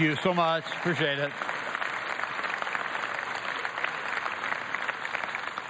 Thank 0.00 0.12
you 0.12 0.22
so 0.22 0.32
much. 0.32 0.64
Appreciate 0.64 1.18
it. 1.18 1.30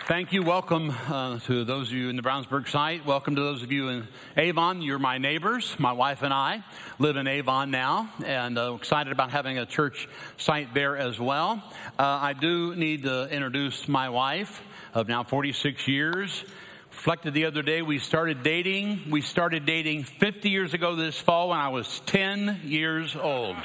Thank 0.06 0.32
you. 0.32 0.44
Welcome 0.44 0.94
uh, 1.08 1.40
to 1.40 1.64
those 1.64 1.88
of 1.88 1.94
you 1.94 2.10
in 2.10 2.14
the 2.14 2.22
Brownsburg 2.22 2.68
site. 2.68 3.04
Welcome 3.04 3.34
to 3.34 3.42
those 3.42 3.64
of 3.64 3.72
you 3.72 3.88
in 3.88 4.06
Avon. 4.36 4.82
You're 4.82 5.00
my 5.00 5.18
neighbors. 5.18 5.74
My 5.80 5.90
wife 5.90 6.22
and 6.22 6.32
I 6.32 6.62
live 7.00 7.16
in 7.16 7.26
Avon 7.26 7.72
now, 7.72 8.08
and 8.24 8.56
uh, 8.56 8.74
excited 8.74 9.12
about 9.12 9.32
having 9.32 9.58
a 9.58 9.66
church 9.66 10.08
site 10.36 10.74
there 10.74 10.96
as 10.96 11.18
well. 11.18 11.60
Uh, 11.98 12.04
I 12.04 12.32
do 12.32 12.76
need 12.76 13.02
to 13.02 13.28
introduce 13.34 13.88
my 13.88 14.10
wife 14.10 14.62
of 14.94 15.08
now 15.08 15.24
46 15.24 15.88
years. 15.88 16.44
Reflected 16.92 17.34
the 17.34 17.46
other 17.46 17.62
day, 17.62 17.82
we 17.82 17.98
started 17.98 18.44
dating. 18.44 19.10
We 19.10 19.22
started 19.22 19.66
dating 19.66 20.04
50 20.04 20.50
years 20.50 20.72
ago 20.72 20.94
this 20.94 21.18
fall 21.18 21.48
when 21.48 21.58
I 21.58 21.70
was 21.70 22.00
10 22.06 22.60
years 22.62 23.16
old. 23.16 23.56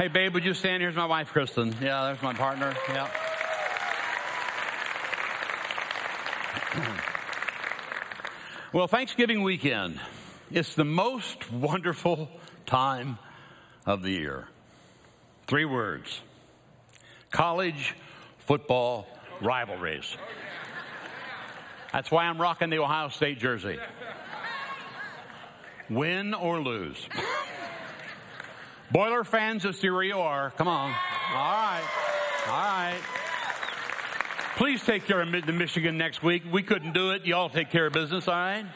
Hey, 0.00 0.08
babe, 0.08 0.32
would 0.32 0.46
you 0.46 0.54
stand? 0.54 0.82
Here's 0.82 0.96
my 0.96 1.04
wife, 1.04 1.28
Kristen. 1.28 1.76
Yeah, 1.78 2.04
there's 2.04 2.22
my 2.22 2.32
partner. 2.32 2.74
Yeah. 2.88 3.10
Well, 8.72 8.86
Thanksgiving 8.86 9.42
weekend, 9.42 10.00
it's 10.50 10.74
the 10.74 10.86
most 10.86 11.52
wonderful 11.52 12.30
time 12.64 13.18
of 13.84 14.02
the 14.02 14.10
year. 14.10 14.48
Three 15.46 15.66
words 15.66 16.22
college 17.30 17.94
football 18.38 19.06
rivalries. 19.42 20.16
That's 21.92 22.10
why 22.10 22.24
I'm 22.24 22.40
rocking 22.40 22.70
the 22.70 22.78
Ohio 22.78 23.10
State 23.10 23.38
jersey. 23.38 23.78
Win 25.90 26.32
or 26.32 26.62
lose. 26.62 27.06
Boiler 28.92 29.22
fans, 29.22 29.62
here 29.80 30.02
you 30.02 30.18
are. 30.18 30.50
Come 30.50 30.66
on. 30.66 30.90
All 30.90 31.52
right. 31.52 31.84
All 32.48 32.52
right. 32.52 33.00
Please 34.56 34.82
take 34.82 35.06
care 35.06 35.20
of 35.20 35.30
the 35.30 35.52
Michigan 35.52 35.96
next 35.96 36.24
week. 36.24 36.42
We 36.50 36.64
couldn't 36.64 36.92
do 36.92 37.12
it. 37.12 37.24
Y'all 37.24 37.48
take 37.48 37.70
care 37.70 37.86
of 37.86 37.92
business, 37.92 38.26
all 38.26 38.34
right? 38.34 38.66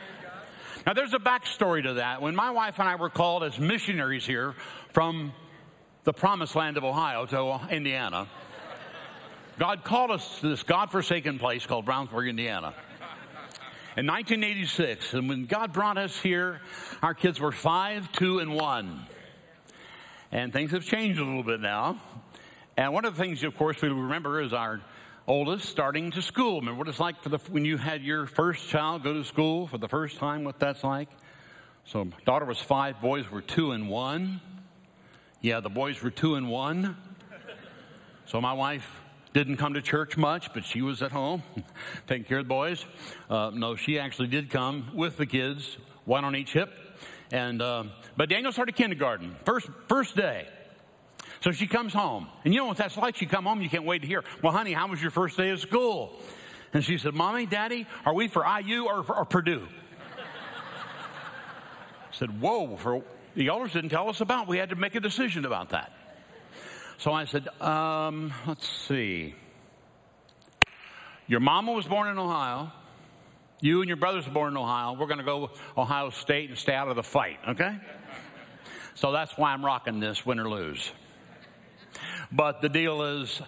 Now, 0.87 0.93
there's 0.93 1.15
a 1.15 1.19
backstory 1.19 1.83
to 1.83 1.95
that. 1.95 2.23
When 2.23 2.37
my 2.37 2.53
wife 2.53 2.79
and 2.79 2.89
I 2.89 2.95
were 2.95 3.11
called 3.11 3.43
as 3.43 3.59
missionaries 3.59 4.25
here 4.25 4.55
from 4.93 5.33
the 6.05 6.13
promised 6.13 6.55
land 6.55 6.77
of 6.77 6.85
Ohio 6.85 7.27
to 7.27 7.61
Indiana, 7.75 8.29
God 9.59 9.83
called 9.83 10.13
us 10.13 10.39
to 10.41 10.49
this 10.49 10.63
God-forsaken 10.63 11.41
place 11.41 11.67
called 11.67 11.87
Brownsburg, 11.87 12.29
Indiana. 12.29 12.73
In 13.97 14.07
1986, 14.07 15.15
and 15.15 15.29
when 15.29 15.47
God 15.47 15.73
brought 15.73 15.99
us 15.99 16.17
here, 16.21 16.61
our 17.03 17.15
kids 17.15 17.41
were 17.41 17.53
five, 17.53 18.13
two, 18.13 18.39
and 18.39 18.55
one. 18.55 19.07
And 20.35 20.53
things 20.53 20.73
have 20.73 20.85
changed 20.85 21.21
a 21.21 21.25
little 21.25 21.45
bit 21.45 21.61
now. 21.61 21.97
And 22.77 22.93
one 22.93 23.05
of 23.05 23.17
the 23.17 23.23
things, 23.23 23.45
of 23.45 23.57
course, 23.57 23.81
we 23.81 23.89
remember 23.89 24.41
is 24.41 24.53
our 24.53 24.81
oldest 25.29 25.69
starting 25.69 26.11
to 26.11 26.23
school. 26.23 26.59
Remember 26.59 26.81
what 26.81 26.89
it's 26.89 26.99
like 26.99 27.23
for 27.23 27.29
the, 27.29 27.39
when 27.51 27.65
you 27.65 27.77
had 27.77 28.03
your 28.03 28.27
first 28.27 28.67
child 28.67 29.05
go 29.05 29.13
to 29.13 29.23
school 29.23 29.69
for 29.69 29.79
the 29.79 29.87
first 29.87 30.19
time, 30.19 30.43
what 30.43 30.59
that's 30.59 30.83
like? 30.83 31.09
So, 31.85 32.09
daughter 32.27 32.47
was 32.47 32.59
five, 32.59 33.01
boys 33.01 33.31
were 33.31 33.43
two 33.43 33.71
and 33.71 33.89
one. 33.89 34.41
Yeah, 35.41 35.61
the 35.61 35.71
boys 35.71 36.03
were 36.03 36.11
two 36.11 36.35
and 36.35 36.51
one. 36.51 36.97
So, 38.27 38.41
my 38.41 38.55
wife 38.55 39.03
didn't 39.35 39.59
come 39.59 39.75
to 39.75 39.83
church 39.83 40.17
much, 40.17 40.53
but 40.53 40.65
she 40.65 40.83
was 40.83 41.01
at 41.01 41.13
home 41.13 41.45
taking 42.09 42.25
care 42.25 42.39
of 42.39 42.47
the 42.47 42.49
boys. 42.49 42.85
Uh, 43.31 43.53
no, 43.55 43.77
she 43.77 44.01
actually 44.01 44.27
did 44.27 44.51
come 44.51 44.91
with 44.95 45.17
the 45.17 45.27
kids, 45.27 45.77
one 46.05 46.25
on 46.25 46.35
each 46.35 46.55
hip. 46.55 46.73
And 47.35 47.61
uh, 47.61 47.85
but 48.17 48.29
Daniel 48.29 48.53
started 48.53 48.77
kindergarten 48.77 49.35
first 49.45 49.69
first 49.89 50.15
day. 50.15 50.47
So 51.41 51.51
she 51.51 51.67
comes 51.67 51.93
home, 51.93 52.29
and 52.45 52.55
you 52.55 52.61
know 52.61 52.67
what 52.67 52.77
that's 52.77 52.97
like. 52.97 53.17
She 53.17 53.27
come 53.27 53.43
home, 53.43 53.61
you 53.61 53.69
can't 53.69 53.85
wait 53.85 54.03
to 54.03 54.07
hear. 54.07 54.23
Well, 54.41 54.53
honey, 54.53 54.73
how 54.73 54.87
was 54.87 55.03
your 55.03 55.11
first 55.11 55.37
day 55.37 55.51
of 55.51 55.59
school? 55.59 56.23
And 56.73 56.85
she 56.85 56.97
said, 56.97 57.13
"Mommy, 57.13 57.47
Daddy, 57.47 57.89
are 58.07 58.15
we 58.15 58.29
for 58.29 58.47
IU 58.47 58.85
or, 58.85 59.05
or 59.13 59.25
Purdue?" 59.25 59.67
I 60.17 62.13
said, 62.13 62.41
"Whoa!" 62.41 62.77
For 62.77 63.03
the 63.35 63.49
elders 63.49 63.73
didn't 63.73 63.91
tell 63.91 64.09
us 64.09 64.21
about. 64.21 64.47
We 64.47 64.59
had 64.59 64.69
to 64.69 64.77
make 64.77 64.95
a 64.95 65.01
decision 65.01 65.45
about 65.45 65.71
that. 65.71 65.91
So 66.99 67.13
I 67.13 67.25
said, 67.25 67.49
um, 67.61 68.33
"Let's 68.47 68.69
see. 68.69 69.35
Your 71.27 71.41
mama 71.41 71.73
was 71.73 71.85
born 71.85 72.07
in 72.07 72.17
Ohio." 72.17 72.71
You 73.65 73.81
and 73.81 73.89
your 73.89 73.97
brothers 73.97 74.27
born 74.27 74.53
in 74.53 74.57
Ohio. 74.59 74.93
We're 74.93 75.07
going 75.07 75.21
to 75.21 75.25
go 75.25 75.49
Ohio 75.75 76.11
State 76.11 76.51
and 76.51 76.59
stay 76.59 76.75
out 76.75 76.89
of 76.89 76.97
the 76.97 77.03
fight, 77.03 77.39
okay? 77.49 77.79
So 78.95 79.11
that's 79.11 79.39
why 79.39 79.55
I'm 79.55 79.65
rocking 79.65 80.01
this 80.01 80.27
win 80.27 80.39
or 80.39 80.47
lose. 80.51 80.93
But 82.31 82.61
the 82.61 82.69
deal 82.69 83.03
is, 83.23 83.41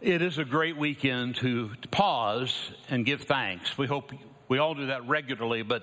it 0.00 0.22
is 0.22 0.38
a 0.38 0.46
great 0.46 0.78
weekend 0.78 1.36
to 1.36 1.72
pause 1.90 2.70
and 2.88 3.04
give 3.04 3.24
thanks. 3.24 3.76
We 3.76 3.86
hope 3.86 4.12
we 4.48 4.56
all 4.56 4.74
do 4.74 4.86
that 4.86 5.06
regularly, 5.06 5.60
but 5.60 5.82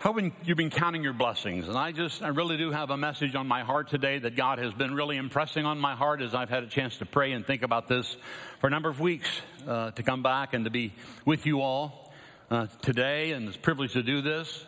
hoping 0.00 0.34
you've 0.46 0.56
been 0.56 0.70
counting 0.70 1.02
your 1.02 1.12
blessings. 1.12 1.68
And 1.68 1.76
I 1.76 1.92
just, 1.92 2.22
I 2.22 2.28
really 2.28 2.56
do 2.56 2.70
have 2.70 2.88
a 2.88 2.96
message 2.96 3.34
on 3.34 3.46
my 3.46 3.62
heart 3.62 3.90
today 3.90 4.20
that 4.20 4.36
God 4.36 4.58
has 4.58 4.72
been 4.72 4.94
really 4.94 5.18
impressing 5.18 5.66
on 5.66 5.78
my 5.78 5.94
heart 5.94 6.22
as 6.22 6.34
I've 6.34 6.48
had 6.48 6.62
a 6.62 6.66
chance 6.66 6.96
to 6.96 7.04
pray 7.04 7.32
and 7.32 7.46
think 7.46 7.60
about 7.60 7.88
this 7.88 8.16
for 8.58 8.68
a 8.68 8.70
number 8.70 8.88
of 8.88 9.00
weeks 9.00 9.28
uh, 9.68 9.90
to 9.90 10.02
come 10.02 10.22
back 10.22 10.54
and 10.54 10.64
to 10.64 10.70
be 10.70 10.94
with 11.26 11.44
you 11.44 11.60
all 11.60 12.09
uh, 12.50 12.66
today 12.82 13.32
and 13.32 13.46
it's 13.46 13.56
a 13.56 13.60
privilege 13.60 13.92
to 13.92 14.02
do 14.02 14.20
this. 14.20 14.64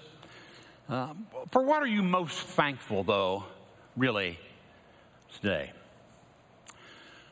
Uh, 0.88 1.14
for 1.50 1.62
what 1.62 1.82
are 1.82 1.86
you 1.86 2.02
most 2.02 2.38
thankful, 2.38 3.02
though, 3.02 3.44
really, 3.96 4.38
today? 5.36 5.72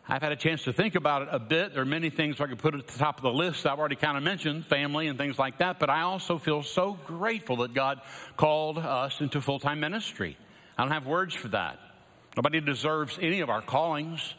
I've 0.08 0.22
had 0.22 0.32
a 0.32 0.36
chance 0.36 0.64
to 0.64 0.72
think 0.72 0.96
about 0.96 1.22
it 1.22 1.28
a 1.30 1.38
bit. 1.38 1.72
There 1.72 1.82
are 1.82 1.86
many 1.86 2.10
things 2.10 2.40
I 2.40 2.48
could 2.48 2.58
put 2.58 2.74
at 2.74 2.88
the 2.88 2.98
top 2.98 3.18
of 3.18 3.22
the 3.22 3.32
list. 3.32 3.64
I've 3.64 3.78
already 3.78 3.94
kind 3.94 4.16
of 4.16 4.24
mentioned 4.24 4.66
family 4.66 5.06
and 5.06 5.16
things 5.16 5.38
like 5.38 5.58
that, 5.58 5.78
but 5.78 5.88
I 5.88 6.02
also 6.02 6.36
feel 6.36 6.64
so 6.64 6.98
grateful 7.06 7.56
that 7.58 7.74
God 7.74 8.00
called 8.36 8.78
us 8.78 9.20
into 9.20 9.40
full 9.40 9.60
time 9.60 9.78
ministry. 9.78 10.36
I 10.76 10.82
don't 10.82 10.92
have 10.92 11.06
words 11.06 11.34
for 11.34 11.48
that. 11.48 11.78
Nobody 12.36 12.60
deserves 12.60 13.18
any 13.20 13.40
of 13.40 13.50
our 13.50 13.62
callings, 13.62 14.34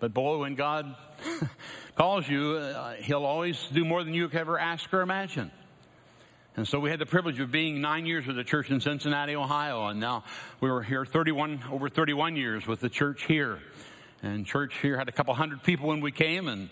but 0.00 0.14
boy, 0.14 0.38
when 0.38 0.54
God 0.54 0.94
calls 1.96 2.28
you, 2.28 2.52
uh, 2.52 2.94
He'll 2.94 3.24
always 3.24 3.58
do 3.72 3.84
more 3.84 4.04
than 4.04 4.14
you 4.14 4.28
could 4.28 4.40
ever 4.40 4.58
ask 4.58 4.92
or 4.92 5.00
imagine. 5.00 5.50
And 6.56 6.68
so 6.68 6.78
we 6.78 6.90
had 6.90 7.00
the 7.00 7.06
privilege 7.06 7.40
of 7.40 7.50
being 7.50 7.80
nine 7.80 8.06
years 8.06 8.26
with 8.26 8.36
the 8.36 8.44
church 8.44 8.70
in 8.70 8.80
Cincinnati, 8.80 9.34
Ohio, 9.34 9.88
and 9.88 9.98
now 9.98 10.22
we 10.60 10.70
were 10.70 10.82
here 10.82 11.04
31, 11.04 11.64
over 11.72 11.88
31 11.88 12.36
years 12.36 12.66
with 12.66 12.80
the 12.80 12.88
church 12.88 13.24
here. 13.24 13.58
And 14.22 14.46
church 14.46 14.74
here 14.80 14.96
had 14.96 15.08
a 15.08 15.12
couple 15.12 15.34
hundred 15.34 15.64
people 15.64 15.88
when 15.88 16.00
we 16.00 16.12
came 16.12 16.48
and 16.48 16.68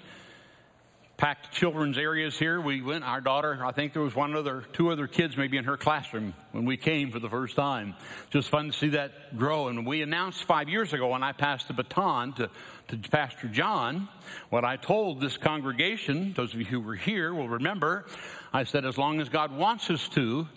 packed 1.22 1.52
children's 1.52 1.98
areas 1.98 2.36
here. 2.36 2.60
We 2.60 2.82
went, 2.82 3.04
our 3.04 3.20
daughter, 3.20 3.64
I 3.64 3.70
think 3.70 3.92
there 3.92 4.02
was 4.02 4.12
one 4.12 4.34
other, 4.34 4.64
two 4.72 4.90
other 4.90 5.06
kids 5.06 5.36
maybe 5.36 5.56
in 5.56 5.62
her 5.66 5.76
classroom 5.76 6.34
when 6.50 6.64
we 6.64 6.76
came 6.76 7.12
for 7.12 7.20
the 7.20 7.28
first 7.28 7.54
time. 7.54 7.94
Just 8.30 8.48
fun 8.48 8.72
to 8.72 8.72
see 8.72 8.88
that 8.88 9.38
grow. 9.38 9.68
And 9.68 9.86
we 9.86 10.02
announced 10.02 10.42
five 10.42 10.68
years 10.68 10.92
ago 10.92 11.06
when 11.10 11.22
I 11.22 11.30
passed 11.30 11.68
the 11.68 11.74
baton 11.74 12.32
to, 12.32 12.50
to 12.88 12.96
Pastor 13.08 13.46
John, 13.46 14.08
what 14.50 14.64
I 14.64 14.74
told 14.74 15.20
this 15.20 15.36
congregation, 15.36 16.32
those 16.32 16.54
of 16.54 16.58
you 16.58 16.66
who 16.66 16.80
were 16.80 16.96
here 16.96 17.32
will 17.32 17.48
remember, 17.48 18.04
I 18.52 18.64
said, 18.64 18.84
as 18.84 18.98
long 18.98 19.20
as 19.20 19.28
God 19.28 19.56
wants 19.56 19.90
us 19.90 20.08
to, 20.14 20.48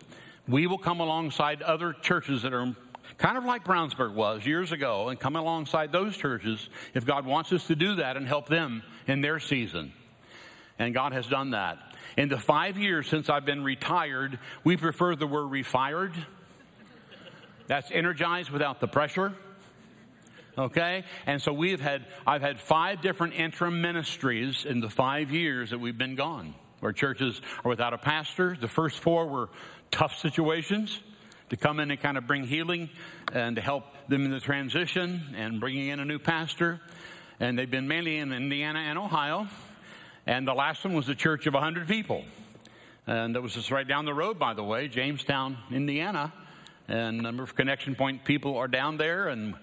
we 0.47 0.65
will 0.65 0.79
come 0.79 1.00
alongside 1.00 1.62
other 1.62 1.94
churches 1.94 2.41
that 2.41 2.56
are 2.56 2.75
kind 3.19 3.38
of 3.38 3.45
like 3.45 3.63
Brownsburg 3.65 4.15
was 4.15 4.44
years 4.47 4.71
ago 4.71 5.09
and 5.09 5.19
come 5.19 5.35
alongside 5.35 5.91
those 5.91 6.17
churches 6.17 6.69
if 6.95 7.06
God 7.06 7.23
wants 7.23 7.53
us 7.53 7.67
to 7.67 7.75
do 7.75 7.97
that 7.97 8.17
and 8.17 8.27
help 8.27 8.47
them 8.47 8.81
in 9.06 9.21
their 9.21 9.39
season. 9.39 9.94
And 10.77 10.94
God 10.94 11.13
has 11.13 11.27
done 11.27 11.51
that. 11.51 11.77
In 12.18 12.30
the 12.30 12.38
five 12.38 12.77
years 12.77 13.07
since 13.07 13.30
I've 13.30 13.45
been 13.45 13.63
retired, 13.63 14.39
we 14.63 14.77
prefer 14.77 15.16
the 15.16 15.27
word 15.27 15.51
refired. 15.51 16.13
That's 17.68 17.89
energized 17.92 18.50
without 18.50 18.80
the 18.80 18.88
pressure. 18.88 19.33
Okay? 20.57 21.04
And 21.25 21.42
so 21.42 21.51
we've 21.51 21.81
had, 21.81 22.06
I've 22.25 22.42
had 22.42 22.60
five 22.60 23.01
different 23.01 23.33
interim 23.33 23.81
ministries 23.81 24.66
in 24.66 24.80
the 24.80 24.89
five 24.89 25.31
years 25.31 25.72
that 25.72 25.80
we've 25.80 25.98
been 25.98 26.16
gone, 26.16 26.54
where 26.80 26.94
churches 26.94 27.42
are 27.63 27.69
without 27.69 27.94
a 27.94 27.98
pastor. 27.98 28.57
The 28.60 28.68
first 28.68 29.00
four 29.00 29.27
were 29.27 29.50
tough 29.92 30.18
situations 30.19 31.00
to 31.50 31.57
come 31.57 31.80
in 31.80 31.92
and 31.92 32.00
kind 32.00 32.18
of 32.18 32.27
bring 32.27 32.45
healing 32.45 32.89
and 33.33 33.56
to 33.56 33.62
help 33.62 33.83
them 34.07 34.25
in 34.25 34.31
the 34.31 34.39
transition 34.39 35.36
and 35.36 35.60
bringing 35.60 35.88
in 35.88 36.00
a 36.00 36.06
new 36.06 36.19
pastor. 36.19 36.80
And 37.39 37.60
they've 37.60 37.69
been 37.69 37.88
mainly 37.88 38.18
in 38.18 38.31
Indiana 38.31 38.80
and 38.80 38.98
Ohio. 38.98 39.48
And 40.27 40.48
the 40.48 40.54
last 40.54 40.83
one 40.83 40.94
was 40.94 41.07
a 41.10 41.16
church 41.16 41.45
of 41.48 41.54
100 41.54 41.88
people. 41.88 42.24
And 43.07 43.36
that 43.36 43.42
was 43.42 43.54
just 43.54 43.69
right 43.69 43.88
down 43.88 44.06
the 44.06 44.13
road, 44.13 44.39
by 44.39 44.54
the 44.54 44.63
way, 44.63 44.88
Jamestown, 44.88 45.57
Indiana. 45.72 46.33
And 46.88 47.19
a 47.19 47.22
number 47.22 47.44
of 47.44 47.56
connection 47.56 47.95
point 47.95 48.25
people 48.25 48.57
are 48.57 48.68
down 48.68 48.98
there. 48.98 49.27
And 49.27 49.56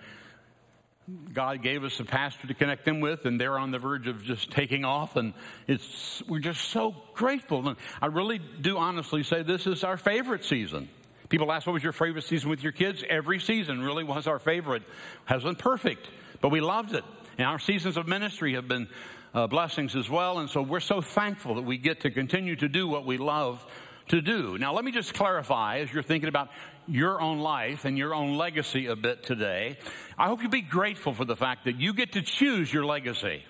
God 1.32 1.62
gave 1.62 1.82
us 1.82 1.98
a 1.98 2.04
pastor 2.04 2.46
to 2.46 2.54
connect 2.54 2.84
them 2.84 3.00
with, 3.00 3.26
and 3.26 3.40
they're 3.40 3.58
on 3.58 3.72
the 3.72 3.78
verge 3.78 4.06
of 4.06 4.22
just 4.22 4.50
taking 4.52 4.84
off. 4.84 5.16
And 5.16 5.34
it's, 5.66 6.22
we're 6.28 6.38
just 6.38 6.68
so 6.70 6.94
grateful. 7.14 7.68
And 7.68 7.76
I 8.00 8.06
really 8.06 8.38
do 8.38 8.78
honestly 8.78 9.24
say 9.24 9.42
this 9.42 9.66
is 9.66 9.82
our 9.82 9.96
favorite 9.96 10.44
season. 10.44 10.88
People 11.28 11.50
ask, 11.50 11.66
what 11.66 11.72
was 11.72 11.82
your 11.82 11.92
favorite 11.92 12.24
season 12.24 12.50
with 12.50 12.62
your 12.62 12.72
kids? 12.72 13.02
Every 13.08 13.40
season 13.40 13.82
really 13.82 14.04
was 14.04 14.26
our 14.26 14.38
favorite. 14.38 14.82
Hasn't 15.24 15.58
perfect, 15.58 16.06
but 16.40 16.50
we 16.50 16.60
loved 16.60 16.94
it. 16.94 17.04
And 17.38 17.46
our 17.46 17.58
seasons 17.58 17.96
of 17.96 18.06
ministry 18.06 18.54
have 18.54 18.68
been 18.68 18.88
uh, 19.34 19.46
blessings 19.46 19.96
as 19.96 20.08
well. 20.08 20.38
And 20.38 20.48
so 20.48 20.62
we're 20.62 20.80
so 20.80 21.00
thankful 21.00 21.54
that 21.56 21.62
we 21.62 21.78
get 21.78 22.00
to 22.00 22.10
continue 22.10 22.56
to 22.56 22.68
do 22.68 22.88
what 22.88 23.04
we 23.06 23.18
love 23.18 23.64
to 24.08 24.20
do. 24.20 24.58
Now, 24.58 24.72
let 24.74 24.84
me 24.84 24.92
just 24.92 25.14
clarify 25.14 25.78
as 25.78 25.92
you're 25.92 26.02
thinking 26.02 26.28
about 26.28 26.48
your 26.86 27.20
own 27.20 27.38
life 27.38 27.84
and 27.84 27.96
your 27.96 28.14
own 28.14 28.36
legacy 28.36 28.86
a 28.86 28.96
bit 28.96 29.22
today. 29.22 29.78
I 30.18 30.26
hope 30.26 30.42
you 30.42 30.48
be 30.48 30.60
grateful 30.60 31.14
for 31.14 31.24
the 31.24 31.36
fact 31.36 31.64
that 31.64 31.76
you 31.76 31.94
get 31.94 32.12
to 32.12 32.22
choose 32.22 32.72
your 32.72 32.84
legacy. 32.84 33.44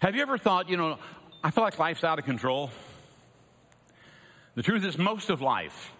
Have 0.00 0.14
you 0.14 0.22
ever 0.22 0.38
thought, 0.38 0.68
you 0.70 0.76
know, 0.76 0.98
I 1.42 1.50
feel 1.50 1.64
like 1.64 1.78
life's 1.78 2.04
out 2.04 2.18
of 2.18 2.24
control? 2.24 2.70
The 4.54 4.62
truth 4.62 4.84
is, 4.84 4.96
most 4.96 5.30
of 5.30 5.42
life 5.42 5.92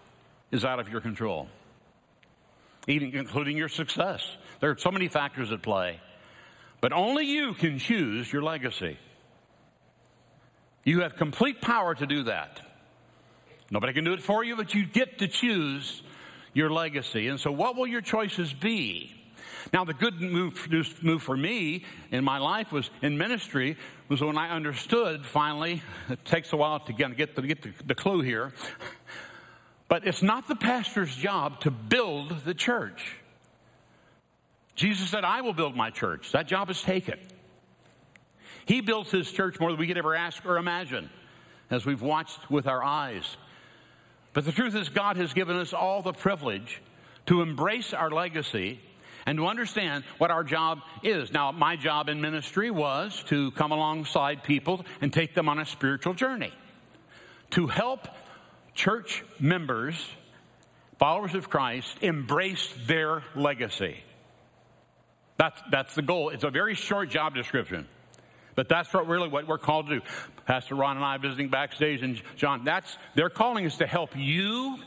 is 0.51 0.63
out 0.63 0.79
of 0.79 0.89
your 0.89 1.01
control, 1.01 1.49
even 2.87 3.13
including 3.13 3.57
your 3.57 3.69
success. 3.69 4.25
There 4.61 4.71
are 4.71 4.77
so 4.77 4.91
many 4.91 5.09
factors 5.09 5.51
at 5.51 5.61
play, 5.61 5.99
but 6.85 6.93
only 6.93 7.25
you 7.25 7.55
can 7.55 7.79
choose 7.79 8.31
your 8.31 8.43
legacy. 8.43 8.99
You 10.83 11.01
have 11.01 11.15
complete 11.15 11.59
power 11.59 11.95
to 11.95 12.05
do 12.05 12.25
that. 12.25 12.61
Nobody 13.71 13.91
can 13.91 14.03
do 14.03 14.13
it 14.13 14.21
for 14.21 14.43
you, 14.43 14.55
but 14.55 14.75
you 14.75 14.85
get 14.85 15.17
to 15.17 15.27
choose 15.27 16.03
your 16.53 16.69
legacy. 16.69 17.27
And 17.27 17.39
so, 17.39 17.51
what 17.51 17.75
will 17.75 17.87
your 17.87 18.01
choices 18.01 18.53
be? 18.53 19.15
Now, 19.73 19.83
the 19.83 19.95
good 19.95 20.21
move, 20.21 20.71
move 21.01 21.23
for 21.23 21.35
me 21.35 21.85
in 22.11 22.23
my 22.23 22.37
life 22.37 22.71
was 22.71 22.87
in 23.01 23.17
ministry 23.17 23.77
was 24.07 24.21
when 24.21 24.37
I 24.37 24.51
understood 24.51 25.25
finally, 25.25 25.81
it 26.09 26.23
takes 26.23 26.53
a 26.53 26.55
while 26.55 26.81
to 26.81 26.93
get, 26.93 27.17
get, 27.17 27.35
the, 27.35 27.41
get 27.41 27.63
the, 27.63 27.73
the 27.83 27.95
clue 27.95 28.21
here, 28.21 28.53
but 29.87 30.05
it's 30.05 30.21
not 30.21 30.47
the 30.47 30.55
pastor's 30.55 31.15
job 31.15 31.61
to 31.61 31.71
build 31.71 32.41
the 32.45 32.53
church. 32.53 33.15
Jesus 34.75 35.09
said, 35.09 35.23
I 35.23 35.41
will 35.41 35.53
build 35.53 35.75
my 35.75 35.89
church. 35.89 36.31
That 36.33 36.47
job 36.47 36.69
is 36.69 36.81
taken. 36.81 37.17
He 38.65 38.81
builds 38.81 39.11
his 39.11 39.31
church 39.31 39.59
more 39.59 39.71
than 39.71 39.79
we 39.79 39.87
could 39.87 39.97
ever 39.97 40.15
ask 40.15 40.45
or 40.45 40.57
imagine, 40.57 41.09
as 41.69 41.85
we've 41.85 42.01
watched 42.01 42.49
with 42.51 42.67
our 42.67 42.83
eyes. 42.83 43.37
But 44.33 44.43
the 44.43 44.51
truth 44.51 44.75
is, 44.75 44.89
God 44.89 45.17
has 45.17 45.33
given 45.33 45.55
us 45.55 45.71
all 45.71 46.01
the 46.01 46.11
privilege 46.11 46.81
to 47.27 47.41
embrace 47.41 47.93
our 47.93 48.11
legacy 48.11 48.79
and 49.25 49.37
to 49.37 49.47
understand 49.47 50.03
what 50.17 50.29
our 50.29 50.43
job 50.43 50.81
is. 51.03 51.31
Now, 51.31 51.51
my 51.51 51.75
job 51.75 52.09
in 52.09 52.21
ministry 52.21 52.69
was 52.69 53.23
to 53.27 53.51
come 53.51 53.71
alongside 53.71 54.43
people 54.43 54.85
and 54.99 55.11
take 55.11 55.33
them 55.33 55.47
on 55.47 55.57
a 55.57 55.65
spiritual 55.65 56.13
journey, 56.13 56.51
to 57.51 57.67
help 57.67 58.07
church 58.73 59.23
members, 59.39 59.95
followers 60.99 61.33
of 61.33 61.49
Christ, 61.49 61.97
embrace 62.01 62.73
their 62.87 63.23
legacy. 63.35 64.03
That's, 65.37 65.61
that's 65.69 65.95
the 65.95 66.01
goal. 66.01 66.29
It's 66.29 66.43
a 66.43 66.49
very 66.49 66.75
short 66.75 67.09
job 67.09 67.35
description. 67.35 67.87
But 68.55 68.69
that's 68.69 68.93
what 68.93 69.07
really 69.07 69.27
what 69.27 69.47
we're 69.47 69.57
called 69.57 69.87
to 69.87 69.99
do. 69.99 70.05
Pastor 70.45 70.75
Ron 70.75 70.95
and 70.95 71.05
I 71.05 71.17
visiting 71.17 71.49
backstage 71.49 72.01
and 72.01 72.21
John, 72.37 72.63
that's 72.63 72.97
their 73.15 73.29
calling 73.29 73.65
is 73.65 73.77
to 73.77 73.85
help 73.85 74.11
you 74.15 74.77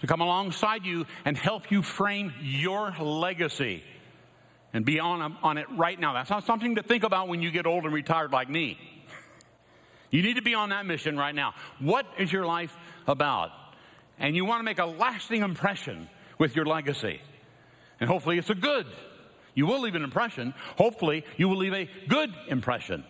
to 0.00 0.06
come 0.06 0.20
alongside 0.20 0.84
you 0.84 1.06
and 1.24 1.36
help 1.36 1.70
you 1.70 1.82
frame 1.82 2.32
your 2.40 2.92
legacy 2.98 3.82
and 4.72 4.84
be 4.84 4.98
on, 4.98 5.36
on 5.42 5.58
it 5.58 5.66
right 5.70 5.98
now. 6.00 6.14
That's 6.14 6.30
not 6.30 6.46
something 6.46 6.76
to 6.76 6.82
think 6.82 7.04
about 7.04 7.28
when 7.28 7.42
you 7.42 7.50
get 7.50 7.66
old 7.66 7.84
and 7.84 7.92
retired 7.92 8.32
like 8.32 8.48
me. 8.48 8.78
You 10.10 10.22
need 10.22 10.34
to 10.34 10.42
be 10.42 10.54
on 10.54 10.70
that 10.70 10.86
mission 10.86 11.16
right 11.16 11.34
now. 11.34 11.54
What 11.78 12.06
is 12.18 12.32
your 12.32 12.46
life 12.46 12.74
about? 13.06 13.50
And 14.18 14.34
you 14.34 14.44
want 14.44 14.60
to 14.60 14.64
make 14.64 14.78
a 14.78 14.86
lasting 14.86 15.42
impression 15.42 16.08
with 16.38 16.56
your 16.56 16.64
legacy. 16.64 17.20
And 18.00 18.08
hopefully 18.08 18.38
it's 18.38 18.50
a 18.50 18.54
good. 18.54 18.86
You 19.54 19.66
will 19.66 19.80
leave 19.80 19.94
an 19.94 20.04
impression. 20.04 20.54
Hopefully 20.78 21.24
you 21.36 21.48
will 21.48 21.58
leave 21.58 21.74
a 21.74 21.88
good 22.08 22.32
impression. 22.48 23.04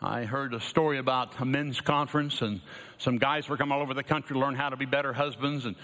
I 0.00 0.24
heard 0.24 0.52
a 0.52 0.60
story 0.60 0.98
about 0.98 1.40
a 1.40 1.44
men's 1.44 1.80
conference, 1.80 2.42
and 2.42 2.60
some 2.98 3.18
guys 3.18 3.48
were 3.48 3.56
coming 3.56 3.72
all 3.72 3.82
over 3.82 3.94
the 3.94 4.02
country 4.02 4.34
to 4.34 4.40
learn 4.40 4.54
how 4.54 4.68
to 4.68 4.76
be 4.76 4.84
better 4.84 5.12
husbands 5.12 5.64
and 5.64 5.74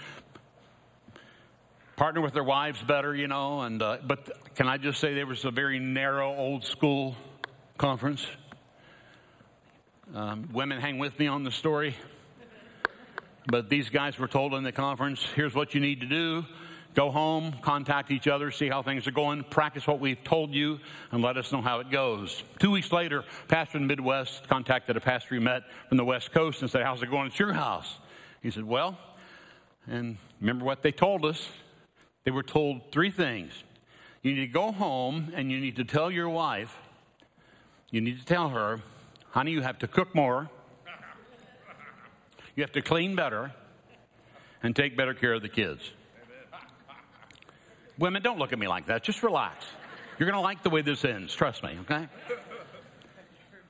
partner 1.95 2.21
with 2.21 2.33
their 2.33 2.43
wives 2.43 2.81
better, 2.83 3.15
you 3.15 3.27
know. 3.27 3.61
And 3.61 3.81
uh, 3.81 3.97
but 4.05 4.55
can 4.55 4.67
I 4.67 4.77
just 4.77 4.99
say 4.99 5.13
there 5.15 5.25
was 5.25 5.45
a 5.45 5.51
very 5.51 5.79
narrow, 5.79 6.33
old 6.35 6.63
school 6.63 7.15
conference. 7.77 8.25
Um, 10.13 10.49
women 10.53 10.79
hang 10.79 10.99
with 10.99 11.17
me 11.17 11.27
on 11.27 11.43
the 11.43 11.51
story, 11.51 11.95
but 13.47 13.67
these 13.67 13.89
guys 13.89 14.19
were 14.19 14.27
told 14.27 14.53
in 14.53 14.63
the 14.63 14.71
conference, 14.71 15.25
"Here's 15.35 15.55
what 15.55 15.73
you 15.73 15.81
need 15.81 16.01
to 16.01 16.07
do." 16.07 16.45
Go 16.93 17.09
home, 17.09 17.53
contact 17.61 18.11
each 18.11 18.27
other, 18.27 18.51
see 18.51 18.69
how 18.69 18.83
things 18.83 19.07
are 19.07 19.11
going, 19.11 19.43
practice 19.43 19.87
what 19.87 19.99
we've 19.99 20.23
told 20.23 20.53
you, 20.53 20.79
and 21.11 21.23
let 21.23 21.37
us 21.37 21.51
know 21.51 21.61
how 21.61 21.79
it 21.79 21.89
goes. 21.89 22.43
Two 22.59 22.69
weeks 22.69 22.91
later, 22.91 23.23
pastor 23.47 23.77
in 23.77 23.83
the 23.83 23.87
Midwest 23.87 24.47
contacted 24.47 24.95
a 24.95 25.01
pastor 25.01 25.35
he 25.35 25.41
met 25.41 25.63
from 25.89 25.97
the 25.97 26.05
West 26.05 26.31
Coast 26.31 26.61
and 26.61 26.69
said, 26.69 26.83
How's 26.83 27.01
it 27.01 27.09
going 27.09 27.31
at 27.31 27.39
your 27.39 27.53
house? 27.53 27.97
He 28.43 28.51
said, 28.51 28.63
Well, 28.63 28.97
and 29.87 30.17
remember 30.39 30.65
what 30.65 30.83
they 30.83 30.91
told 30.91 31.25
us? 31.25 31.49
They 32.25 32.31
were 32.31 32.43
told 32.43 32.91
three 32.91 33.11
things. 33.11 33.51
You 34.21 34.35
need 34.35 34.41
to 34.41 34.47
go 34.47 34.71
home 34.71 35.33
and 35.35 35.51
you 35.51 35.59
need 35.59 35.75
to 35.77 35.83
tell 35.83 36.11
your 36.11 36.29
wife, 36.29 36.77
you 37.89 38.01
need 38.01 38.19
to 38.19 38.25
tell 38.25 38.49
her, 38.49 38.81
honey, 39.31 39.51
you 39.51 39.61
have 39.61 39.79
to 39.79 39.87
cook 39.87 40.13
more, 40.13 40.49
you 42.55 42.63
have 42.63 42.71
to 42.73 42.81
clean 42.81 43.15
better, 43.15 43.51
and 44.61 44.75
take 44.75 44.95
better 44.95 45.13
care 45.13 45.33
of 45.33 45.41
the 45.41 45.49
kids. 45.49 45.81
Women, 48.03 48.21
don't 48.21 48.37
look 48.37 48.51
at 48.51 48.59
me 48.59 48.67
like 48.67 48.87
that. 48.87 49.01
Just 49.01 49.23
relax. 49.23 49.65
You're 50.19 50.29
going 50.29 50.37
to 50.37 50.43
like 50.43 50.61
the 50.61 50.69
way 50.69 50.81
this 50.81 51.05
ends. 51.05 51.33
Trust 51.33 51.63
me, 51.63 51.77
okay? 51.83 52.09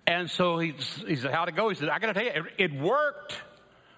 And 0.07 0.27
so 0.27 0.57
he, 0.57 0.73
he 1.05 1.17
said, 1.17 1.29
How'd 1.29 1.49
it 1.49 1.55
go? 1.55 1.69
He 1.69 1.75
said, 1.75 1.89
I 1.89 1.99
got 1.99 2.07
to 2.07 2.13
tell 2.15 2.23
you, 2.23 2.31
it, 2.57 2.71
it, 2.71 2.73
worked. 2.73 3.35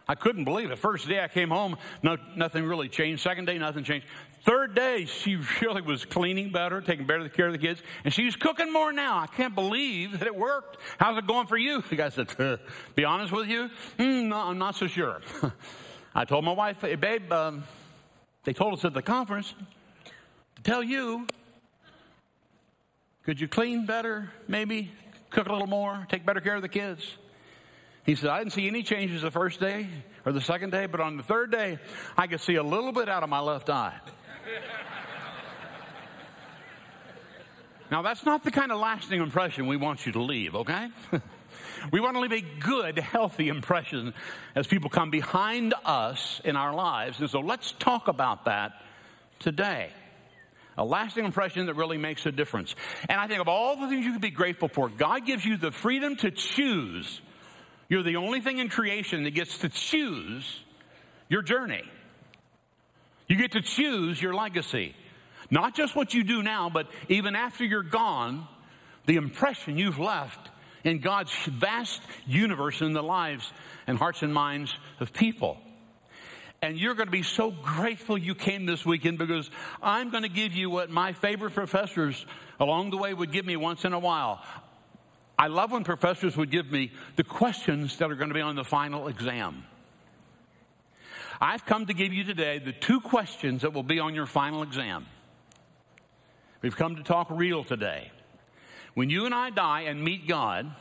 I 0.10 0.16
couldn't 0.16 0.44
believe 0.44 0.72
it. 0.72 0.78
First 0.78 1.08
day 1.08 1.24
I 1.24 1.30
came 1.30 1.52
home, 1.52 1.78
no, 2.04 2.18
nothing 2.36 2.66
really 2.66 2.90
changed. 2.90 3.24
Second 3.24 3.46
day, 3.46 3.58
nothing 3.58 3.86
changed. 3.86 4.08
Third 4.44 4.76
day, 4.76 5.06
she 5.06 5.38
really 5.62 5.82
was 5.82 6.04
cleaning 6.04 6.52
better, 6.52 6.82
taking 6.82 7.08
better 7.08 7.30
care 7.30 7.48
of 7.48 7.54
the 7.54 7.58
kids, 7.58 7.82
and 8.04 8.14
she's 8.14 8.36
cooking 8.36 8.74
more 8.74 8.92
now. 8.92 9.20
I 9.20 9.28
can't 9.28 9.56
believe 9.56 10.20
that 10.20 10.28
it 10.28 10.36
worked. 10.36 10.80
How's 10.98 11.18
it 11.18 11.28
going 11.28 11.48
for 11.48 11.56
you? 11.56 11.82
The 11.90 11.96
guy 11.96 12.10
said, 12.10 12.38
uh, 12.42 12.58
Be 12.94 13.06
honest 13.06 13.32
with 13.32 13.48
you? 13.48 13.70
Mm, 13.98 14.26
no, 14.26 14.36
I'm 14.36 14.58
not 14.58 14.76
so 14.76 14.88
sure. 14.88 15.22
I 16.14 16.26
told 16.26 16.44
my 16.44 16.52
wife, 16.52 16.82
Hey, 16.82 16.96
babe, 16.96 17.32
um, 17.32 17.64
they 18.44 18.52
told 18.52 18.74
us 18.74 18.84
at 18.84 18.94
the 18.94 19.02
conference 19.02 19.54
tell 20.66 20.84
you 20.84 21.28
could 23.26 23.40
you 23.40 23.48
clean 23.48 23.88
better, 23.88 24.32
maybe? 24.48 24.92
Cook 25.32 25.48
a 25.48 25.52
little 25.52 25.68
more, 25.68 26.06
take 26.10 26.26
better 26.26 26.42
care 26.42 26.56
of 26.56 26.62
the 26.62 26.70
kids? 26.70 27.02
He 28.06 28.14
said, 28.14 28.30
I 28.30 28.38
didn't 28.38 28.54
see 28.54 28.68
any 28.68 28.84
changes 28.84 29.24
the 29.24 29.32
first 29.32 29.60
day 29.60 29.88
or 30.26 30.32
the 30.32 30.42
second 30.42 30.72
day, 30.72 30.86
but 30.86 31.00
on 31.00 31.18
the 31.18 31.24
third 31.24 31.52
day, 31.52 31.80
I 32.16 32.28
could 32.28 32.40
see 32.40 32.56
a 32.56 32.64
little 32.64 32.92
bit 32.92 33.10
out 33.10 33.24
of 33.24 33.30
my 33.30 33.40
left 33.40 33.68
eye. 33.72 33.96
now, 37.90 38.04
that's 38.04 38.24
not 38.24 38.44
the 38.44 38.52
kind 38.52 38.72
of 38.72 38.80
lasting 38.80 39.20
impression 39.20 39.66
we 39.66 39.78
want 39.78 40.06
you 40.06 40.12
to 40.12 40.22
leave, 40.22 40.54
okay? 40.54 40.90
we 41.92 42.00
want 42.00 42.16
to 42.16 42.20
leave 42.20 42.32
a 42.32 42.42
good, 42.60 43.00
healthy 43.00 43.48
impression 43.48 44.14
as 44.54 44.68
people 44.68 44.92
come 44.92 45.10
behind 45.10 45.74
us 45.84 46.42
in 46.44 46.56
our 46.56 46.76
lives. 46.76 47.20
And 47.20 47.30
so 47.30 47.40
let's 47.40 47.72
talk 47.72 48.08
about 48.08 48.46
that 48.46 48.74
today 49.40 49.90
a 50.78 50.84
lasting 50.84 51.26
impression 51.26 51.68
that 51.68 51.76
really 51.76 51.98
makes 51.98 52.26
a 52.26 52.32
difference. 52.32 52.76
And 53.08 53.20
I 53.20 53.28
think 53.28 53.42
of 53.42 53.48
all 53.48 53.78
the 53.78 53.88
things 53.88 54.06
you 54.06 54.12
can 54.12 54.22
be 54.22 54.32
grateful 54.32 54.68
for, 54.68 54.90
God 54.90 55.26
gives 55.26 55.46
you 55.46 55.58
the 55.58 55.72
freedom 55.72 56.16
to 56.18 56.32
choose. 56.32 57.22
You're 57.88 58.04
the 58.04 58.18
only 58.18 58.42
thing 58.42 58.60
in 58.60 58.70
creation 58.70 59.24
that 59.24 59.32
gets 59.32 59.60
to 59.60 59.70
choose 59.70 60.60
your 61.30 61.42
journey. 61.42 61.84
You 63.28 63.38
get 63.38 63.54
to 63.54 63.62
choose 63.62 64.22
your 64.22 64.34
legacy. 64.34 64.96
Not 65.50 65.76
just 65.76 65.96
what 65.96 66.14
you 66.14 66.24
do 66.24 66.44
now, 66.44 66.70
but 66.70 66.88
even 67.10 67.36
after 67.36 67.64
you're 67.64 67.84
gone, 67.84 68.48
the 69.06 69.16
impression 69.16 69.78
you've 69.78 70.00
left 70.00 70.50
in 70.84 71.00
God's 71.00 71.34
vast 71.46 72.02
universe 72.26 72.82
in 72.82 72.94
the 72.94 73.04
lives 73.04 73.52
and 73.88 73.98
hearts 73.98 74.24
and 74.24 74.34
minds 74.34 74.76
of 75.00 75.14
people. 75.14 75.58
And 76.66 76.80
you're 76.80 76.96
going 76.96 77.06
to 77.06 77.12
be 77.12 77.22
so 77.22 77.52
grateful 77.52 78.18
you 78.18 78.34
came 78.34 78.66
this 78.66 78.84
weekend 78.84 79.20
because 79.20 79.52
I'm 79.84 80.10
going 80.10 80.24
to 80.24 80.30
give 80.30 80.54
you 80.54 80.72
what 80.72 80.90
my 80.90 81.14
favorite 81.14 81.54
professors 81.54 82.26
along 82.60 82.90
the 82.90 82.98
way 82.98 83.14
would 83.14 83.32
give 83.32 83.46
me 83.46 83.56
once 83.56 83.86
in 83.86 83.94
a 83.94 84.00
while. 84.00 84.44
I 85.38 85.46
love 85.46 85.72
when 85.72 85.84
professors 85.84 86.36
would 86.36 86.50
give 86.50 86.72
me 86.72 86.92
the 87.18 87.24
questions 87.24 87.98
that 87.98 88.10
are 88.10 88.16
going 88.16 88.30
to 88.30 88.34
be 88.34 88.42
on 88.42 88.56
the 88.56 88.64
final 88.64 89.08
exam. 89.10 89.64
I've 91.40 91.68
come 91.68 91.86
to 91.86 91.94
give 91.94 92.12
you 92.12 92.24
today 92.24 92.58
the 92.58 92.72
two 92.72 93.00
questions 93.00 93.62
that 93.62 93.74
will 93.74 93.84
be 93.84 94.00
on 94.00 94.16
your 94.16 94.26
final 94.26 94.64
exam. 94.64 95.06
We've 96.64 96.76
come 96.76 96.96
to 96.96 97.04
talk 97.04 97.28
real 97.30 97.64
today. 97.64 98.12
When 98.96 99.12
you 99.12 99.28
and 99.28 99.36
I 99.36 99.52
die 99.52 99.82
and 99.82 100.04
meet 100.04 100.28
God, 100.28 100.74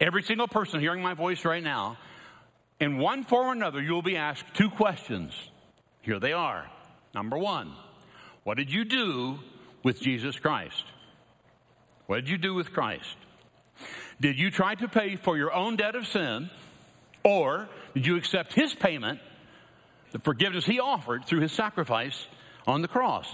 every 0.00 0.22
single 0.22 0.48
person 0.48 0.80
hearing 0.80 1.02
my 1.02 1.12
voice 1.12 1.44
right 1.44 1.62
now, 1.62 1.98
in 2.80 2.98
one 2.98 3.24
form 3.24 3.48
or 3.48 3.52
another, 3.52 3.80
you 3.80 3.92
will 3.92 4.02
be 4.02 4.16
asked 4.16 4.44
two 4.54 4.70
questions. 4.70 5.32
Here 6.02 6.20
they 6.20 6.32
are. 6.32 6.70
Number 7.14 7.38
one, 7.38 7.72
what 8.44 8.56
did 8.56 8.72
you 8.72 8.84
do 8.84 9.38
with 9.82 10.00
Jesus 10.00 10.38
Christ? 10.38 10.84
What 12.06 12.16
did 12.16 12.28
you 12.28 12.38
do 12.38 12.54
with 12.54 12.72
Christ? 12.72 13.16
Did 14.20 14.38
you 14.38 14.50
try 14.50 14.74
to 14.74 14.88
pay 14.88 15.16
for 15.16 15.36
your 15.36 15.52
own 15.52 15.76
debt 15.76 15.94
of 15.94 16.06
sin, 16.06 16.50
or 17.24 17.68
did 17.94 18.06
you 18.06 18.16
accept 18.16 18.52
his 18.52 18.74
payment, 18.74 19.20
the 20.12 20.18
forgiveness 20.18 20.64
he 20.64 20.80
offered 20.80 21.24
through 21.24 21.40
his 21.40 21.52
sacrifice 21.52 22.26
on 22.66 22.82
the 22.82 22.88
cross? 22.88 23.26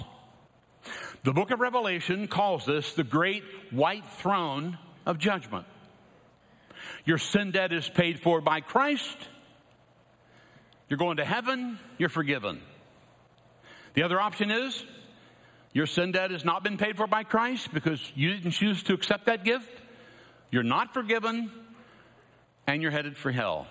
The 1.24 1.32
book 1.32 1.50
of 1.50 1.60
Revelation 1.60 2.26
calls 2.26 2.64
this 2.64 2.94
the 2.94 3.04
great 3.04 3.44
white 3.70 4.06
throne 4.18 4.78
of 5.06 5.18
judgment. 5.18 5.66
Your 7.04 7.18
sin 7.18 7.50
debt 7.52 7.72
is 7.72 7.88
paid 7.88 8.20
for 8.20 8.40
by 8.40 8.60
Christ. 8.60 9.16
You're 10.88 10.98
going 10.98 11.16
to 11.18 11.24
heaven, 11.24 11.78
you're 11.98 12.08
forgiven. 12.08 12.60
The 13.94 14.02
other 14.02 14.20
option 14.20 14.50
is 14.50 14.84
your 15.72 15.86
sin 15.86 16.12
debt 16.12 16.30
has 16.30 16.44
not 16.44 16.62
been 16.62 16.76
paid 16.76 16.96
for 16.96 17.06
by 17.06 17.24
Christ 17.24 17.72
because 17.72 18.00
you 18.14 18.34
didn't 18.34 18.50
choose 18.52 18.82
to 18.84 18.94
accept 18.94 19.26
that 19.26 19.44
gift. 19.44 19.70
You're 20.50 20.62
not 20.62 20.92
forgiven, 20.92 21.50
and 22.66 22.82
you're 22.82 22.90
headed 22.90 23.16
for 23.16 23.32
hell. 23.32 23.66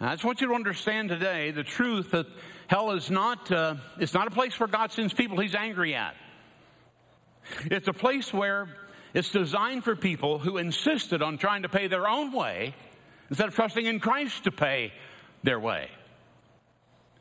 I 0.00 0.12
just 0.12 0.24
want 0.24 0.40
you 0.40 0.48
to 0.48 0.54
understand 0.54 1.08
today 1.08 1.50
the 1.50 1.64
truth 1.64 2.10
that 2.10 2.26
hell 2.68 2.90
is 2.92 3.10
not, 3.10 3.50
uh, 3.50 3.76
it's 3.98 4.14
not 4.14 4.26
a 4.26 4.30
place 4.30 4.58
where 4.60 4.68
God 4.68 4.92
sends 4.92 5.12
people 5.14 5.40
he's 5.40 5.54
angry 5.54 5.94
at. 5.94 6.14
It's 7.64 7.88
a 7.88 7.92
place 7.92 8.32
where 8.32 8.68
it's 9.14 9.30
designed 9.30 9.84
for 9.84 9.96
people 9.96 10.38
who 10.38 10.58
insisted 10.58 11.22
on 11.22 11.38
trying 11.38 11.62
to 11.62 11.68
pay 11.68 11.86
their 11.86 12.06
own 12.06 12.32
way 12.32 12.74
instead 13.28 13.48
of 13.48 13.54
trusting 13.54 13.86
in 13.86 14.00
Christ 14.00 14.44
to 14.44 14.50
pay 14.50 14.92
their 15.42 15.60
way. 15.60 15.88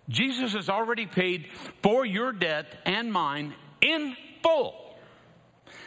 Jesus 0.10 0.54
has 0.54 0.70
already 0.70 1.06
paid 1.06 1.48
for 1.82 2.06
your 2.06 2.32
debt 2.32 2.78
and 2.86 3.12
mine 3.12 3.54
in 3.82 4.16
full. 4.44 4.76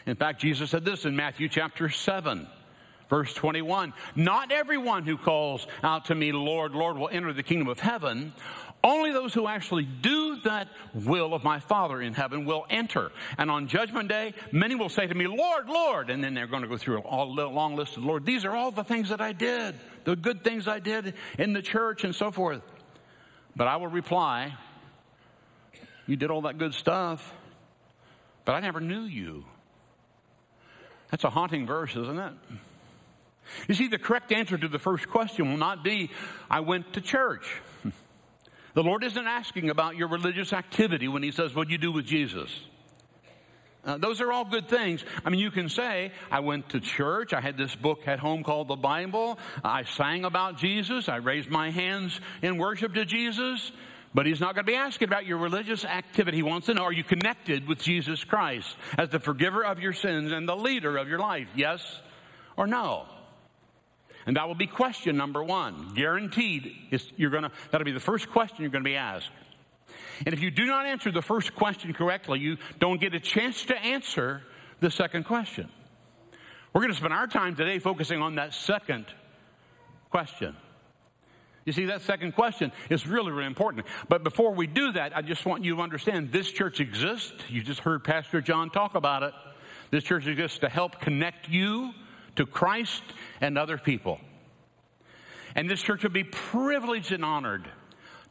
In 0.06 0.16
fact, 0.16 0.40
Jesus 0.40 0.70
said 0.70 0.84
this 0.84 1.04
in 1.04 1.14
Matthew 1.14 1.48
chapter 1.48 1.88
7. 1.88 2.48
Verse 3.08 3.32
21 3.34 3.94
Not 4.16 4.52
everyone 4.52 5.04
who 5.04 5.16
calls 5.16 5.66
out 5.82 6.06
to 6.06 6.14
me, 6.14 6.32
Lord, 6.32 6.72
Lord, 6.72 6.98
will 6.98 7.08
enter 7.08 7.32
the 7.32 7.42
kingdom 7.42 7.68
of 7.68 7.80
heaven. 7.80 8.34
Only 8.82 9.10
those 9.10 9.34
who 9.34 9.48
actually 9.48 9.84
do 9.84 10.40
that 10.42 10.68
will 10.94 11.34
of 11.34 11.42
my 11.42 11.58
Father 11.58 12.00
in 12.00 12.14
heaven 12.14 12.44
will 12.44 12.64
enter. 12.70 13.10
And 13.36 13.50
on 13.50 13.66
judgment 13.66 14.08
day, 14.08 14.34
many 14.52 14.76
will 14.76 14.88
say 14.88 15.06
to 15.06 15.14
me, 15.14 15.26
Lord, 15.26 15.68
Lord. 15.68 16.10
And 16.10 16.22
then 16.22 16.34
they're 16.34 16.46
going 16.46 16.62
to 16.62 16.68
go 16.68 16.76
through 16.76 17.02
a 17.02 17.24
long 17.24 17.74
list 17.74 17.96
of 17.96 18.04
Lord. 18.04 18.24
These 18.24 18.44
are 18.44 18.54
all 18.54 18.70
the 18.70 18.84
things 18.84 19.08
that 19.08 19.20
I 19.20 19.32
did, 19.32 19.74
the 20.04 20.14
good 20.14 20.44
things 20.44 20.68
I 20.68 20.78
did 20.78 21.14
in 21.38 21.54
the 21.54 21.62
church 21.62 22.04
and 22.04 22.14
so 22.14 22.30
forth. 22.30 22.62
But 23.56 23.66
I 23.66 23.76
will 23.76 23.88
reply, 23.88 24.54
You 26.06 26.16
did 26.16 26.30
all 26.30 26.42
that 26.42 26.58
good 26.58 26.74
stuff, 26.74 27.32
but 28.44 28.54
I 28.54 28.60
never 28.60 28.80
knew 28.80 29.02
you. 29.02 29.44
That's 31.10 31.24
a 31.24 31.30
haunting 31.30 31.66
verse, 31.66 31.96
isn't 31.96 32.18
it? 32.18 32.32
You 33.66 33.74
see, 33.74 33.88
the 33.88 33.98
correct 33.98 34.30
answer 34.30 34.56
to 34.56 34.68
the 34.68 34.78
first 34.78 35.08
question 35.08 35.48
will 35.48 35.56
not 35.56 35.82
be, 35.82 36.10
I 36.50 36.60
went 36.60 36.92
to 36.92 37.00
church. 37.00 37.46
The 38.78 38.84
Lord 38.84 39.02
isn't 39.02 39.26
asking 39.26 39.70
about 39.70 39.96
your 39.96 40.06
religious 40.06 40.52
activity 40.52 41.08
when 41.08 41.24
He 41.24 41.32
says, 41.32 41.52
What 41.52 41.66
do 41.66 41.72
you 41.72 41.78
do 41.78 41.90
with 41.90 42.06
Jesus? 42.06 42.48
Uh, 43.84 43.98
those 43.98 44.20
are 44.20 44.30
all 44.30 44.44
good 44.44 44.68
things. 44.68 45.04
I 45.24 45.30
mean, 45.30 45.40
you 45.40 45.50
can 45.50 45.68
say, 45.68 46.12
I 46.30 46.38
went 46.38 46.68
to 46.68 46.78
church. 46.78 47.32
I 47.32 47.40
had 47.40 47.56
this 47.56 47.74
book 47.74 48.06
at 48.06 48.20
home 48.20 48.44
called 48.44 48.68
the 48.68 48.76
Bible. 48.76 49.40
I 49.64 49.82
sang 49.82 50.24
about 50.24 50.58
Jesus. 50.58 51.08
I 51.08 51.16
raised 51.16 51.50
my 51.50 51.70
hands 51.70 52.20
in 52.40 52.56
worship 52.56 52.94
to 52.94 53.04
Jesus. 53.04 53.72
But 54.14 54.26
he's 54.26 54.38
not 54.38 54.54
going 54.54 54.64
to 54.64 54.70
be 54.70 54.76
asking 54.76 55.08
about 55.08 55.26
your 55.26 55.38
religious 55.38 55.84
activity. 55.84 56.36
He 56.36 56.44
wants 56.44 56.66
to 56.66 56.74
know, 56.74 56.84
are 56.84 56.92
you 56.92 57.02
connected 57.02 57.66
with 57.66 57.80
Jesus 57.80 58.22
Christ 58.22 58.76
as 58.96 59.08
the 59.08 59.18
forgiver 59.18 59.64
of 59.64 59.80
your 59.80 59.92
sins 59.92 60.30
and 60.30 60.48
the 60.48 60.54
leader 60.54 60.98
of 60.98 61.08
your 61.08 61.18
life? 61.18 61.48
Yes 61.56 61.82
or 62.56 62.68
no? 62.68 63.06
And 64.28 64.36
that 64.36 64.46
will 64.46 64.54
be 64.54 64.66
question 64.66 65.16
number 65.16 65.42
one. 65.42 65.94
Guaranteed, 65.94 66.76
you're 67.16 67.30
gonna, 67.30 67.50
that'll 67.70 67.86
be 67.86 67.92
the 67.92 67.98
first 67.98 68.28
question 68.28 68.60
you're 68.60 68.70
going 68.70 68.84
to 68.84 68.88
be 68.88 68.94
asked. 68.94 69.30
And 70.26 70.34
if 70.34 70.42
you 70.42 70.50
do 70.50 70.66
not 70.66 70.84
answer 70.84 71.10
the 71.10 71.22
first 71.22 71.54
question 71.54 71.94
correctly, 71.94 72.38
you 72.38 72.58
don't 72.78 73.00
get 73.00 73.14
a 73.14 73.20
chance 73.20 73.64
to 73.64 73.76
answer 73.78 74.42
the 74.80 74.90
second 74.90 75.24
question. 75.24 75.70
We're 76.74 76.82
going 76.82 76.92
to 76.92 76.98
spend 76.98 77.14
our 77.14 77.26
time 77.26 77.56
today 77.56 77.78
focusing 77.78 78.20
on 78.20 78.34
that 78.34 78.52
second 78.52 79.06
question. 80.10 80.54
You 81.64 81.72
see, 81.72 81.86
that 81.86 82.02
second 82.02 82.32
question 82.32 82.70
is 82.90 83.06
really, 83.06 83.32
really 83.32 83.46
important. 83.46 83.86
But 84.10 84.24
before 84.24 84.52
we 84.52 84.66
do 84.66 84.92
that, 84.92 85.16
I 85.16 85.22
just 85.22 85.46
want 85.46 85.64
you 85.64 85.76
to 85.76 85.80
understand 85.80 86.32
this 86.32 86.52
church 86.52 86.80
exists. 86.80 87.32
You 87.48 87.62
just 87.62 87.80
heard 87.80 88.04
Pastor 88.04 88.42
John 88.42 88.68
talk 88.68 88.94
about 88.94 89.22
it. 89.22 89.32
This 89.90 90.04
church 90.04 90.26
exists 90.26 90.58
to 90.58 90.68
help 90.68 91.00
connect 91.00 91.48
you 91.48 91.94
to 92.38 92.46
Christ 92.46 93.02
and 93.40 93.58
other 93.58 93.78
people. 93.78 94.18
And 95.54 95.68
this 95.68 95.82
church 95.82 96.04
will 96.04 96.10
be 96.10 96.24
privileged 96.24 97.12
and 97.12 97.24
honored 97.24 97.68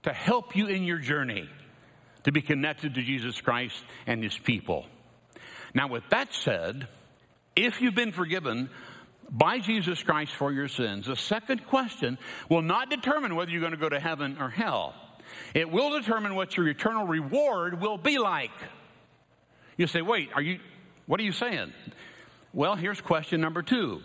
to 0.04 0.14
help 0.14 0.56
you 0.56 0.68
in 0.68 0.84
your 0.84 0.98
journey 0.98 1.50
to 2.24 2.32
be 2.32 2.42
connected 2.42 2.96
to 2.96 3.02
Jesus 3.02 3.40
Christ 3.42 3.84
and 4.06 4.24
his 4.24 4.38
people. 4.38 4.86
Now, 5.74 5.90
with 5.90 6.04
that 6.10 6.34
said, 6.34 6.88
if 7.56 7.82
you've 7.82 7.96
been 7.96 8.14
forgiven 8.14 8.70
by 9.30 9.60
Jesus 9.60 10.02
Christ 10.04 10.34
for 10.34 10.54
your 10.54 10.70
sins, 10.70 11.08
the 11.08 11.18
second 11.18 11.66
question 11.66 12.18
will 12.50 12.62
not 12.62 12.90
determine 12.90 13.36
whether 13.36 13.52
you're 13.52 13.60
going 13.60 13.72
to 13.74 13.78
go 13.78 13.90
to 13.90 14.00
heaven 14.00 14.38
or 14.40 14.50
hell. 14.50 14.96
It 15.54 15.70
will 15.70 16.00
determine 16.00 16.36
what 16.36 16.56
your 16.56 16.68
eternal 16.70 17.06
reward 17.06 17.82
will 17.82 17.98
be 17.98 18.20
like. 18.20 18.52
You 19.76 19.88
say, 19.88 20.02
wait, 20.02 20.30
are 20.34 20.42
you, 20.42 20.60
what 21.08 21.20
are 21.20 21.24
you 21.24 21.34
saying? 21.34 21.74
Well, 22.54 22.76
here's 22.76 23.02
question 23.02 23.42
number 23.42 23.62
two 23.62 24.02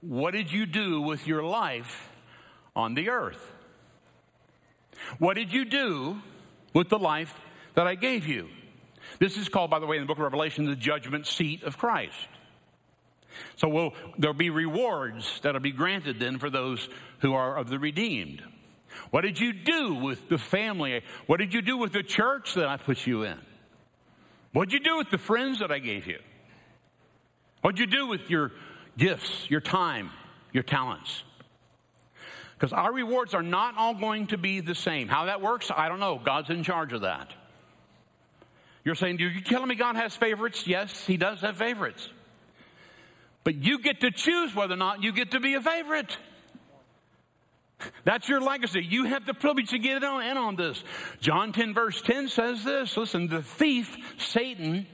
What 0.00 0.32
did 0.32 0.52
you 0.52 0.66
do 0.66 1.00
with 1.00 1.26
your 1.26 1.42
life 1.42 2.08
on 2.76 2.94
the 2.94 3.10
earth? 3.10 3.52
What 5.18 5.34
did 5.34 5.52
you 5.52 5.64
do 5.64 6.20
with 6.74 6.88
the 6.88 6.98
life 6.98 7.38
that 7.74 7.86
I 7.86 7.94
gave 7.94 8.26
you? 8.26 8.48
This 9.18 9.36
is 9.36 9.48
called, 9.48 9.70
by 9.70 9.78
the 9.78 9.86
way, 9.86 9.96
in 9.96 10.02
the 10.02 10.06
book 10.06 10.18
of 10.18 10.22
Revelation, 10.22 10.64
the 10.64 10.76
judgment 10.76 11.26
seat 11.26 11.62
of 11.64 11.76
Christ. 11.76 12.28
So 13.56 13.68
we'll, 13.68 13.94
there'll 14.18 14.34
be 14.34 14.50
rewards 14.50 15.40
that'll 15.42 15.60
be 15.60 15.72
granted 15.72 16.18
then 16.20 16.38
for 16.38 16.50
those 16.50 16.88
who 17.20 17.34
are 17.34 17.56
of 17.56 17.68
the 17.68 17.78
redeemed. 17.78 18.42
What 19.10 19.22
did 19.22 19.40
you 19.40 19.52
do 19.52 19.94
with 19.94 20.28
the 20.28 20.38
family? 20.38 21.02
What 21.26 21.38
did 21.38 21.54
you 21.54 21.62
do 21.62 21.76
with 21.78 21.92
the 21.92 22.02
church 22.02 22.54
that 22.54 22.68
I 22.68 22.76
put 22.76 23.06
you 23.06 23.22
in? 23.22 23.38
What 24.52 24.68
did 24.68 24.74
you 24.74 24.84
do 24.84 24.98
with 24.98 25.10
the 25.10 25.18
friends 25.18 25.60
that 25.60 25.70
I 25.70 25.78
gave 25.78 26.06
you? 26.06 26.18
What 27.62 27.76
did 27.76 27.80
you 27.80 27.98
do 27.98 28.06
with 28.06 28.28
your 28.28 28.52
gifts, 28.98 29.50
your 29.50 29.60
time, 29.60 30.10
your 30.52 30.62
talents? 30.62 31.22
Because 32.54 32.72
our 32.72 32.92
rewards 32.92 33.34
are 33.34 33.42
not 33.42 33.76
all 33.76 33.94
going 33.94 34.28
to 34.28 34.38
be 34.38 34.60
the 34.60 34.74
same. 34.74 35.08
How 35.08 35.24
that 35.24 35.40
works, 35.40 35.70
I 35.74 35.88
don't 35.88 36.00
know. 36.00 36.20
God's 36.22 36.50
in 36.50 36.62
charge 36.62 36.92
of 36.92 37.00
that. 37.00 37.32
You're 38.84 38.94
saying, 38.96 39.18
you 39.20 39.40
telling 39.40 39.68
me 39.68 39.76
God 39.76 39.96
has 39.96 40.14
favorites? 40.14 40.66
Yes, 40.66 41.06
He 41.06 41.16
does 41.16 41.40
have 41.40 41.56
favorites. 41.56 42.08
But 43.44 43.56
you 43.56 43.78
get 43.78 44.00
to 44.00 44.10
choose 44.10 44.54
whether 44.54 44.74
or 44.74 44.76
not 44.76 45.02
you 45.02 45.12
get 45.12 45.32
to 45.32 45.40
be 45.40 45.54
a 45.54 45.60
favorite. 45.60 46.16
That's 48.04 48.28
your 48.28 48.40
legacy. 48.40 48.82
You 48.82 49.04
have 49.04 49.26
the 49.26 49.34
privilege 49.34 49.70
to 49.70 49.78
get 49.78 50.02
in 50.02 50.04
on 50.04 50.56
this. 50.56 50.82
John 51.20 51.52
10, 51.52 51.74
verse 51.74 52.00
10 52.02 52.28
says 52.28 52.64
this 52.64 52.96
Listen, 52.96 53.28
the 53.28 53.42
thief, 53.42 53.96
Satan, 54.18 54.86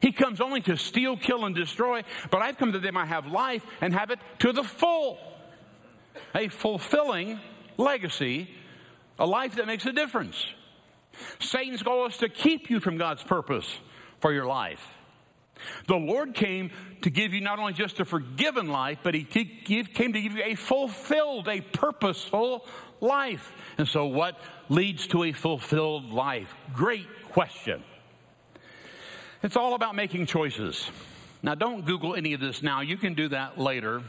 he 0.00 0.12
comes 0.12 0.40
only 0.40 0.60
to 0.62 0.76
steal, 0.76 1.16
kill, 1.16 1.44
and 1.44 1.54
destroy, 1.54 2.02
but 2.30 2.40
I've 2.40 2.56
come 2.56 2.72
that 2.72 2.82
they 2.82 2.90
might 2.90 3.08
have 3.08 3.26
life 3.26 3.64
and 3.80 3.94
have 3.94 4.10
it 4.10 4.18
to 4.40 4.52
the 4.52 4.64
full. 4.64 5.18
A 6.34 6.48
fulfilling 6.48 7.38
legacy, 7.76 8.50
a 9.18 9.26
life 9.26 9.56
that 9.56 9.66
makes 9.66 9.86
a 9.86 9.92
difference. 9.92 10.44
Satan's 11.38 11.82
goal 11.82 12.06
is 12.06 12.16
to 12.18 12.28
keep 12.28 12.70
you 12.70 12.80
from 12.80 12.96
God's 12.96 13.22
purpose 13.22 13.68
for 14.20 14.32
your 14.32 14.46
life. 14.46 14.82
The 15.86 15.96
Lord 15.96 16.34
came 16.34 16.70
to 17.02 17.10
give 17.10 17.34
you 17.34 17.42
not 17.42 17.58
only 17.58 17.74
just 17.74 18.00
a 18.00 18.06
forgiven 18.06 18.68
life, 18.68 19.00
but 19.02 19.14
He 19.14 19.24
came 19.24 20.12
to 20.12 20.20
give 20.20 20.32
you 20.32 20.42
a 20.42 20.54
fulfilled, 20.54 21.48
a 21.48 21.60
purposeful 21.60 22.66
life. 23.00 23.52
And 23.76 23.86
so, 23.86 24.06
what 24.06 24.38
leads 24.70 25.06
to 25.08 25.24
a 25.24 25.32
fulfilled 25.32 26.12
life? 26.12 26.54
Great 26.72 27.06
question. 27.32 27.82
It's 29.42 29.56
all 29.56 29.74
about 29.74 29.94
making 29.94 30.26
choices. 30.26 30.90
Now, 31.42 31.54
don't 31.54 31.86
Google 31.86 32.14
any 32.14 32.34
of 32.34 32.40
this 32.40 32.62
now. 32.62 32.82
You 32.82 32.98
can 32.98 33.14
do 33.14 33.28
that 33.28 33.58
later. 33.58 34.02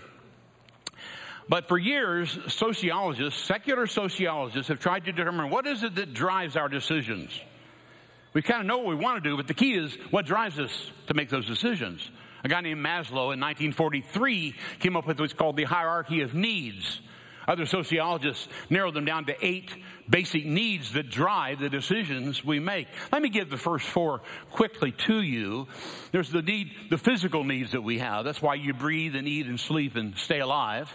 But 1.47 1.69
for 1.69 1.77
years, 1.77 2.37
sociologists, 2.49 3.41
secular 3.41 3.87
sociologists, 3.87 4.67
have 4.67 4.79
tried 4.79 5.05
to 5.05 5.13
determine 5.13 5.49
what 5.49 5.65
is 5.67 5.83
it 5.83 5.95
that 5.95 6.13
drives 6.13 6.57
our 6.57 6.67
decisions. 6.67 7.31
We 8.33 8.41
kind 8.41 8.59
of 8.61 8.67
know 8.67 8.79
what 8.79 8.87
we 8.87 8.95
want 8.95 9.23
to 9.23 9.29
do, 9.29 9.37
but 9.37 9.47
the 9.47 9.53
key 9.53 9.73
is 9.73 9.95
what 10.09 10.25
drives 10.25 10.59
us 10.59 10.91
to 11.07 11.13
make 11.13 11.29
those 11.29 11.47
decisions. 11.47 12.09
A 12.43 12.49
guy 12.49 12.61
named 12.61 12.83
Maslow 12.83 13.33
in 13.33 13.39
1943 13.39 14.55
came 14.79 14.97
up 14.97 15.07
with 15.07 15.19
what's 15.19 15.33
called 15.33 15.55
the 15.55 15.63
hierarchy 15.63 16.21
of 16.21 16.33
needs. 16.33 17.01
Other 17.51 17.65
sociologists 17.65 18.47
narrow 18.69 18.91
them 18.91 19.03
down 19.03 19.25
to 19.25 19.35
eight 19.45 19.75
basic 20.09 20.45
needs 20.45 20.93
that 20.93 21.09
drive 21.09 21.59
the 21.59 21.67
decisions 21.67 22.45
we 22.45 22.59
make. 22.59 22.87
Let 23.11 23.21
me 23.21 23.27
give 23.27 23.49
the 23.49 23.57
first 23.57 23.85
four 23.87 24.21
quickly 24.51 24.93
to 24.93 25.21
you. 25.21 25.67
There's 26.13 26.29
the 26.31 26.41
need, 26.41 26.71
the 26.89 26.97
physical 26.97 27.43
needs 27.43 27.73
that 27.73 27.81
we 27.81 27.99
have. 27.99 28.23
That's 28.23 28.41
why 28.41 28.53
you 28.53 28.73
breathe 28.73 29.17
and 29.17 29.27
eat 29.27 29.47
and 29.47 29.59
sleep 29.59 29.97
and 29.97 30.17
stay 30.17 30.39
alive. 30.39 30.89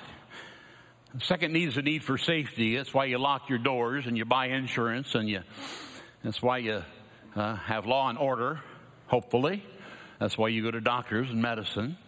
The 1.13 1.21
second 1.21 1.53
need 1.53 1.69
is 1.69 1.75
the 1.75 1.83
need 1.83 2.03
for 2.03 2.17
safety. 2.17 2.75
That's 2.75 2.95
why 2.95 3.05
you 3.05 3.19
lock 3.19 3.51
your 3.51 3.59
doors 3.59 4.07
and 4.07 4.17
you 4.17 4.25
buy 4.25 4.47
insurance 4.47 5.15
and 5.15 5.29
you, 5.29 5.43
that's 6.25 6.41
why 6.41 6.57
you 6.59 6.83
uh, 7.35 7.57
have 7.57 7.85
law 7.85 8.09
and 8.09 8.17
order, 8.17 8.61
hopefully. 9.09 9.63
That's 10.19 10.39
why 10.39 10.49
you 10.49 10.63
go 10.63 10.71
to 10.71 10.81
doctors 10.81 11.29
and 11.29 11.43
medicine. 11.43 11.99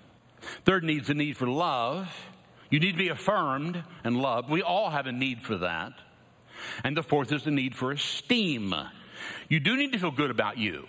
Third 0.64 0.84
need 0.84 1.02
is 1.02 1.08
the 1.08 1.14
need 1.14 1.36
for 1.36 1.46
love. 1.46 2.08
You 2.70 2.80
need 2.80 2.92
to 2.92 2.98
be 2.98 3.08
affirmed 3.08 3.82
and 4.04 4.16
loved. 4.16 4.50
We 4.50 4.62
all 4.62 4.90
have 4.90 5.06
a 5.06 5.12
need 5.12 5.42
for 5.42 5.56
that. 5.58 5.92
And 6.84 6.96
the 6.96 7.02
fourth 7.02 7.32
is 7.32 7.44
the 7.44 7.50
need 7.50 7.74
for 7.74 7.92
esteem. 7.92 8.74
You 9.48 9.60
do 9.60 9.76
need 9.76 9.92
to 9.92 9.98
feel 9.98 10.10
good 10.10 10.30
about 10.30 10.58
you. 10.58 10.86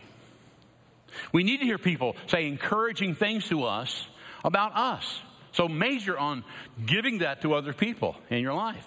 We 1.32 1.44
need 1.44 1.60
to 1.60 1.66
hear 1.66 1.78
people 1.78 2.16
say 2.28 2.48
encouraging 2.48 3.16
things 3.16 3.48
to 3.50 3.64
us 3.64 4.08
about 4.44 4.76
us. 4.76 5.22
So 5.52 5.68
measure 5.68 6.18
on 6.18 6.44
giving 6.86 7.20
that 7.20 7.42
to 7.42 7.54
other 7.54 7.74
people 7.74 8.16
in 8.30 8.40
your 8.40 8.54
life. 8.54 8.86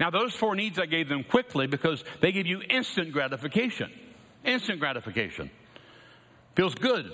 Now, 0.00 0.10
those 0.10 0.34
four 0.34 0.54
needs 0.56 0.78
I 0.78 0.86
gave 0.86 1.08
them 1.08 1.24
quickly 1.24 1.66
because 1.66 2.02
they 2.20 2.32
give 2.32 2.46
you 2.46 2.62
instant 2.62 3.12
gratification. 3.12 3.90
Instant 4.44 4.80
gratification. 4.80 5.50
Feels 6.54 6.74
good, 6.74 7.10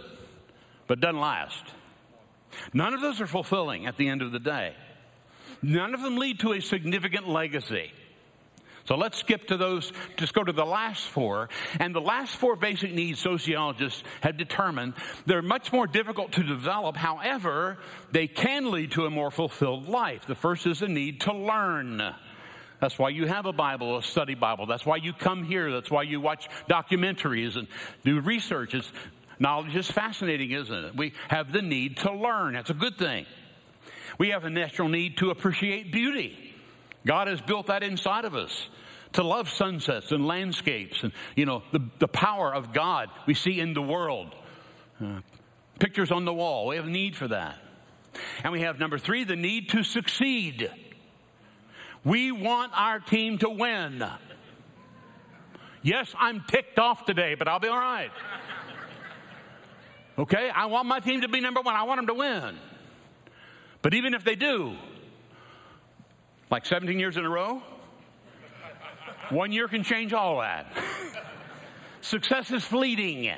but 0.86 1.00
doesn't 1.00 1.20
last. 1.20 1.62
None 2.72 2.94
of 2.94 3.00
those 3.00 3.20
are 3.20 3.26
fulfilling 3.26 3.86
at 3.86 3.96
the 3.96 4.08
end 4.08 4.22
of 4.22 4.32
the 4.32 4.38
day. 4.38 4.74
None 5.62 5.94
of 5.94 6.02
them 6.02 6.16
lead 6.18 6.40
to 6.40 6.52
a 6.52 6.60
significant 6.60 7.28
legacy. 7.28 7.92
So 8.86 8.96
let's 8.96 9.16
skip 9.18 9.48
to 9.48 9.56
those, 9.56 9.92
just 10.18 10.34
go 10.34 10.44
to 10.44 10.52
the 10.52 10.66
last 10.66 11.06
four. 11.08 11.48
And 11.80 11.94
the 11.94 12.02
last 12.02 12.36
four 12.36 12.54
basic 12.54 12.92
needs 12.92 13.18
sociologists 13.18 14.02
have 14.20 14.36
determined 14.36 14.94
they're 15.24 15.40
much 15.40 15.72
more 15.72 15.86
difficult 15.86 16.32
to 16.32 16.42
develop. 16.42 16.96
However, 16.96 17.78
they 18.12 18.26
can 18.26 18.70
lead 18.70 18.92
to 18.92 19.06
a 19.06 19.10
more 19.10 19.30
fulfilled 19.30 19.88
life. 19.88 20.26
The 20.26 20.34
first 20.34 20.66
is 20.66 20.80
the 20.80 20.88
need 20.88 21.22
to 21.22 21.32
learn. 21.32 22.14
That's 22.80 22.98
why 22.98 23.08
you 23.08 23.26
have 23.26 23.46
a 23.46 23.52
Bible, 23.52 23.96
a 23.96 24.02
study 24.02 24.34
Bible. 24.34 24.66
That's 24.66 24.84
why 24.84 24.96
you 24.96 25.14
come 25.14 25.44
here. 25.44 25.72
That's 25.72 25.90
why 25.90 26.02
you 26.02 26.20
watch 26.20 26.48
documentaries 26.68 27.56
and 27.56 27.66
do 28.04 28.20
research. 28.20 28.74
It's, 28.74 28.92
knowledge 29.38 29.74
is 29.74 29.90
fascinating, 29.90 30.50
isn't 30.52 30.84
it? 30.84 30.96
We 30.96 31.12
have 31.28 31.52
the 31.52 31.62
need 31.62 31.98
to 31.98 32.12
learn. 32.12 32.54
That's 32.54 32.70
a 32.70 32.74
good 32.74 32.98
thing. 32.98 33.26
We 34.18 34.30
have 34.30 34.44
a 34.44 34.50
natural 34.50 34.88
need 34.88 35.18
to 35.18 35.30
appreciate 35.30 35.92
beauty. 35.92 36.54
God 37.06 37.28
has 37.28 37.40
built 37.40 37.66
that 37.66 37.82
inside 37.82 38.24
of 38.24 38.34
us 38.34 38.68
to 39.12 39.22
love 39.22 39.48
sunsets 39.48 40.12
and 40.12 40.26
landscapes 40.26 41.02
and, 41.02 41.12
you 41.36 41.46
know, 41.46 41.62
the, 41.72 41.80
the 41.98 42.08
power 42.08 42.52
of 42.52 42.72
God 42.72 43.08
we 43.26 43.34
see 43.34 43.60
in 43.60 43.74
the 43.74 43.82
world. 43.82 44.34
Uh, 45.02 45.20
pictures 45.78 46.10
on 46.10 46.24
the 46.24 46.32
wall. 46.32 46.68
We 46.68 46.76
have 46.76 46.86
a 46.86 46.90
need 46.90 47.16
for 47.16 47.28
that. 47.28 47.56
And 48.42 48.52
we 48.52 48.60
have 48.60 48.78
number 48.78 48.98
three, 48.98 49.24
the 49.24 49.36
need 49.36 49.70
to 49.70 49.82
succeed. 49.82 50.70
We 52.04 52.32
want 52.32 52.72
our 52.74 53.00
team 53.00 53.38
to 53.38 53.50
win. 53.50 54.04
Yes, 55.82 56.14
I'm 56.18 56.44
ticked 56.48 56.78
off 56.78 57.04
today, 57.04 57.34
but 57.34 57.48
I'll 57.48 57.60
be 57.60 57.68
all 57.68 57.78
right. 57.78 58.10
Okay? 60.18 60.50
I 60.54 60.66
want 60.66 60.86
my 60.86 61.00
team 61.00 61.22
to 61.22 61.28
be 61.28 61.40
number 61.40 61.60
one. 61.60 61.74
I 61.74 61.82
want 61.84 61.98
them 61.98 62.06
to 62.08 62.14
win. 62.14 62.58
But 63.82 63.94
even 63.94 64.14
if 64.14 64.24
they 64.24 64.34
do, 64.34 64.76
like 66.50 66.66
17 66.66 66.98
years 66.98 67.16
in 67.16 67.24
a 67.24 67.30
row, 67.30 67.62
one 69.30 69.52
year 69.52 69.68
can 69.68 69.82
change 69.82 70.12
all 70.12 70.40
that. 70.40 70.72
Success 72.00 72.50
is 72.50 72.64
fleeting, 72.64 73.32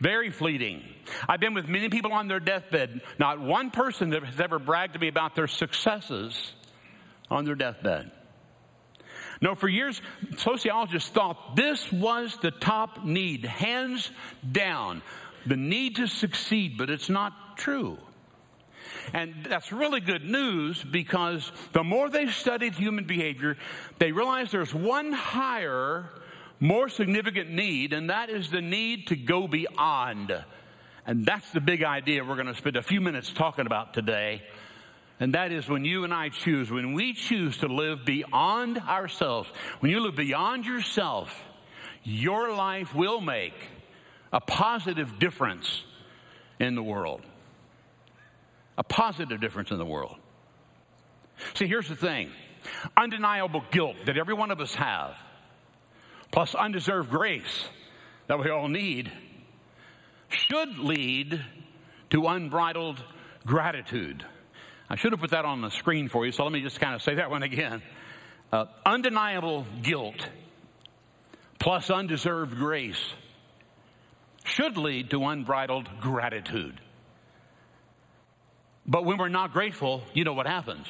very 0.00 0.30
fleeting. 0.30 0.82
I've 1.28 1.40
been 1.40 1.54
with 1.54 1.68
many 1.68 1.88
people 1.88 2.12
on 2.12 2.26
their 2.26 2.40
deathbed. 2.40 3.02
Not 3.18 3.40
one 3.40 3.70
person 3.70 4.12
has 4.12 4.40
ever 4.40 4.58
bragged 4.58 4.94
to 4.94 4.98
me 4.98 5.08
about 5.08 5.34
their 5.34 5.46
successes 5.46 6.54
on 7.30 7.44
their 7.44 7.54
deathbed. 7.54 8.10
No, 9.40 9.54
for 9.54 9.68
years, 9.68 10.00
sociologists 10.38 11.10
thought 11.10 11.56
this 11.56 11.92
was 11.92 12.38
the 12.40 12.50
top 12.50 13.04
need, 13.04 13.44
hands 13.44 14.10
down, 14.50 15.02
the 15.46 15.56
need 15.56 15.96
to 15.96 16.06
succeed, 16.06 16.76
but 16.76 16.90
it's 16.90 17.08
not 17.08 17.56
true. 17.56 17.98
And 19.12 19.46
that's 19.48 19.72
really 19.72 20.00
good 20.00 20.24
news 20.24 20.82
because 20.82 21.50
the 21.72 21.84
more 21.84 22.08
they 22.08 22.28
studied 22.28 22.74
human 22.74 23.04
behavior, 23.04 23.56
they 23.98 24.12
realized 24.12 24.52
there's 24.52 24.74
one 24.74 25.12
higher, 25.12 26.10
more 26.60 26.88
significant 26.88 27.50
need, 27.50 27.92
and 27.92 28.10
that 28.10 28.30
is 28.30 28.50
the 28.50 28.60
need 28.60 29.08
to 29.08 29.16
go 29.16 29.46
beyond. 29.46 30.44
And 31.06 31.24
that's 31.24 31.48
the 31.50 31.60
big 31.60 31.84
idea 31.84 32.24
we're 32.24 32.34
going 32.34 32.46
to 32.46 32.54
spend 32.54 32.76
a 32.76 32.82
few 32.82 33.00
minutes 33.00 33.32
talking 33.32 33.66
about 33.66 33.94
today. 33.94 34.42
And 35.20 35.34
that 35.34 35.52
is 35.52 35.68
when 35.68 35.84
you 35.84 36.04
and 36.04 36.12
I 36.12 36.28
choose, 36.28 36.70
when 36.70 36.92
we 36.92 37.14
choose 37.14 37.58
to 37.58 37.68
live 37.68 38.04
beyond 38.04 38.78
ourselves, 38.78 39.48
when 39.80 39.90
you 39.90 40.00
live 40.00 40.16
beyond 40.16 40.66
yourself, 40.66 41.34
your 42.02 42.52
life 42.52 42.94
will 42.94 43.20
make 43.20 43.54
a 44.36 44.40
positive 44.40 45.18
difference 45.18 45.82
in 46.60 46.74
the 46.76 46.82
world 46.82 47.22
a 48.78 48.84
positive 48.84 49.40
difference 49.40 49.70
in 49.70 49.78
the 49.78 49.86
world. 49.86 50.16
See, 51.54 51.66
here's 51.66 51.88
the 51.88 51.96
thing 51.96 52.30
undeniable 52.96 53.62
guilt 53.70 53.96
that 54.06 54.16
every 54.16 54.34
one 54.34 54.50
of 54.50 54.60
us 54.60 54.74
have, 54.74 55.16
plus 56.32 56.54
undeserved 56.54 57.10
grace 57.10 57.68
that 58.26 58.38
we 58.38 58.50
all 58.50 58.68
need, 58.68 59.10
should 60.28 60.78
lead 60.78 61.40
to 62.10 62.26
unbridled 62.26 63.02
gratitude. 63.46 64.24
I 64.88 64.96
should 64.96 65.12
have 65.12 65.20
put 65.20 65.30
that 65.30 65.44
on 65.44 65.62
the 65.62 65.70
screen 65.70 66.08
for 66.08 66.26
you, 66.26 66.32
so 66.32 66.44
let 66.44 66.52
me 66.52 66.60
just 66.60 66.80
kind 66.80 66.94
of 66.94 67.02
say 67.02 67.16
that 67.16 67.30
one 67.30 67.42
again. 67.42 67.82
Uh, 68.52 68.66
undeniable 68.84 69.66
guilt 69.82 70.28
plus 71.58 71.90
undeserved 71.90 72.56
grace 72.56 73.14
should 74.46 74.76
lead 74.76 75.10
to 75.10 75.24
unbridled 75.24 75.88
gratitude. 76.00 76.80
But 78.86 79.04
when 79.04 79.18
we're 79.18 79.28
not 79.28 79.52
grateful, 79.52 80.02
you 80.14 80.24
know 80.24 80.32
what 80.32 80.46
happens? 80.46 80.86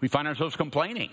We 0.00 0.08
find 0.08 0.26
ourselves 0.26 0.56
complaining. 0.56 1.10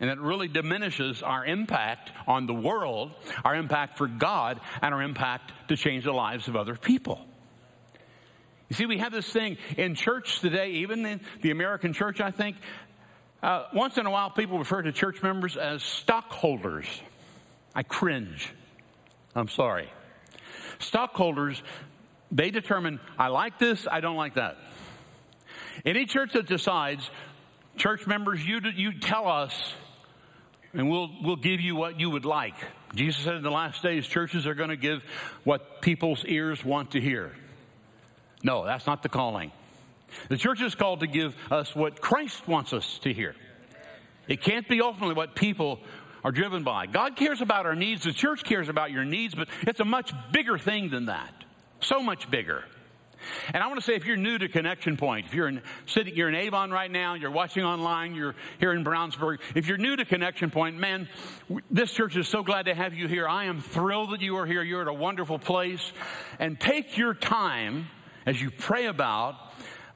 And 0.00 0.10
it 0.10 0.18
really 0.18 0.48
diminishes 0.48 1.22
our 1.22 1.44
impact 1.44 2.10
on 2.26 2.46
the 2.46 2.54
world, 2.54 3.12
our 3.44 3.54
impact 3.54 3.98
for 3.98 4.08
God, 4.08 4.60
and 4.82 4.94
our 4.94 5.02
impact 5.02 5.52
to 5.68 5.76
change 5.76 6.04
the 6.04 6.12
lives 6.12 6.48
of 6.48 6.56
other 6.56 6.74
people. 6.74 7.24
You 8.68 8.76
see, 8.76 8.86
we 8.86 8.98
have 8.98 9.12
this 9.12 9.28
thing 9.28 9.58
in 9.76 9.94
church 9.94 10.40
today, 10.40 10.70
even 10.70 11.04
in 11.04 11.20
the 11.42 11.50
American 11.50 11.92
church, 11.92 12.20
I 12.20 12.30
think. 12.30 12.56
Uh, 13.42 13.64
once 13.74 13.98
in 13.98 14.06
a 14.06 14.10
while, 14.10 14.30
people 14.30 14.58
refer 14.58 14.80
to 14.82 14.90
church 14.90 15.22
members 15.22 15.56
as 15.56 15.82
stockholders. 15.82 16.86
I 17.74 17.82
cringe. 17.82 18.50
I'm 19.34 19.48
sorry. 19.48 19.90
Stockholders 20.78 21.62
they 22.34 22.50
determine, 22.50 22.98
I 23.16 23.28
like 23.28 23.58
this, 23.58 23.86
I 23.88 24.00
don't 24.00 24.16
like 24.16 24.34
that. 24.34 24.56
Any 25.84 26.04
church 26.04 26.32
that 26.32 26.46
decides, 26.46 27.08
church 27.76 28.06
members, 28.08 28.44
you, 28.44 28.60
you 28.74 28.98
tell 28.98 29.28
us, 29.28 29.74
and 30.72 30.90
we'll, 30.90 31.10
we'll 31.22 31.36
give 31.36 31.60
you 31.60 31.76
what 31.76 32.00
you 32.00 32.10
would 32.10 32.24
like. 32.24 32.56
Jesus 32.94 33.22
said 33.22 33.36
in 33.36 33.42
the 33.42 33.50
last 33.50 33.82
days, 33.82 34.06
churches 34.06 34.48
are 34.48 34.54
going 34.54 34.70
to 34.70 34.76
give 34.76 35.02
what 35.44 35.80
people's 35.80 36.24
ears 36.26 36.64
want 36.64 36.92
to 36.92 37.00
hear. 37.00 37.32
No, 38.42 38.64
that's 38.64 38.86
not 38.86 39.02
the 39.04 39.08
calling. 39.08 39.52
The 40.28 40.36
church 40.36 40.60
is 40.60 40.74
called 40.74 41.00
to 41.00 41.06
give 41.06 41.36
us 41.52 41.74
what 41.74 42.00
Christ 42.00 42.48
wants 42.48 42.72
us 42.72 42.98
to 43.02 43.12
hear. 43.12 43.36
It 44.26 44.42
can't 44.42 44.68
be 44.68 44.80
ultimately 44.80 45.14
what 45.14 45.36
people 45.36 45.78
are 46.24 46.32
driven 46.32 46.64
by. 46.64 46.86
God 46.86 47.16
cares 47.16 47.42
about 47.42 47.66
our 47.66 47.74
needs. 47.74 48.04
The 48.04 48.12
church 48.12 48.42
cares 48.42 48.68
about 48.68 48.90
your 48.90 49.04
needs, 49.04 49.34
but 49.34 49.48
it's 49.62 49.80
a 49.80 49.84
much 49.84 50.12
bigger 50.32 50.58
thing 50.58 50.88
than 50.88 51.06
that. 51.06 51.32
So 51.80 52.02
much 52.02 52.30
bigger. 52.30 52.64
And 53.52 53.62
I 53.62 53.66
want 53.68 53.78
to 53.78 53.84
say, 53.84 53.94
if 53.94 54.04
you're 54.04 54.16
new 54.16 54.38
to 54.38 54.48
Connection 54.48 54.96
Point, 54.96 55.26
if 55.26 55.34
you're 55.34 55.48
in 55.48 55.62
sitting, 55.86 56.14
you're 56.14 56.28
in 56.28 56.34
Avon 56.34 56.70
right 56.70 56.90
now, 56.90 57.14
you're 57.14 57.30
watching 57.30 57.64
online, 57.64 58.14
you're 58.14 58.34
here 58.58 58.72
in 58.72 58.84
Brownsburg. 58.84 59.38
If 59.54 59.66
you're 59.66 59.78
new 59.78 59.96
to 59.96 60.04
Connection 60.04 60.50
Point, 60.50 60.76
man, 60.76 61.08
this 61.70 61.92
church 61.92 62.16
is 62.16 62.28
so 62.28 62.42
glad 62.42 62.66
to 62.66 62.74
have 62.74 62.94
you 62.94 63.08
here. 63.08 63.28
I 63.28 63.44
am 63.44 63.60
thrilled 63.60 64.12
that 64.12 64.20
you 64.20 64.36
are 64.36 64.46
here. 64.46 64.62
You're 64.62 64.82
at 64.82 64.88
a 64.88 64.92
wonderful 64.92 65.38
place, 65.38 65.92
and 66.38 66.58
take 66.58 66.98
your 66.98 67.14
time 67.14 67.86
as 68.26 68.40
you 68.40 68.50
pray 68.50 68.86
about 68.86 69.36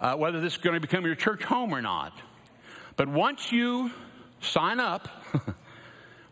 uh, 0.01 0.15
whether 0.15 0.41
this 0.41 0.55
is 0.55 0.59
going 0.59 0.75
to 0.75 0.81
become 0.81 1.05
your 1.05 1.15
church 1.15 1.43
home 1.43 1.75
or 1.75 1.83
not. 1.83 2.13
But 2.97 3.09
once 3.09 3.53
you 3.53 3.91
sign 4.41 4.81
up. 4.81 5.09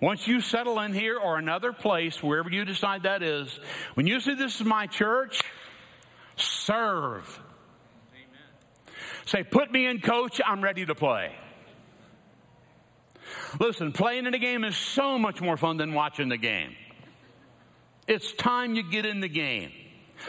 Once 0.01 0.29
you 0.29 0.41
settle 0.41 0.79
in 0.81 0.93
here 0.93 1.19
or 1.19 1.39
another 1.39 1.73
place, 1.73 2.23
wherever 2.23 2.51
you 2.51 2.65
decide 2.65 3.05
that 3.05 3.23
is, 3.23 3.59
when 3.95 4.07
you 4.07 4.21
say, 4.21 4.35
This 4.35 4.61
is 4.61 4.67
my 4.67 4.87
church, 4.87 5.43
serve. 6.37 7.41
Amen. 8.13 8.95
Say, 9.25 9.43
put 9.43 9.73
me 9.73 9.87
in, 9.87 10.01
coach, 10.01 10.41
I'm 10.45 10.63
ready 10.63 10.85
to 10.85 10.95
play. 10.95 11.33
Listen, 13.59 13.93
playing 13.93 14.27
in 14.27 14.35
a 14.35 14.39
game 14.39 14.65
is 14.65 14.77
so 14.77 15.19
much 15.19 15.41
more 15.41 15.57
fun 15.57 15.79
than 15.79 15.95
watching 15.95 16.29
the 16.29 16.37
game. 16.37 16.75
It's 18.07 18.33
time 18.33 18.75
you 18.75 18.89
get 18.89 19.07
in 19.07 19.21
the 19.21 19.29
game. 19.29 19.73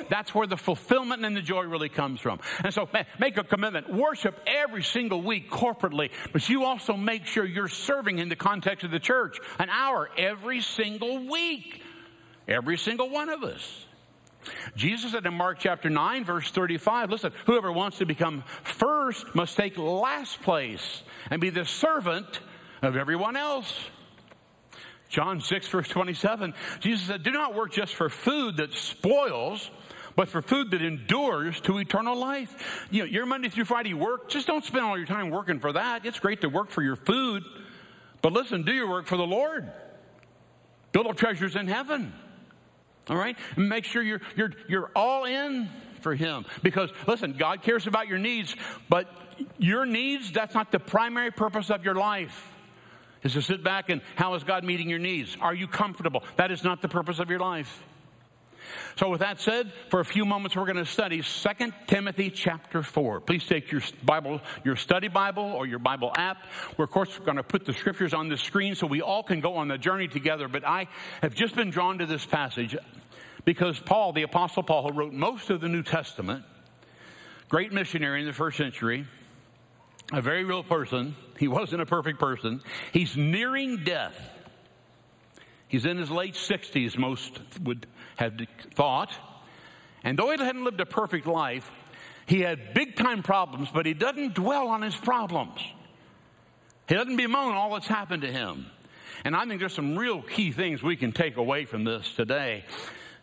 That's 0.10 0.34
where 0.34 0.48
the 0.48 0.58
fulfillment 0.58 1.26
and 1.26 1.36
the 1.36 1.42
joy 1.42 1.64
really 1.64 1.90
comes 1.90 2.20
from. 2.20 2.40
And 2.64 2.74
so 2.74 2.90
make 3.20 3.38
a 3.38 3.44
commitment. 3.44 3.92
Worship 3.94 4.40
every 4.48 4.84
single 4.84 5.22
week 5.22 5.50
corporately, 5.50 6.12
but 6.34 6.48
you 6.50 6.64
also 6.66 6.96
make 6.96 7.26
sure 7.26 7.46
you're 7.46 7.68
serving 7.68 8.20
in 8.20 8.30
the 8.30 8.36
context 8.36 8.84
of 8.84 8.92
the 8.92 9.00
church 9.00 9.38
an 9.60 9.70
hour 9.70 10.10
every 10.18 10.62
single 10.62 11.28
week. 11.28 11.82
Every 12.48 12.78
single 12.78 13.10
one 13.10 13.30
of 13.30 13.44
us. 13.44 13.86
Jesus 14.76 15.12
said 15.12 15.26
in 15.26 15.34
Mark 15.34 15.58
chapter 15.60 15.90
9, 15.90 16.24
verse 16.24 16.50
35, 16.52 17.10
listen, 17.10 17.34
whoever 17.46 17.72
wants 17.72 17.98
to 17.98 18.06
become 18.06 18.44
first 18.64 19.36
must 19.36 19.58
take 19.58 19.78
last 19.78 20.42
place 20.42 21.04
and 21.30 21.42
be 21.42 21.50
the 21.50 21.66
servant 21.66 22.40
of 22.82 22.96
everyone 22.96 23.36
else. 23.36 23.74
John 25.10 25.40
6, 25.42 25.68
verse 25.68 25.88
27, 25.88 26.54
Jesus 26.80 27.08
said, 27.08 27.24
Do 27.24 27.32
not 27.32 27.56
work 27.56 27.72
just 27.72 27.96
for 27.96 28.10
food 28.10 28.58
that 28.58 28.74
spoils, 28.74 29.72
but 30.16 30.28
for 30.28 30.42
food 30.42 30.72
that 30.72 30.82
endures 30.82 31.62
to 31.62 31.78
eternal 31.78 32.18
life. 32.18 32.88
You 32.92 33.04
know, 33.04 33.06
your 33.06 33.26
Monday 33.26 33.50
through 33.50 33.66
Friday 33.66 33.94
work, 33.94 34.30
just 34.30 34.48
don't 34.48 34.66
spend 34.66 34.84
all 34.84 34.98
your 34.98 35.08
time 35.08 35.30
working 35.30 35.60
for 35.60 35.74
that. 35.74 36.06
It's 36.06 36.20
great 36.20 36.42
to 36.42 36.50
work 36.50 36.70
for 36.70 36.82
your 36.82 36.96
food, 36.96 37.44
but 38.22 38.34
listen, 38.34 38.64
do 38.64 38.74
your 38.74 38.90
work 38.90 39.06
for 39.06 39.18
the 39.18 39.28
Lord. 39.28 39.72
Build 40.92 41.08
up 41.08 41.16
treasures 41.16 41.56
in 41.56 41.68
heaven. 41.68 42.14
All 43.10 43.18
right? 43.18 43.38
And 43.56 43.70
Make 43.70 43.86
sure 43.86 44.02
you're, 44.02 44.22
you're, 44.36 44.52
you're 44.68 44.92
all 44.96 45.26
in 45.26 45.70
for 46.02 46.16
Him. 46.16 46.46
Because, 46.64 46.90
listen, 47.08 47.34
God 47.34 47.62
cares 47.62 47.88
about 47.88 48.08
your 48.08 48.18
needs, 48.18 48.56
but 48.90 49.08
your 49.58 49.86
needs, 49.86 50.32
that's 50.32 50.54
not 50.54 50.72
the 50.72 50.80
primary 50.80 51.32
purpose 51.32 51.70
of 51.70 51.86
your 51.86 51.96
life. 51.96 52.57
Is 53.28 53.34
to 53.34 53.42
sit 53.42 53.62
back 53.62 53.90
and 53.90 54.00
how 54.16 54.36
is 54.36 54.46
God 54.46 54.64
meeting 54.64 54.90
your 54.90 55.00
needs? 55.00 55.36
Are 55.42 55.54
you 55.54 55.68
comfortable? 55.68 56.24
That 56.38 56.50
is 56.50 56.64
not 56.64 56.82
the 56.82 56.88
purpose 56.88 57.20
of 57.20 57.30
your 57.30 57.40
life. 57.40 57.84
So, 58.96 59.10
with 59.10 59.20
that 59.20 59.42
said, 59.42 59.74
for 59.90 60.00
a 60.00 60.06
few 60.06 60.24
moments, 60.24 60.56
we're 60.56 60.64
going 60.64 60.78
to 60.78 60.86
study 60.86 61.22
2 61.22 61.74
Timothy 61.88 62.30
chapter 62.30 62.82
4. 62.82 63.20
Please 63.20 63.46
take 63.46 63.70
your 63.70 63.82
Bible, 64.06 64.40
your 64.64 64.78
study 64.78 65.10
Bible, 65.10 65.44
or 65.44 65.68
your 65.68 65.80
Bible 65.80 66.14
app. 66.16 66.38
We're, 66.78 66.86
of 66.86 66.92
course, 66.92 67.20
going 67.20 67.36
to 67.36 67.44
put 67.44 67.66
the 67.66 67.74
scriptures 67.74 68.14
on 68.14 68.30
the 68.30 68.38
screen 68.38 68.76
so 68.76 68.88
we 68.88 69.02
all 69.02 69.24
can 69.24 69.42
go 69.42 69.56
on 69.56 69.68
the 69.68 69.78
journey 69.78 70.08
together. 70.08 70.48
But 70.48 70.66
I 70.66 70.88
have 71.22 71.36
just 71.36 71.54
been 71.54 71.70
drawn 71.70 71.98
to 71.98 72.06
this 72.06 72.26
passage 72.26 72.78
because 73.44 73.78
Paul, 73.78 74.14
the 74.14 74.24
Apostle 74.24 74.64
Paul, 74.64 74.90
who 74.90 74.98
wrote 74.98 75.12
most 75.12 75.50
of 75.50 75.60
the 75.60 75.68
New 75.68 75.84
Testament, 75.84 76.46
great 77.50 77.74
missionary 77.74 78.22
in 78.22 78.26
the 78.26 78.32
first 78.32 78.56
century, 78.56 79.06
a 80.14 80.22
very 80.22 80.46
real 80.46 80.64
person, 80.64 81.14
he 81.40 81.48
wasn't 81.48 81.82
a 81.82 81.86
perfect 81.86 82.20
person, 82.20 82.62
he's 82.92 83.16
nearing 83.16 83.84
death. 83.84 84.18
He's 85.68 85.86
in 85.86 85.98
his 85.98 86.10
late 86.10 86.36
60s, 86.36 86.98
most 86.98 87.40
would 87.62 87.88
have 88.16 88.40
thought. 88.74 89.12
And 90.04 90.18
though 90.18 90.32
he 90.32 90.38
hadn't 90.38 90.64
lived 90.64 90.80
a 90.80 90.86
perfect 90.86 91.28
life, 91.28 91.70
he 92.26 92.42
had 92.42 92.74
big 92.74 92.96
time 92.96 93.22
problems, 93.22 93.70
but 93.74 93.86
he 93.86 93.94
doesn't 93.94 94.34
dwell 94.34 94.70
on 94.70 94.82
his 94.82 94.96
problems. 94.96 95.60
He 96.88 96.96
doesn't 96.96 97.18
bemoan 97.18 97.56
all 97.56 97.74
that's 97.74 97.88
happened 97.88 98.22
to 98.22 98.32
him. 98.32 98.68
And 99.26 99.36
I 99.36 99.46
think 99.46 99.60
there's 99.60 99.74
some 99.74 99.98
real 99.98 100.22
key 100.22 100.52
things 100.52 100.82
we 100.82 100.96
can 100.96 101.12
take 101.12 101.38
away 101.38 101.66
from 101.66 101.84
this 101.84 102.14
today. 102.16 102.64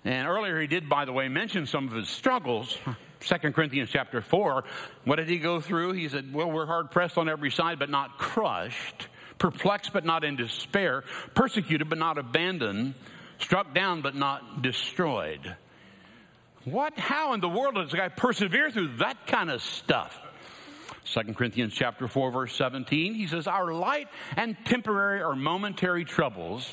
And 0.04 0.28
earlier 0.28 0.60
he 0.60 0.66
did, 0.66 0.88
by 0.88 1.06
the 1.06 1.12
way, 1.12 1.28
mention 1.28 1.66
some 1.66 1.88
of 1.88 1.94
his 1.94 2.08
struggles. 2.08 2.76
2 3.26 3.52
Corinthians 3.52 3.90
chapter 3.92 4.20
4. 4.20 4.64
What 5.04 5.16
did 5.16 5.28
he 5.28 5.38
go 5.38 5.60
through? 5.60 5.92
He 5.92 6.08
said, 6.08 6.32
Well, 6.32 6.50
we're 6.50 6.66
hard 6.66 6.90
pressed 6.90 7.18
on 7.18 7.28
every 7.28 7.50
side, 7.50 7.78
but 7.78 7.90
not 7.90 8.18
crushed, 8.18 9.08
perplexed, 9.38 9.92
but 9.92 10.04
not 10.04 10.24
in 10.24 10.36
despair, 10.36 11.04
persecuted, 11.34 11.88
but 11.88 11.98
not 11.98 12.18
abandoned, 12.18 12.94
struck 13.38 13.74
down, 13.74 14.02
but 14.02 14.14
not 14.14 14.62
destroyed. 14.62 15.56
What? 16.64 16.98
How 16.98 17.34
in 17.34 17.40
the 17.40 17.48
world 17.48 17.74
does 17.74 17.92
a 17.92 17.96
guy 17.96 18.08
persevere 18.08 18.70
through 18.70 18.96
that 18.98 19.26
kind 19.26 19.50
of 19.50 19.62
stuff? 19.62 20.18
2 21.12 21.34
Corinthians 21.34 21.74
chapter 21.74 22.08
4 22.08 22.30
verse 22.30 22.54
17 22.56 23.12
he 23.14 23.26
says 23.26 23.46
our 23.46 23.74
light 23.74 24.08
and 24.36 24.56
temporary 24.64 25.22
or 25.22 25.36
momentary 25.36 26.02
troubles 26.02 26.66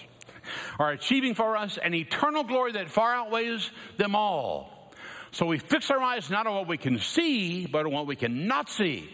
are 0.79 0.91
achieving 0.91 1.35
for 1.35 1.57
us 1.57 1.77
an 1.77 1.93
eternal 1.93 2.43
glory 2.43 2.73
that 2.73 2.89
far 2.89 3.13
outweighs 3.13 3.69
them 3.97 4.15
all. 4.15 4.80
So 5.31 5.45
we 5.45 5.59
fix 5.59 5.89
our 5.89 5.99
eyes 5.99 6.29
not 6.29 6.45
on 6.45 6.55
what 6.55 6.67
we 6.67 6.77
can 6.77 6.99
see, 6.99 7.65
but 7.65 7.85
on 7.85 7.91
what 7.91 8.05
we 8.05 8.15
cannot 8.15 8.69
see. 8.69 9.09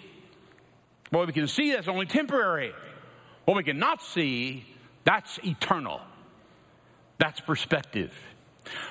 What 1.12 1.28
we 1.28 1.34
can 1.34 1.48
see, 1.48 1.72
that's 1.72 1.88
only 1.88 2.06
temporary. 2.06 2.74
What 3.46 3.56
we 3.56 3.64
cannot 3.64 4.02
see, 4.02 4.66
that's 5.04 5.40
eternal. 5.44 6.02
That's 7.20 7.40
perspective. 7.40 8.12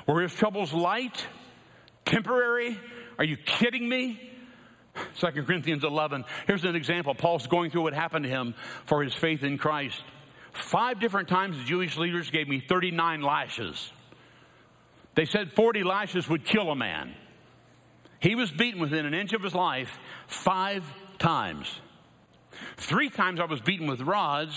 Were 0.06 0.22
his 0.22 0.32
troubles 0.32 0.72
light, 0.72 1.26
temporary? 2.04 2.78
Are 3.18 3.24
you 3.24 3.36
kidding 3.36 3.88
me? 3.88 4.32
2 5.18 5.26
Corinthians 5.42 5.84
11. 5.84 6.24
Here's 6.46 6.64
an 6.64 6.74
example. 6.74 7.14
Paul's 7.14 7.46
going 7.46 7.70
through 7.70 7.82
what 7.82 7.92
happened 7.92 8.24
to 8.24 8.30
him 8.30 8.54
for 8.86 9.02
his 9.02 9.12
faith 9.12 9.42
in 9.42 9.58
Christ. 9.58 10.02
Five 10.52 11.00
different 11.00 11.28
times 11.28 11.58
the 11.58 11.64
Jewish 11.64 11.98
leaders 11.98 12.30
gave 12.30 12.48
me 12.48 12.60
39 12.60 13.20
lashes. 13.20 13.92
They 15.16 15.24
said 15.24 15.50
40 15.50 15.82
lashes 15.82 16.28
would 16.28 16.44
kill 16.44 16.70
a 16.70 16.76
man. 16.76 17.14
He 18.20 18.34
was 18.34 18.50
beaten 18.50 18.80
within 18.80 19.04
an 19.04 19.14
inch 19.14 19.32
of 19.32 19.42
his 19.42 19.54
life 19.54 19.98
five 20.28 20.84
times. 21.18 21.80
Three 22.76 23.10
times 23.10 23.40
I 23.40 23.46
was 23.46 23.60
beaten 23.60 23.88
with 23.88 24.00
rods, 24.02 24.56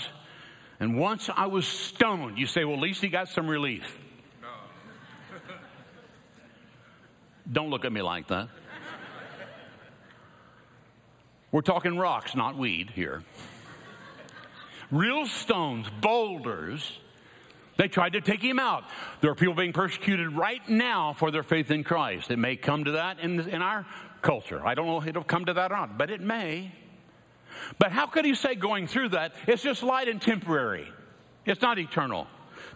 and 0.78 0.96
once 0.96 1.28
I 1.34 1.46
was 1.46 1.66
stoned. 1.66 2.38
You 2.38 2.46
say, 2.46 2.64
well, 2.64 2.76
at 2.76 2.80
least 2.80 3.02
he 3.02 3.08
got 3.08 3.28
some 3.28 3.48
relief. 3.48 3.98
No. 4.40 4.48
Don't 7.52 7.70
look 7.70 7.84
at 7.84 7.92
me 7.92 8.02
like 8.02 8.28
that. 8.28 8.48
We're 11.52 11.62
talking 11.62 11.98
rocks, 11.98 12.36
not 12.36 12.56
weed 12.56 12.90
here 12.90 13.24
real 14.90 15.26
stones, 15.26 15.86
boulders. 16.00 16.98
They 17.80 17.88
tried 17.88 18.12
to 18.12 18.20
take 18.20 18.42
him 18.42 18.58
out. 18.58 18.84
There 19.22 19.30
are 19.30 19.34
people 19.34 19.54
being 19.54 19.72
persecuted 19.72 20.36
right 20.36 20.60
now 20.68 21.14
for 21.14 21.30
their 21.30 21.42
faith 21.42 21.70
in 21.70 21.82
Christ. 21.82 22.30
It 22.30 22.38
may 22.38 22.56
come 22.56 22.84
to 22.84 22.90
that 22.90 23.20
in, 23.20 23.40
in 23.40 23.62
our 23.62 23.86
culture. 24.20 24.60
I 24.66 24.74
don't 24.74 24.84
know 24.84 24.98
if 24.98 25.06
it'll 25.06 25.24
come 25.24 25.46
to 25.46 25.54
that 25.54 25.72
or 25.72 25.76
not, 25.76 25.96
but 25.96 26.10
it 26.10 26.20
may. 26.20 26.74
But 27.78 27.90
how 27.90 28.04
could 28.04 28.26
he 28.26 28.34
say 28.34 28.54
going 28.54 28.86
through 28.86 29.10
that, 29.10 29.32
it's 29.46 29.62
just 29.62 29.82
light 29.82 30.08
and 30.08 30.20
temporary? 30.20 30.92
It's 31.46 31.62
not 31.62 31.78
eternal 31.78 32.26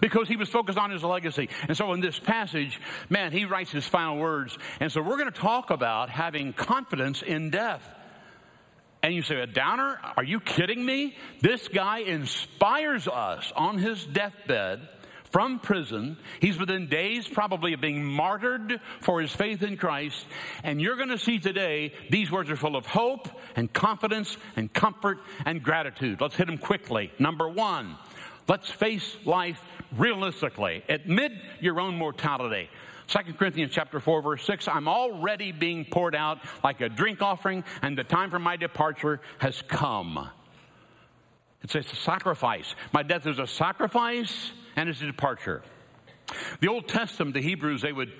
because 0.01 0.27
he 0.27 0.37
was 0.37 0.49
focused 0.49 0.79
on 0.79 0.91
his 0.91 1.03
legacy. 1.03 1.51
And 1.69 1.77
so 1.77 1.93
in 1.93 2.01
this 2.01 2.19
passage, 2.19 2.81
man, 3.11 3.31
he 3.31 3.45
writes 3.45 3.71
his 3.71 3.87
final 3.87 4.17
words. 4.17 4.57
And 4.81 4.91
so 4.91 5.03
we're 5.03 5.19
going 5.19 5.31
to 5.31 5.39
talk 5.39 5.69
about 5.69 6.09
having 6.09 6.55
confidence 6.55 7.21
in 7.21 7.51
death. 7.51 7.87
And 9.05 9.15
you 9.15 9.21
say, 9.21 9.39
a 9.39 9.47
downer? 9.47 10.01
Are 10.17 10.25
you 10.25 10.41
kidding 10.41 10.83
me? 10.83 11.15
This 11.43 11.69
guy 11.69 11.99
inspires 11.99 13.07
us 13.07 13.53
on 13.55 13.77
his 13.77 14.03
deathbed 14.03 14.89
from 15.31 15.59
prison. 15.59 16.17
He's 16.41 16.59
within 16.59 16.89
days, 16.89 17.29
probably, 17.29 17.75
of 17.75 17.83
being 17.83 18.03
martyred 18.03 18.81
for 19.03 19.21
his 19.21 19.31
faith 19.31 19.63
in 19.63 19.77
Christ. 19.77 20.25
And 20.63 20.81
you're 20.81 20.97
going 20.97 21.11
to 21.11 21.19
see 21.19 21.39
today 21.39 21.93
these 22.09 22.31
words 22.31 22.49
are 22.49 22.57
full 22.57 22.77
of 22.77 22.87
hope 22.87 23.29
and 23.57 23.71
confidence 23.71 24.39
and 24.57 24.73
comfort 24.73 25.19
and 25.45 25.63
gratitude. 25.63 26.23
Let's 26.23 26.37
hit 26.37 26.47
them 26.47 26.57
quickly. 26.57 27.13
Number 27.19 27.47
one, 27.47 27.99
let's 28.49 28.71
face 28.71 29.19
life 29.27 29.61
realistically. 29.99 30.83
Admit 30.89 31.33
your 31.61 31.79
own 31.79 31.99
mortality. 31.99 32.71
2 33.09 33.35
Corinthians 33.35 33.73
chapter 33.73 34.01
4 34.01 34.23
verse 34.23 34.45
6, 34.45 34.69
I'm 34.69 34.89
already 34.89 35.53
being 35.53 35.85
poured 35.85 36.15
out 36.15 36.39
like 36.63 36.81
a 36.81 36.89
drink 36.89 37.23
offering 37.23 37.65
and 37.83 37.97
the 37.97 38.05
time 38.05 38.31
for 38.31 38.39
my 38.39 38.57
departure 38.57 39.21
has 39.39 39.63
come. 39.63 40.29
It's 41.63 41.75
a 41.75 41.83
sacrifice. 41.83 42.75
My 42.93 43.03
death 43.03 43.27
is 43.27 43.39
a 43.39 43.47
sacrifice 43.47 44.53
and 44.77 44.89
it's 44.89 45.01
a 45.01 45.07
departure. 45.07 45.63
The 46.61 46.69
Old 46.69 46.89
Testament, 46.89 47.35
the 47.35 47.43
Hebrews, 47.43 47.83
they 47.83 47.93
would 47.93 48.13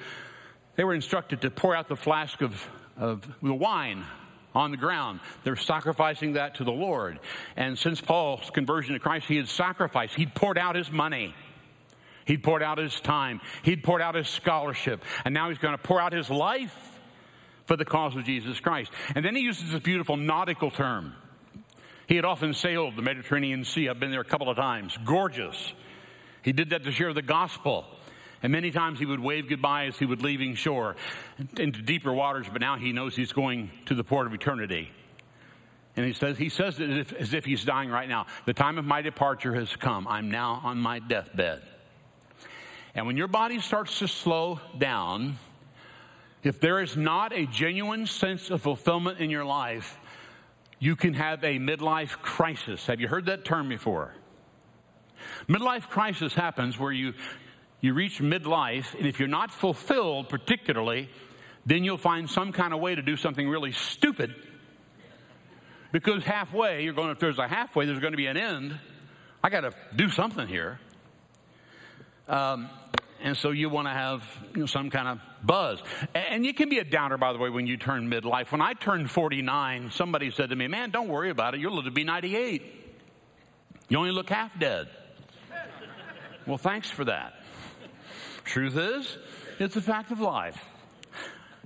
they 0.77 0.85
were 0.85 0.95
instructed 0.95 1.43
to 1.43 1.51
pour 1.51 1.77
out 1.77 1.89
the 1.89 1.97
flask 1.97 2.41
of, 2.43 2.69
of 2.97 3.25
the 3.43 3.55
wine 3.55 4.05
on 4.55 4.71
the 4.71 4.77
ground. 4.77 5.21
They're 5.43 5.57
sacrificing 5.57 6.35
that 6.35 6.57
to 6.57 6.65
the 6.65 6.73
Lord. 6.73 7.21
And 7.57 7.79
since 7.79 8.01
Paul's 8.01 8.51
conversion 8.51 8.95
to 8.95 9.01
Christ, 9.01 9.27
he 9.27 9.37
had 9.37 9.49
sacrificed. 9.49 10.15
He'd 10.15 10.35
poured 10.35 10.59
out 10.59 10.77
his 10.77 10.91
money. 10.91 11.35
He'd 12.25 12.43
poured 12.43 12.63
out 12.63 12.79
his 12.79 12.99
time. 13.01 13.41
He'd 13.63 13.83
poured 13.83 14.03
out 14.03 14.15
his 14.15 14.29
scholarship. 14.29 15.03
And 15.25 15.35
now 15.35 15.49
he's 15.49 15.59
going 15.59 15.77
to 15.77 15.83
pour 15.83 16.01
out 16.01 16.13
his 16.13 16.31
life 16.31 16.75
for 17.67 17.77
the 17.77 17.85
cause 17.85 18.17
of 18.17 18.25
Jesus 18.25 18.61
Christ. 18.61 18.91
And 19.15 19.25
then 19.25 19.35
he 19.35 19.43
uses 19.43 19.73
this 19.73 19.81
beautiful 19.81 20.17
nautical 20.17 20.71
term. 20.71 21.15
He 22.07 22.17
had 22.17 22.25
often 22.25 22.53
sailed 22.55 22.97
the 22.97 23.03
Mediterranean 23.03 23.65
Sea. 23.65 23.89
I've 23.89 24.01
been 24.01 24.11
there 24.11 24.21
a 24.21 24.25
couple 24.25 24.51
of 24.51 24.57
times. 24.57 24.97
Gorgeous. 25.05 25.73
He 26.43 26.53
did 26.53 26.71
that 26.71 26.85
to 26.85 26.93
share 26.93 27.15
the 27.15 27.23
gospel. 27.23 27.87
And 28.43 28.53
many 28.53 28.71
times 28.71 28.99
he 28.99 29.07
would 29.07 29.21
wave 29.21 29.49
goodbye 29.49 29.87
as 29.87 29.99
he 29.99 30.05
would 30.05 30.23
leaving 30.23 30.55
shore 30.55 30.97
into 31.57 31.81
deeper 31.81 32.13
waters, 32.13 32.47
but 32.53 32.61
now 32.61 32.77
he 32.77 32.93
knows 32.93 33.17
he's 33.17 33.33
going 33.33 33.71
to 33.87 33.95
the 33.95 34.05
port 34.05 34.27
of 34.27 34.35
eternity. 34.35 34.91
And 35.97 36.05
he 36.05 36.13
says, 36.13 36.37
he 36.37 36.51
says 36.51 36.79
it 36.79 36.91
as 36.91 36.97
if, 36.99 37.13
as 37.15 37.33
if 37.33 37.45
he's 37.47 37.65
dying 37.65 37.89
right 37.89 38.09
now. 38.09 38.27
The 38.45 38.53
time 38.53 38.77
of 38.77 38.85
my 38.85 39.01
departure 39.01 39.55
has 39.55 39.75
come. 39.77 40.07
I'm 40.07 40.31
now 40.31 40.61
on 40.63 40.77
my 40.77 40.99
deathbed. 40.99 41.63
And 42.95 43.07
when 43.07 43.17
your 43.17 43.29
body 43.29 43.61
starts 43.61 43.99
to 43.99 44.09
slow 44.09 44.61
down, 44.79 45.37
if 46.43 46.61
there 46.61 46.81
is 46.81 46.97
not 46.97 47.33
a 47.33 47.47
genuine 47.47 48.07
sense 48.07 48.51
of 48.51 48.63
fulfillment 48.63 49.19
in 49.19 49.31
your 49.31 49.45
life, 49.45 49.99
you 50.79 50.95
can 50.95 51.15
have 51.15 51.43
a 51.43 51.59
midlife 51.59 52.11
crisis. 52.23 52.87
Have 52.87 53.01
you 53.01 53.09
heard 53.09 53.27
that 53.27 53.45
term 53.45 53.69
before? 53.69 54.15
Midlife 55.49 55.89
crisis 55.89 56.35
happens 56.35 56.79
where 56.79 56.93
you, 56.93 57.15
you 57.81 57.95
reach 57.95 58.21
midlife, 58.21 58.95
and 58.97 59.07
if 59.07 59.19
you're 59.19 59.29
not 59.29 59.51
fulfilled 59.51 60.29
particularly, 60.29 61.09
then 61.67 61.83
you'll 61.83 61.97
find 61.97 62.29
some 62.29 62.53
kind 62.53 62.75
of 62.75 62.81
way 62.81 62.95
to 62.95 63.03
do 63.03 63.17
something 63.17 63.49
really 63.49 63.73
stupid. 63.73 64.35
Because 65.91 66.25
halfway, 66.25 66.85
you're 66.85 66.93
going, 66.93 67.11
if 67.11 67.19
there's 67.19 67.39
a 67.39 67.49
halfway, 67.49 67.87
there's 67.87 68.01
going 68.01 68.13
to 68.13 68.19
be 68.19 68.27
an 68.27 68.37
end. 68.37 68.79
I 69.43 69.49
got 69.49 69.61
to 69.61 69.73
do 69.97 70.09
something 70.11 70.47
here. 70.47 70.79
Um, 72.29 72.69
and 73.25 73.35
so 73.35 73.51
you 73.51 73.71
want 73.71 73.89
to 73.89 73.93
have 73.93 74.23
you 74.55 74.61
know, 74.61 74.67
some 74.67 74.91
kind 74.91 75.09
of 75.09 75.19
buzz. 75.43 75.83
And 76.15 76.45
you 76.45 76.53
can 76.53 76.69
be 76.69 76.79
a 76.79 76.85
downer, 76.85 77.17
by 77.17 77.33
the 77.33 77.39
way, 77.39 77.49
when 77.49 77.67
you 77.67 77.79
turn 77.79 78.11
midlife. 78.11 78.53
When 78.53 78.61
I 78.61 78.75
turned 78.75 79.11
49, 79.11 79.91
somebody 79.93 80.31
said 80.31 80.51
to 80.51 80.57
me, 80.57 80.69
Man, 80.69 80.91
don't 80.91 81.09
worry 81.09 81.31
about 81.31 81.55
it. 81.55 81.61
You'll 81.61 81.75
live 81.75 81.87
to 81.87 81.91
be 81.91 82.05
98. 82.05 82.63
You 83.89 83.97
only 83.97 84.11
look 84.11 84.29
half 84.29 84.57
dead. 84.59 84.89
well, 86.47 86.59
thanks 86.59 86.91
for 86.91 87.07
that. 87.07 87.41
Truth 88.45 88.77
is, 88.77 89.17
it's 89.59 89.75
a 89.77 89.83
fact 89.83 90.11
of 90.11 90.21
life. 90.21 90.63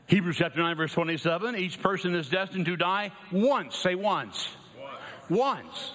Hebrews 0.06 0.36
chapter 0.36 0.60
9, 0.60 0.76
verse 0.76 0.92
27 0.92 1.56
each 1.56 1.82
person 1.82 2.14
is 2.14 2.28
destined 2.28 2.66
to 2.66 2.76
die 2.76 3.10
once. 3.32 3.76
Say 3.76 3.96
once. 3.96 4.48
Once. 5.28 5.66
once. 5.66 5.92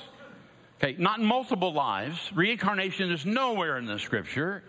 Okay, 0.84 0.96
not 1.00 1.20
in 1.20 1.26
multiple 1.26 1.72
lives. 1.72 2.20
Reincarnation 2.36 3.12
is 3.12 3.26
nowhere 3.26 3.78
in 3.78 3.86
the 3.86 3.98
scripture. 3.98 4.64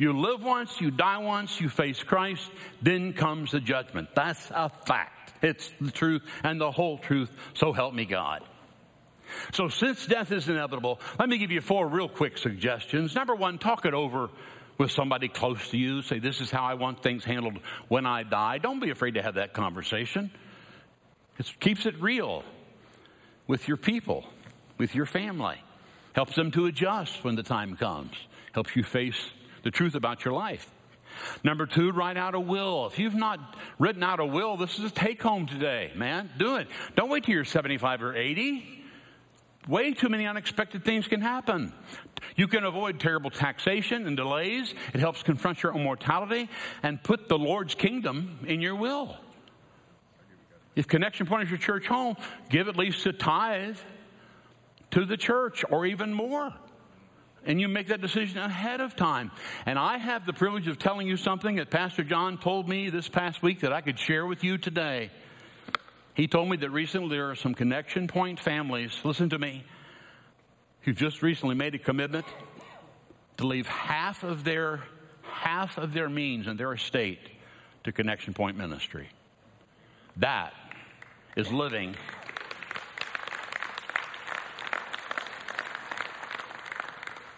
You 0.00 0.18
live 0.18 0.42
once, 0.42 0.80
you 0.80 0.90
die 0.90 1.18
once, 1.18 1.60
you 1.60 1.68
face 1.68 2.02
Christ, 2.02 2.50
then 2.80 3.12
comes 3.12 3.50
the 3.50 3.60
judgment. 3.60 4.08
That's 4.14 4.50
a 4.50 4.70
fact. 4.70 5.34
It's 5.42 5.70
the 5.78 5.90
truth 5.90 6.22
and 6.42 6.58
the 6.58 6.70
whole 6.70 6.96
truth, 6.96 7.30
so 7.52 7.74
help 7.74 7.92
me 7.92 8.06
God. 8.06 8.42
So, 9.52 9.68
since 9.68 10.06
death 10.06 10.32
is 10.32 10.48
inevitable, 10.48 11.02
let 11.18 11.28
me 11.28 11.36
give 11.36 11.50
you 11.50 11.60
four 11.60 11.86
real 11.86 12.08
quick 12.08 12.38
suggestions. 12.38 13.14
Number 13.14 13.34
one, 13.34 13.58
talk 13.58 13.84
it 13.84 13.92
over 13.92 14.30
with 14.78 14.90
somebody 14.90 15.28
close 15.28 15.68
to 15.68 15.76
you. 15.76 16.00
Say, 16.00 16.18
This 16.18 16.40
is 16.40 16.50
how 16.50 16.64
I 16.64 16.74
want 16.74 17.02
things 17.02 17.22
handled 17.22 17.58
when 17.88 18.06
I 18.06 18.22
die. 18.22 18.56
Don't 18.56 18.80
be 18.80 18.88
afraid 18.88 19.16
to 19.16 19.22
have 19.22 19.34
that 19.34 19.52
conversation. 19.52 20.30
It 21.38 21.52
keeps 21.60 21.84
it 21.84 22.00
real 22.00 22.42
with 23.46 23.68
your 23.68 23.76
people, 23.76 24.24
with 24.78 24.94
your 24.94 25.04
family. 25.04 25.62
Helps 26.14 26.34
them 26.36 26.52
to 26.52 26.64
adjust 26.64 27.22
when 27.22 27.36
the 27.36 27.42
time 27.42 27.76
comes. 27.76 28.14
Helps 28.54 28.74
you 28.74 28.82
face 28.82 29.20
the 29.62 29.70
truth 29.70 29.94
about 29.94 30.24
your 30.24 30.34
life. 30.34 30.70
Number 31.42 31.66
two, 31.66 31.90
write 31.92 32.16
out 32.16 32.34
a 32.34 32.40
will. 32.40 32.86
If 32.86 32.98
you've 32.98 33.14
not 33.14 33.56
written 33.78 34.02
out 34.02 34.20
a 34.20 34.26
will, 34.26 34.56
this 34.56 34.78
is 34.78 34.84
a 34.84 34.90
take 34.90 35.22
home 35.22 35.46
today, 35.46 35.92
man. 35.94 36.30
Do 36.38 36.56
it. 36.56 36.68
Don't 36.94 37.10
wait 37.10 37.24
till 37.24 37.34
you're 37.34 37.44
75 37.44 38.02
or 38.02 38.14
80. 38.14 38.84
Way 39.68 39.92
too 39.92 40.08
many 40.08 40.26
unexpected 40.26 40.84
things 40.84 41.06
can 41.06 41.20
happen. 41.20 41.72
You 42.36 42.48
can 42.48 42.64
avoid 42.64 42.98
terrible 42.98 43.30
taxation 43.30 44.06
and 44.06 44.16
delays. 44.16 44.74
It 44.94 45.00
helps 45.00 45.22
confront 45.22 45.62
your 45.62 45.74
own 45.74 45.82
mortality 45.82 46.48
and 46.82 47.02
put 47.02 47.28
the 47.28 47.38
Lord's 47.38 47.74
kingdom 47.74 48.38
in 48.46 48.60
your 48.60 48.74
will. 48.74 49.16
If 50.76 50.86
Connection 50.86 51.26
Point 51.26 51.44
is 51.44 51.50
your 51.50 51.58
church 51.58 51.86
home, 51.86 52.16
give 52.48 52.68
at 52.68 52.76
least 52.76 53.04
a 53.06 53.12
tithe 53.12 53.76
to 54.92 55.04
the 55.04 55.16
church 55.16 55.64
or 55.70 55.84
even 55.84 56.14
more. 56.14 56.54
And 57.46 57.60
you 57.60 57.68
make 57.68 57.88
that 57.88 58.00
decision 58.00 58.38
ahead 58.38 58.80
of 58.80 58.96
time. 58.96 59.30
And 59.64 59.78
I 59.78 59.96
have 59.96 60.26
the 60.26 60.32
privilege 60.32 60.68
of 60.68 60.78
telling 60.78 61.06
you 61.06 61.16
something 61.16 61.56
that 61.56 61.70
Pastor 61.70 62.04
John 62.04 62.38
told 62.38 62.68
me 62.68 62.90
this 62.90 63.08
past 63.08 63.42
week 63.42 63.60
that 63.60 63.72
I 63.72 63.80
could 63.80 63.98
share 63.98 64.26
with 64.26 64.44
you 64.44 64.58
today. 64.58 65.10
He 66.14 66.26
told 66.26 66.50
me 66.50 66.58
that 66.58 66.70
recently 66.70 67.08
there 67.08 67.30
are 67.30 67.34
some 67.34 67.54
connection 67.54 68.08
point 68.08 68.40
families, 68.40 68.98
listen 69.04 69.30
to 69.30 69.38
me, 69.38 69.64
who 70.82 70.92
just 70.92 71.22
recently 71.22 71.54
made 71.54 71.74
a 71.74 71.78
commitment 71.78 72.26
to 73.38 73.46
leave 73.46 73.66
half 73.66 74.22
of 74.22 74.44
their 74.44 74.82
half 75.22 75.78
of 75.78 75.94
their 75.94 76.08
means 76.08 76.46
and 76.46 76.58
their 76.58 76.72
estate 76.72 77.20
to 77.84 77.92
connection 77.92 78.34
point 78.34 78.56
ministry. 78.56 79.08
That 80.16 80.52
is 81.36 81.50
living 81.50 81.96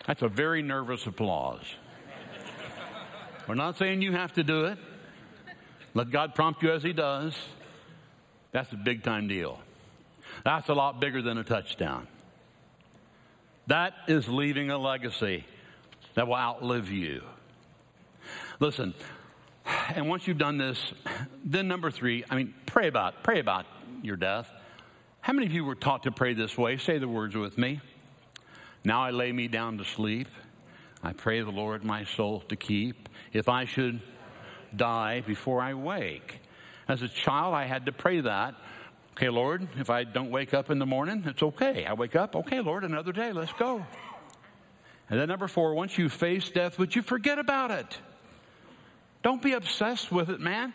That's 0.07 0.23
a 0.23 0.29
very 0.29 0.63
nervous 0.63 1.07
applause. 1.07 1.65
We're 3.47 3.55
not 3.55 3.77
saying 3.77 4.03
you 4.03 4.13
have 4.13 4.33
to 4.35 4.43
do 4.43 4.67
it. 4.67 4.79
Let 5.95 6.11
God 6.11 6.35
prompt 6.35 6.63
you 6.63 6.73
as 6.73 6.83
He 6.83 6.93
does. 6.93 7.37
That's 8.53 8.73
a 8.73 8.77
big 8.77 9.03
time 9.03 9.29
deal. 9.29 9.61
That's 10.45 10.69
a 10.69 10.75
lot 10.75 11.01
bigger 11.01 11.23
than 11.23 11.39
a 11.39 11.45
touchdown. 11.45 12.07
That 13.67 13.95
is 14.09 14.29
leaving 14.29 14.71
a 14.71 14.79
legacy 14.79 15.45
that 16.15 16.27
will 16.27 16.35
outlive 16.35 16.91
you. 16.91 17.23
Listen, 18.61 18.95
and 19.95 20.09
once 20.09 20.27
you've 20.27 20.39
done 20.39 20.59
this, 20.59 20.79
then 21.45 21.69
number 21.69 21.91
three, 21.91 22.25
I 22.29 22.37
mean, 22.37 22.55
pray 22.67 22.89
about, 22.89 23.23
pray 23.23 23.39
about 23.39 23.67
your 24.03 24.17
death. 24.17 24.49
How 25.21 25.33
many 25.33 25.47
of 25.47 25.53
you 25.53 25.65
were 25.65 25.75
taught 25.75 26.03
to 26.05 26.13
pray 26.13 26.35
this 26.35 26.59
way? 26.59 26.77
Say 26.77 26.99
the 26.99 27.09
words 27.09 27.37
with 27.37 27.57
me. 27.57 27.81
Now 28.85 29.03
I 29.03 29.11
lay 29.11 29.33
me 29.33 29.49
down 29.49 29.79
to 29.79 29.85
sleep. 29.85 30.29
I 31.03 31.13
pray 31.13 31.41
the 31.41 31.51
Lord 31.51 31.85
my 31.85 32.05
soul 32.05 32.41
to 32.49 32.57
keep. 32.57 33.09
If 33.33 33.49
I 33.49 33.65
should 33.65 34.01
die 34.75 35.23
before 35.27 35.61
I 35.61 35.75
wake. 35.75 36.41
As 36.89 37.03
a 37.03 37.09
child, 37.09 37.55
I 37.55 37.65
had 37.65 37.87
to 37.87 37.93
pray 37.93 38.21
that. 38.21 38.55
Okay, 39.13 39.29
Lord, 39.29 39.69
if 39.77 39.91
I 39.91 40.05
don't 40.05 40.31
wake 40.31 40.55
up 40.55 40.71
in 40.71 40.79
the 40.79 40.87
morning, 40.87 41.23
it's 41.27 41.43
okay. 41.43 41.85
I 41.85 41.93
wake 41.93 42.17
up, 42.17 42.35
okay, 42.35 42.61
Lord, 42.61 42.83
another 42.83 43.13
day, 43.13 43.33
let's 43.33 43.53
go. 43.53 43.85
And 45.11 45.21
then, 45.21 45.29
number 45.29 45.49
four, 45.49 45.75
once 45.75 45.99
you 45.99 46.09
face 46.09 46.49
death, 46.49 46.79
would 46.79 46.97
you 46.97 47.03
forget 47.03 47.39
about 47.39 47.71
it? 47.71 47.99
Don't 49.23 49.43
be 49.43 49.53
obsessed 49.53 50.11
with 50.11 50.31
it, 50.31 50.41
man. 50.41 50.73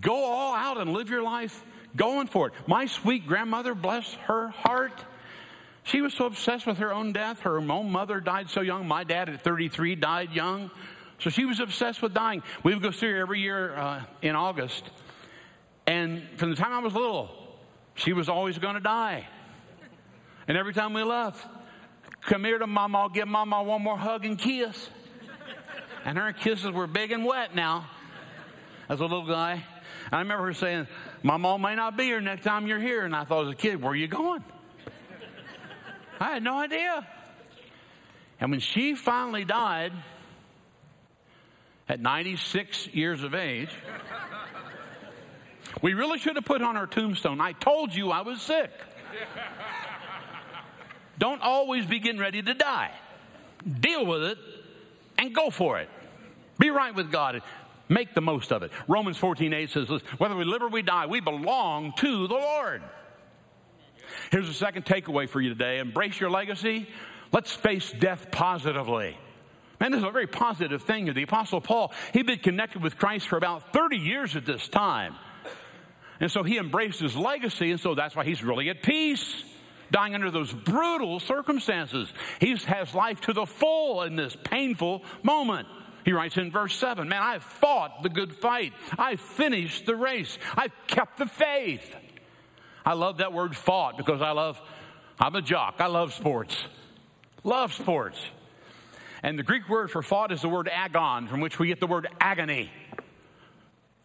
Go 0.00 0.14
all 0.14 0.54
out 0.54 0.78
and 0.78 0.92
live 0.92 1.08
your 1.08 1.22
life 1.22 1.64
going 1.96 2.26
for 2.26 2.48
it. 2.48 2.52
My 2.66 2.86
sweet 2.86 3.26
grandmother, 3.26 3.74
bless 3.74 4.12
her 4.26 4.48
heart, 4.48 4.92
she 5.84 6.00
was 6.00 6.14
so 6.14 6.24
obsessed 6.24 6.66
with 6.66 6.78
her 6.78 6.92
own 6.92 7.12
death. 7.12 7.40
Her 7.40 7.58
own 7.58 7.90
mother 7.90 8.18
died 8.18 8.48
so 8.48 8.62
young. 8.62 8.88
My 8.88 9.04
dad 9.04 9.28
at 9.28 9.44
33 9.44 9.94
died 9.96 10.32
young. 10.32 10.70
So 11.18 11.30
she 11.30 11.44
was 11.44 11.60
obsessed 11.60 12.02
with 12.02 12.14
dying. 12.14 12.42
We 12.62 12.72
would 12.72 12.82
go 12.82 12.90
see 12.90 13.06
her 13.06 13.18
every 13.18 13.40
year 13.40 13.76
uh, 13.76 14.02
in 14.22 14.34
August. 14.34 14.82
And 15.86 16.22
from 16.36 16.50
the 16.50 16.56
time 16.56 16.72
I 16.72 16.78
was 16.78 16.94
little, 16.94 17.30
she 17.94 18.14
was 18.14 18.30
always 18.30 18.58
going 18.58 18.74
to 18.74 18.80
die. 18.80 19.28
And 20.48 20.56
every 20.56 20.72
time 20.72 20.94
we 20.94 21.02
left, 21.02 21.46
come 22.22 22.44
here 22.44 22.58
to 22.58 22.66
mama, 22.66 22.98
I'll 22.98 23.08
give 23.10 23.28
mama 23.28 23.62
one 23.62 23.82
more 23.82 23.98
hug 23.98 24.24
and 24.24 24.38
kiss. 24.38 24.88
And 26.06 26.18
her 26.18 26.32
kisses 26.32 26.70
were 26.70 26.86
big 26.86 27.12
and 27.12 27.24
wet 27.24 27.54
now 27.54 27.90
as 28.88 29.00
a 29.00 29.04
little 29.04 29.26
guy. 29.26 29.64
I 30.10 30.18
remember 30.18 30.46
her 30.46 30.54
saying, 30.54 30.86
My 31.22 31.36
mom 31.36 31.62
may 31.62 31.74
not 31.74 31.96
be 31.96 32.04
here 32.04 32.20
next 32.20 32.44
time 32.44 32.66
you're 32.66 32.80
here. 32.80 33.04
And 33.04 33.14
I 33.14 33.24
thought 33.24 33.46
as 33.46 33.52
a 33.52 33.56
kid, 33.56 33.82
Where 33.82 33.92
are 33.92 33.96
you 33.96 34.08
going? 34.08 34.44
I 36.20 36.34
had 36.34 36.42
no 36.42 36.58
idea. 36.58 37.06
And 38.40 38.50
when 38.50 38.60
she 38.60 38.94
finally 38.94 39.44
died 39.44 39.92
at 41.88 42.00
96 42.00 42.88
years 42.88 43.22
of 43.22 43.34
age, 43.34 43.70
we 45.82 45.94
really 45.94 46.18
should 46.18 46.36
have 46.36 46.44
put 46.44 46.62
on 46.62 46.76
her 46.76 46.86
tombstone, 46.86 47.40
I 47.40 47.52
told 47.52 47.94
you 47.94 48.10
I 48.10 48.22
was 48.22 48.40
sick. 48.40 48.70
Don't 51.18 51.42
always 51.42 51.86
be 51.86 52.00
getting 52.00 52.20
ready 52.20 52.42
to 52.42 52.54
die. 52.54 52.90
Deal 53.80 54.04
with 54.04 54.24
it 54.24 54.38
and 55.18 55.34
go 55.34 55.50
for 55.50 55.78
it. 55.78 55.88
Be 56.58 56.70
right 56.70 56.94
with 56.94 57.10
God. 57.10 57.42
Make 57.88 58.14
the 58.14 58.20
most 58.20 58.52
of 58.52 58.62
it. 58.62 58.70
Romans 58.88 59.16
14 59.16 59.52
8 59.52 59.70
says, 59.70 59.88
whether 60.18 60.34
we 60.34 60.44
live 60.44 60.62
or 60.62 60.68
we 60.68 60.82
die, 60.82 61.06
we 61.06 61.20
belong 61.20 61.92
to 61.98 62.26
the 62.26 62.34
Lord. 62.34 62.82
Here's 64.30 64.48
the 64.48 64.54
second 64.54 64.84
takeaway 64.84 65.28
for 65.28 65.40
you 65.40 65.48
today 65.48 65.78
embrace 65.78 66.18
your 66.18 66.30
legacy. 66.30 66.88
Let's 67.32 67.52
face 67.52 67.92
death 67.98 68.30
positively. 68.30 69.18
Man, 69.80 69.90
this 69.90 69.98
is 69.98 70.04
a 70.04 70.10
very 70.10 70.28
positive 70.28 70.82
thing. 70.82 71.12
The 71.12 71.24
Apostle 71.24 71.60
Paul, 71.60 71.92
he'd 72.12 72.26
been 72.26 72.38
connected 72.38 72.82
with 72.82 72.96
Christ 72.96 73.26
for 73.28 73.36
about 73.36 73.72
30 73.72 73.96
years 73.96 74.36
at 74.36 74.46
this 74.46 74.68
time. 74.68 75.16
And 76.20 76.30
so 76.30 76.42
he 76.42 76.58
embraced 76.58 77.00
his 77.00 77.16
legacy, 77.16 77.72
and 77.72 77.80
so 77.80 77.94
that's 77.94 78.14
why 78.14 78.24
he's 78.24 78.42
really 78.42 78.70
at 78.70 78.82
peace, 78.82 79.42
dying 79.90 80.14
under 80.14 80.30
those 80.30 80.52
brutal 80.52 81.18
circumstances. 81.18 82.08
He 82.40 82.56
has 82.56 82.94
life 82.94 83.20
to 83.22 83.32
the 83.32 83.46
full 83.46 84.02
in 84.02 84.14
this 84.14 84.36
painful 84.44 85.02
moment. 85.22 85.66
He 86.04 86.12
writes 86.12 86.36
in 86.36 86.50
verse 86.50 86.76
7 86.76 87.08
Man, 87.08 87.20
I've 87.20 87.42
fought 87.42 88.02
the 88.02 88.10
good 88.10 88.34
fight. 88.34 88.72
I've 88.96 89.20
finished 89.20 89.86
the 89.86 89.96
race. 89.96 90.38
I've 90.54 90.72
kept 90.86 91.18
the 91.18 91.26
faith. 91.26 91.94
I 92.84 92.94
love 92.94 93.18
that 93.18 93.32
word 93.32 93.56
fought 93.56 93.96
because 93.96 94.20
I 94.20 94.32
love, 94.32 94.60
I'm 95.18 95.34
a 95.34 95.42
jock. 95.42 95.76
I 95.78 95.86
love 95.86 96.12
sports. 96.12 96.56
Love 97.42 97.72
sports. 97.72 98.18
And 99.22 99.38
the 99.38 99.42
Greek 99.42 99.68
word 99.68 99.90
for 99.90 100.02
fought 100.02 100.32
is 100.32 100.42
the 100.42 100.48
word 100.48 100.68
agon, 100.68 101.28
from 101.28 101.40
which 101.40 101.58
we 101.58 101.68
get 101.68 101.80
the 101.80 101.86
word 101.86 102.08
agony. 102.20 102.70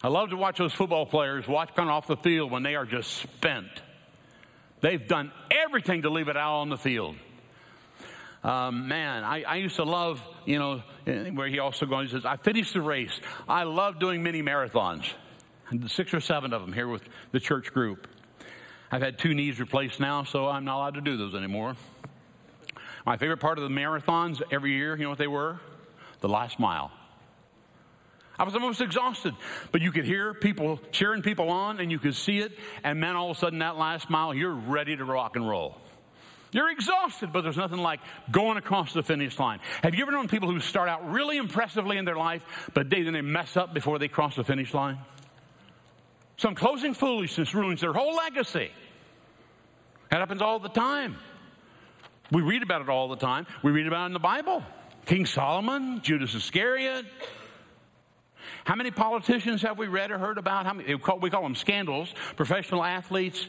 I 0.01 0.07
love 0.07 0.29
to 0.29 0.37
watch 0.37 0.57
those 0.57 0.73
football 0.73 1.05
players 1.05 1.45
walk 1.45 1.75
coming 1.75 1.91
off 1.91 2.07
the 2.07 2.15
field 2.15 2.51
when 2.51 2.63
they 2.63 2.75
are 2.75 2.85
just 2.85 3.17
spent. 3.17 3.67
They've 4.79 5.05
done 5.05 5.33
everything 5.51 6.03
to 6.03 6.09
leave 6.09 6.29
it 6.29 6.37
out 6.37 6.59
on 6.59 6.69
the 6.69 6.77
field. 6.77 7.17
Um, 8.41 8.87
man, 8.87 9.25
I, 9.25 9.43
I, 9.43 9.55
used 9.55 9.75
to 9.75 9.83
love, 9.83 10.21
you 10.45 10.57
know, 10.57 10.81
where 11.33 11.49
he 11.49 11.59
also 11.59 11.85
goes, 11.85 12.09
he 12.09 12.15
says, 12.15 12.25
I 12.25 12.37
finished 12.37 12.73
the 12.73 12.81
race. 12.81 13.19
I 13.49 13.63
love 13.63 13.99
doing 13.99 14.23
mini 14.23 14.41
marathons, 14.41 15.05
six 15.87 16.13
or 16.13 16.21
seven 16.21 16.53
of 16.53 16.61
them 16.61 16.71
here 16.71 16.87
with 16.87 17.03
the 17.33 17.41
church 17.41 17.73
group. 17.73 18.07
I've 18.91 19.02
had 19.02 19.19
two 19.19 19.34
knees 19.34 19.60
replaced 19.60 19.99
now, 19.99 20.23
so 20.23 20.47
I'm 20.47 20.65
not 20.65 20.78
allowed 20.78 20.95
to 20.95 21.02
do 21.02 21.15
those 21.15 21.36
anymore. 21.36 21.75
My 23.06 23.17
favorite 23.17 23.38
part 23.38 23.58
of 23.58 23.63
the 23.63 23.69
marathons 23.69 24.41
every 24.52 24.73
year, 24.73 24.95
you 24.95 25.04
know 25.04 25.10
what 25.10 25.19
they 25.19 25.28
were? 25.28 25.60
The 26.21 26.30
last 26.30 26.60
mile. 26.60 26.91
I 28.38 28.43
was 28.43 28.56
almost 28.56 28.82
exhausted, 28.82 29.36
but 29.71 29.82
you 29.82 29.91
could 29.91 30.06
hear 30.06 30.34
people 30.34 30.80
cheering 30.91 31.21
people 31.21 31.49
on 31.49 31.80
and 31.80 31.91
you 31.91 31.99
could 31.99 32.15
see 32.15 32.39
it. 32.39 32.54
And 32.84 33.04
then 33.04 33.15
all 33.15 33.32
of 33.32 33.38
a 33.38 33.39
sudden, 33.39 33.60
that 33.60 33.78
last 33.78 34.10
mile, 34.10 34.34
you're 34.34 34.54
ready 34.54 34.95
to 34.95 35.04
rock 35.04 35.36
and 35.36 35.47
roll. 35.47 35.75
You're 36.52 36.71
exhausted, 36.71 37.32
but 37.32 37.41
there's 37.41 37.58
nothing 37.58 37.80
like 37.80 37.99
going 38.32 38.58
across 38.58 38.93
the 38.93 39.04
finish 39.04 39.38
line. 39.38 39.60
Have 39.84 39.93
you 39.93 40.02
ever 40.02 40.12
known 40.12 40.28
people 40.28 40.49
who 40.49 40.60
start 40.62 40.89
out 40.89 41.12
really 41.12 41.38
impressively 41.38 41.97
in 41.97 42.06
their 42.06 42.15
life, 42.15 42.43
but 42.73 42.89
they, 42.89 43.04
then 43.04 43.13
they 43.13 43.21
mess 43.21 43.56
up 43.56 43.73
before 43.73 43.99
they 43.99 44.08
cross 44.08 44.36
the 44.36 44.43
finish 44.43 44.73
line? 44.73 44.97
Some 46.39 46.56
closing 46.56 46.93
foolishness 46.93 47.54
ruins 47.54 47.82
their 47.82 47.91
whole 47.91 48.15
legacy. 48.15 48.71
That 50.10 50.21
happens 50.21 50.41
all 50.41 50.58
the 50.58 50.69
time. 50.69 51.17
We 52.32 52.41
read 52.41 52.63
about 52.63 52.82
it 52.82 52.88
all 52.88 53.10
the 53.10 53.17
time. 53.17 53.45
We 53.62 53.73
read 53.73 53.88
about 53.88 54.04
it 54.04 54.06
in 54.06 54.13
the 54.13 54.19
Bible. 54.19 54.63
King 55.06 55.25
Solomon, 55.25 55.99
Judas 56.02 56.34
Iscariot. 56.36 57.06
How 58.63 58.75
many 58.75 58.89
politicians 58.89 59.62
have 59.63 59.78
we 59.78 59.88
read 59.88 60.12
or 60.12 60.17
heard 60.17 60.38
about? 60.38 60.65
How 60.65 60.71
many, 60.75 60.95
we, 60.95 61.02
call, 61.02 61.19
we 61.19 61.30
call 61.30 61.43
them 61.43 61.56
scandals. 61.56 62.13
Professional 62.38 62.86
athletes, 62.86 63.45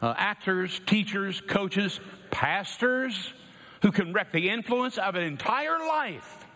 uh, 0.00 0.14
actors, 0.16 0.80
teachers, 0.86 1.42
coaches, 1.42 2.00
pastors 2.30 3.34
who 3.82 3.92
can 3.92 4.14
wreck 4.14 4.32
the 4.32 4.48
influence 4.48 4.96
of 4.96 5.16
an 5.16 5.22
entire 5.22 5.78
life 5.80 6.46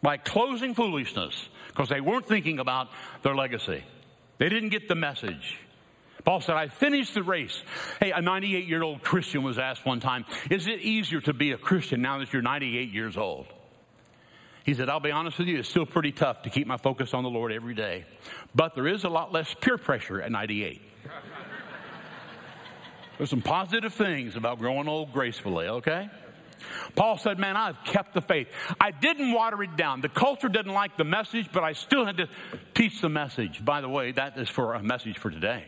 by 0.00 0.16
closing 0.16 0.74
foolishness 0.74 1.50
because 1.68 1.90
they 1.90 2.00
weren't 2.00 2.26
thinking 2.26 2.58
about 2.58 2.88
their 3.22 3.34
legacy. 3.34 3.84
They 4.40 4.48
didn't 4.48 4.70
get 4.70 4.88
the 4.88 4.94
message. 4.94 5.58
Paul 6.24 6.40
said, 6.40 6.56
I 6.56 6.68
finished 6.68 7.12
the 7.12 7.22
race. 7.22 7.62
Hey, 8.00 8.10
a 8.10 8.22
98 8.22 8.66
year 8.66 8.82
old 8.82 9.02
Christian 9.02 9.42
was 9.42 9.58
asked 9.58 9.84
one 9.84 10.00
time, 10.00 10.24
Is 10.50 10.66
it 10.66 10.80
easier 10.80 11.20
to 11.20 11.34
be 11.34 11.52
a 11.52 11.58
Christian 11.58 12.00
now 12.00 12.18
that 12.18 12.32
you're 12.32 12.40
98 12.40 12.90
years 12.90 13.18
old? 13.18 13.46
He 14.64 14.72
said, 14.72 14.88
I'll 14.88 14.98
be 14.98 15.10
honest 15.10 15.38
with 15.38 15.46
you, 15.46 15.58
it's 15.58 15.68
still 15.68 15.84
pretty 15.84 16.12
tough 16.12 16.42
to 16.42 16.50
keep 16.50 16.66
my 16.66 16.78
focus 16.78 17.12
on 17.12 17.22
the 17.22 17.28
Lord 17.28 17.52
every 17.52 17.74
day. 17.74 18.06
But 18.54 18.74
there 18.74 18.88
is 18.88 19.04
a 19.04 19.10
lot 19.10 19.30
less 19.30 19.54
peer 19.60 19.76
pressure 19.76 20.22
at 20.22 20.32
98. 20.32 20.80
There's 23.18 23.28
some 23.28 23.42
positive 23.42 23.92
things 23.92 24.36
about 24.36 24.58
growing 24.58 24.88
old 24.88 25.12
gracefully, 25.12 25.66
okay? 25.66 26.08
Paul 26.94 27.18
said, 27.18 27.38
Man, 27.38 27.56
I've 27.56 27.82
kept 27.84 28.14
the 28.14 28.20
faith. 28.20 28.48
I 28.80 28.90
didn't 28.90 29.32
water 29.32 29.62
it 29.62 29.76
down. 29.76 30.00
The 30.00 30.08
culture 30.08 30.48
didn't 30.48 30.72
like 30.72 30.96
the 30.96 31.04
message, 31.04 31.50
but 31.52 31.64
I 31.64 31.72
still 31.72 32.04
had 32.04 32.18
to 32.18 32.28
teach 32.74 33.00
the 33.00 33.08
message. 33.08 33.64
By 33.64 33.80
the 33.80 33.88
way, 33.88 34.12
that 34.12 34.38
is 34.38 34.48
for 34.48 34.74
a 34.74 34.82
message 34.82 35.18
for 35.18 35.30
today. 35.30 35.66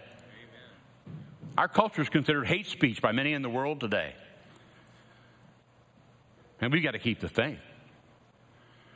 Our 1.57 1.69
culture 1.69 2.03
is 2.03 2.09
considered 2.09 2.47
hate 2.47 2.67
speech 2.67 3.03
by 3.03 3.13
many 3.13 3.33
in 3.33 3.43
the 3.43 3.51
world 3.51 3.81
today. 3.81 4.15
And 6.61 6.73
we've 6.73 6.83
got 6.83 6.93
to 6.93 6.99
keep 6.99 7.21
the 7.21 7.29
faith. 7.29 7.59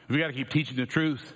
We've 0.08 0.20
got 0.20 0.28
to 0.28 0.32
keep 0.32 0.50
teaching 0.50 0.76
the 0.76 0.86
truth 0.86 1.32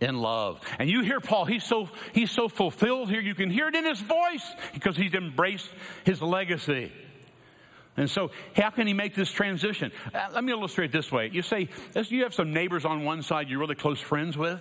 in 0.00 0.18
love. 0.18 0.60
And 0.78 0.90
you 0.90 1.02
hear 1.02 1.20
Paul, 1.20 1.46
he's 1.46 1.64
so 1.64 1.88
he's 2.12 2.30
so 2.30 2.48
fulfilled 2.48 3.08
here. 3.08 3.20
You 3.20 3.34
can 3.34 3.50
hear 3.50 3.68
it 3.68 3.74
in 3.74 3.84
his 3.84 4.00
voice 4.00 4.46
because 4.74 4.96
he's 4.96 5.14
embraced 5.14 5.70
his 6.04 6.20
legacy. 6.20 6.92
And 7.96 8.08
so, 8.08 8.30
how 8.56 8.70
can 8.70 8.86
he 8.86 8.94
make 8.94 9.14
this 9.14 9.30
transition? 9.30 9.92
Uh, 10.14 10.28
let 10.32 10.42
me 10.42 10.52
illustrate 10.52 10.92
this 10.92 11.12
way. 11.12 11.28
You 11.30 11.42
say, 11.42 11.68
you 11.94 12.22
have 12.22 12.32
some 12.32 12.52
neighbors 12.52 12.84
on 12.84 13.04
one 13.04 13.22
side 13.22 13.50
you're 13.50 13.58
really 13.58 13.74
close 13.74 14.00
friends 14.00 14.36
with. 14.36 14.60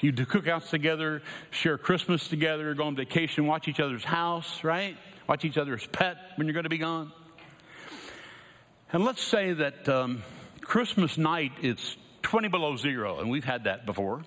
You 0.00 0.10
do 0.10 0.26
cookouts 0.26 0.68
together, 0.68 1.22
share 1.50 1.78
Christmas 1.78 2.28
together, 2.28 2.74
go 2.74 2.84
on 2.84 2.96
vacation, 2.96 3.46
watch 3.46 3.68
each 3.68 3.80
other's 3.80 4.04
house, 4.04 4.64
right? 4.64 4.96
Watch 5.28 5.44
each 5.44 5.56
other's 5.56 5.86
pet 5.86 6.16
when 6.34 6.46
you're 6.46 6.52
going 6.52 6.64
to 6.64 6.70
be 6.70 6.78
gone. 6.78 7.12
And 8.92 9.04
let's 9.04 9.22
say 9.22 9.52
that 9.52 9.88
um, 9.88 10.22
Christmas 10.60 11.16
night 11.16 11.52
it's 11.62 11.96
20 12.22 12.48
below 12.48 12.76
zero, 12.76 13.20
and 13.20 13.30
we've 13.30 13.44
had 13.44 13.64
that 13.64 13.86
before. 13.86 14.22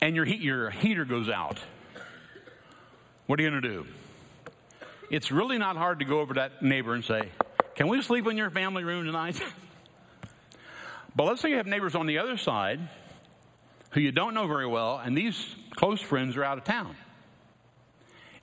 And 0.00 0.16
your, 0.16 0.24
heat, 0.24 0.40
your 0.40 0.70
heater 0.70 1.04
goes 1.04 1.28
out. 1.28 1.58
What 3.26 3.38
are 3.38 3.42
you 3.42 3.50
going 3.50 3.62
to 3.62 3.68
do? 3.68 3.86
It's 5.10 5.32
really 5.32 5.58
not 5.58 5.76
hard 5.76 5.98
to 5.98 6.04
go 6.04 6.20
over 6.20 6.34
to 6.34 6.40
that 6.40 6.62
neighbor 6.62 6.94
and 6.94 7.04
say, 7.04 7.30
Can 7.74 7.88
we 7.88 8.00
sleep 8.00 8.28
in 8.28 8.36
your 8.36 8.48
family 8.48 8.84
room 8.84 9.04
tonight? 9.04 9.42
but 11.16 11.24
let's 11.24 11.40
say 11.40 11.50
you 11.50 11.56
have 11.56 11.66
neighbors 11.66 11.96
on 11.96 12.06
the 12.06 12.18
other 12.18 12.36
side 12.36 12.78
who 13.90 14.00
you 14.00 14.12
don't 14.12 14.34
know 14.34 14.46
very 14.46 14.68
well, 14.68 14.98
and 15.04 15.18
these 15.18 15.56
close 15.74 16.00
friends 16.00 16.36
are 16.36 16.44
out 16.44 16.58
of 16.58 16.64
town. 16.64 16.94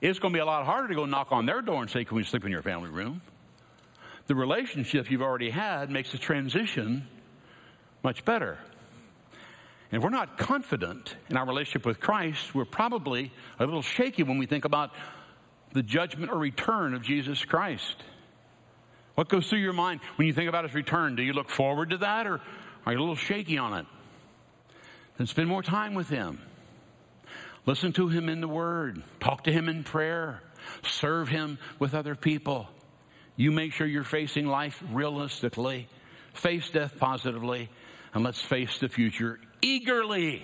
It's 0.02 0.18
going 0.18 0.34
to 0.34 0.36
be 0.36 0.40
a 0.40 0.44
lot 0.44 0.66
harder 0.66 0.88
to 0.88 0.94
go 0.94 1.06
knock 1.06 1.32
on 1.32 1.46
their 1.46 1.62
door 1.62 1.80
and 1.80 1.90
say, 1.90 2.04
Can 2.04 2.18
we 2.18 2.24
sleep 2.24 2.44
in 2.44 2.52
your 2.52 2.62
family 2.62 2.90
room? 2.90 3.22
The 4.26 4.34
relationship 4.34 5.10
you've 5.10 5.22
already 5.22 5.48
had 5.48 5.90
makes 5.90 6.12
the 6.12 6.18
transition 6.18 7.08
much 8.02 8.26
better. 8.26 8.58
And 9.90 9.98
if 9.98 10.04
we're 10.04 10.10
not 10.10 10.36
confident 10.36 11.16
in 11.30 11.38
our 11.38 11.46
relationship 11.46 11.86
with 11.86 11.98
Christ, 11.98 12.54
we're 12.54 12.66
probably 12.66 13.32
a 13.58 13.64
little 13.64 13.80
shaky 13.80 14.22
when 14.22 14.36
we 14.36 14.44
think 14.44 14.66
about 14.66 14.90
the 15.72 15.82
judgment 15.82 16.30
or 16.30 16.38
return 16.38 16.94
of 16.94 17.02
Jesus 17.02 17.44
Christ. 17.44 17.96
What 19.14 19.28
goes 19.28 19.48
through 19.48 19.58
your 19.58 19.72
mind 19.72 20.00
when 20.16 20.26
you 20.26 20.32
think 20.32 20.48
about 20.48 20.64
his 20.64 20.74
return? 20.74 21.16
Do 21.16 21.22
you 21.22 21.32
look 21.32 21.50
forward 21.50 21.90
to 21.90 21.98
that 21.98 22.26
or 22.26 22.40
are 22.86 22.92
you 22.92 22.98
a 22.98 23.00
little 23.00 23.16
shaky 23.16 23.58
on 23.58 23.74
it? 23.74 23.86
Then 25.18 25.26
spend 25.26 25.48
more 25.48 25.62
time 25.62 25.94
with 25.94 26.08
Him. 26.08 26.40
Listen 27.66 27.92
to 27.94 28.08
Him 28.08 28.28
in 28.28 28.40
the 28.40 28.48
Word. 28.48 29.02
Talk 29.20 29.44
to 29.44 29.52
Him 29.52 29.68
in 29.68 29.84
prayer. 29.84 30.42
Serve 30.84 31.28
Him 31.28 31.58
with 31.78 31.92
other 31.92 32.14
people. 32.14 32.68
You 33.36 33.50
make 33.50 33.72
sure 33.72 33.86
you're 33.86 34.04
facing 34.04 34.46
life 34.46 34.82
realistically, 34.90 35.88
face 36.32 36.70
death 36.70 36.96
positively, 36.98 37.68
and 38.14 38.24
let's 38.24 38.40
face 38.40 38.78
the 38.78 38.88
future 38.88 39.38
eagerly. 39.60 40.42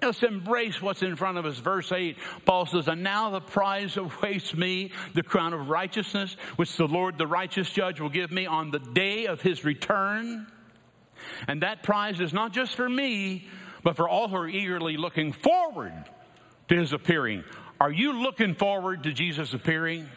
Let's 0.00 0.22
embrace 0.22 0.80
what's 0.80 1.02
in 1.02 1.16
front 1.16 1.38
of 1.38 1.46
us. 1.46 1.58
Verse 1.58 1.90
8, 1.90 2.16
Paul 2.44 2.66
says, 2.66 2.88
And 2.88 3.02
now 3.02 3.30
the 3.30 3.40
prize 3.40 3.96
awaits 3.96 4.54
me, 4.54 4.92
the 5.14 5.22
crown 5.22 5.52
of 5.52 5.68
righteousness, 5.68 6.36
which 6.56 6.76
the 6.76 6.86
Lord, 6.86 7.18
the 7.18 7.26
righteous 7.26 7.70
judge, 7.70 8.00
will 8.00 8.08
give 8.08 8.30
me 8.30 8.46
on 8.46 8.70
the 8.70 8.78
day 8.78 9.26
of 9.26 9.40
his 9.40 9.64
return. 9.64 10.46
And 11.48 11.62
that 11.62 11.82
prize 11.82 12.20
is 12.20 12.32
not 12.32 12.52
just 12.52 12.76
for 12.76 12.88
me, 12.88 13.48
but 13.82 13.96
for 13.96 14.08
all 14.08 14.28
who 14.28 14.36
are 14.36 14.48
eagerly 14.48 14.96
looking 14.96 15.32
forward 15.32 15.92
to 16.68 16.76
his 16.76 16.92
appearing. 16.92 17.44
Are 17.80 17.92
you 17.92 18.12
looking 18.12 18.54
forward 18.54 19.04
to 19.04 19.12
Jesus 19.12 19.54
appearing? 19.54 20.08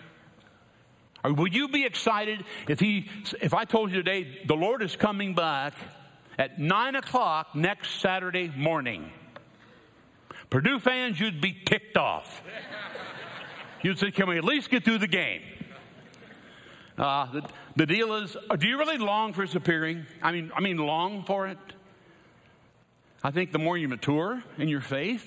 Or 1.23 1.34
would 1.34 1.53
you 1.53 1.67
be 1.67 1.86
excited 1.86 2.43
if 2.67 2.79
he 2.79 3.09
if 3.41 3.53
I 3.53 3.65
told 3.65 3.91
you 3.91 3.97
today 3.97 4.41
the 4.45 4.55
Lord 4.55 4.82
is 4.82 4.95
coming 4.95 5.36
back 5.36 5.73
at 6.38 6.59
nine 6.59 6.95
o'clock 6.95 7.55
next 7.55 8.01
Saturday 8.01 8.51
morning? 8.55 9.11
Purdue 10.51 10.79
fans, 10.79 11.17
you'd 11.17 11.39
be 11.39 11.53
ticked 11.53 11.97
off. 11.97 12.43
You'd 13.81 13.97
say, 13.97 14.11
Can 14.11 14.27
we 14.27 14.37
at 14.37 14.43
least 14.43 14.69
get 14.69 14.83
through 14.83 14.99
the 14.99 15.07
game? 15.07 15.41
Uh, 16.97 17.31
the, 17.31 17.49
the 17.77 17.85
deal 17.85 18.13
is, 18.15 18.35
uh, 18.49 18.57
do 18.57 18.67
you 18.67 18.77
really 18.77 18.97
long 18.97 19.31
for 19.31 19.43
his 19.43 19.55
appearing? 19.55 20.05
I 20.21 20.33
mean, 20.33 20.51
I 20.53 20.59
mean, 20.59 20.77
long 20.77 21.23
for 21.23 21.47
it. 21.47 21.57
I 23.23 23.31
think 23.31 23.53
the 23.53 23.59
more 23.59 23.77
you 23.77 23.87
mature 23.87 24.43
in 24.57 24.67
your 24.67 24.81
faith, 24.81 25.25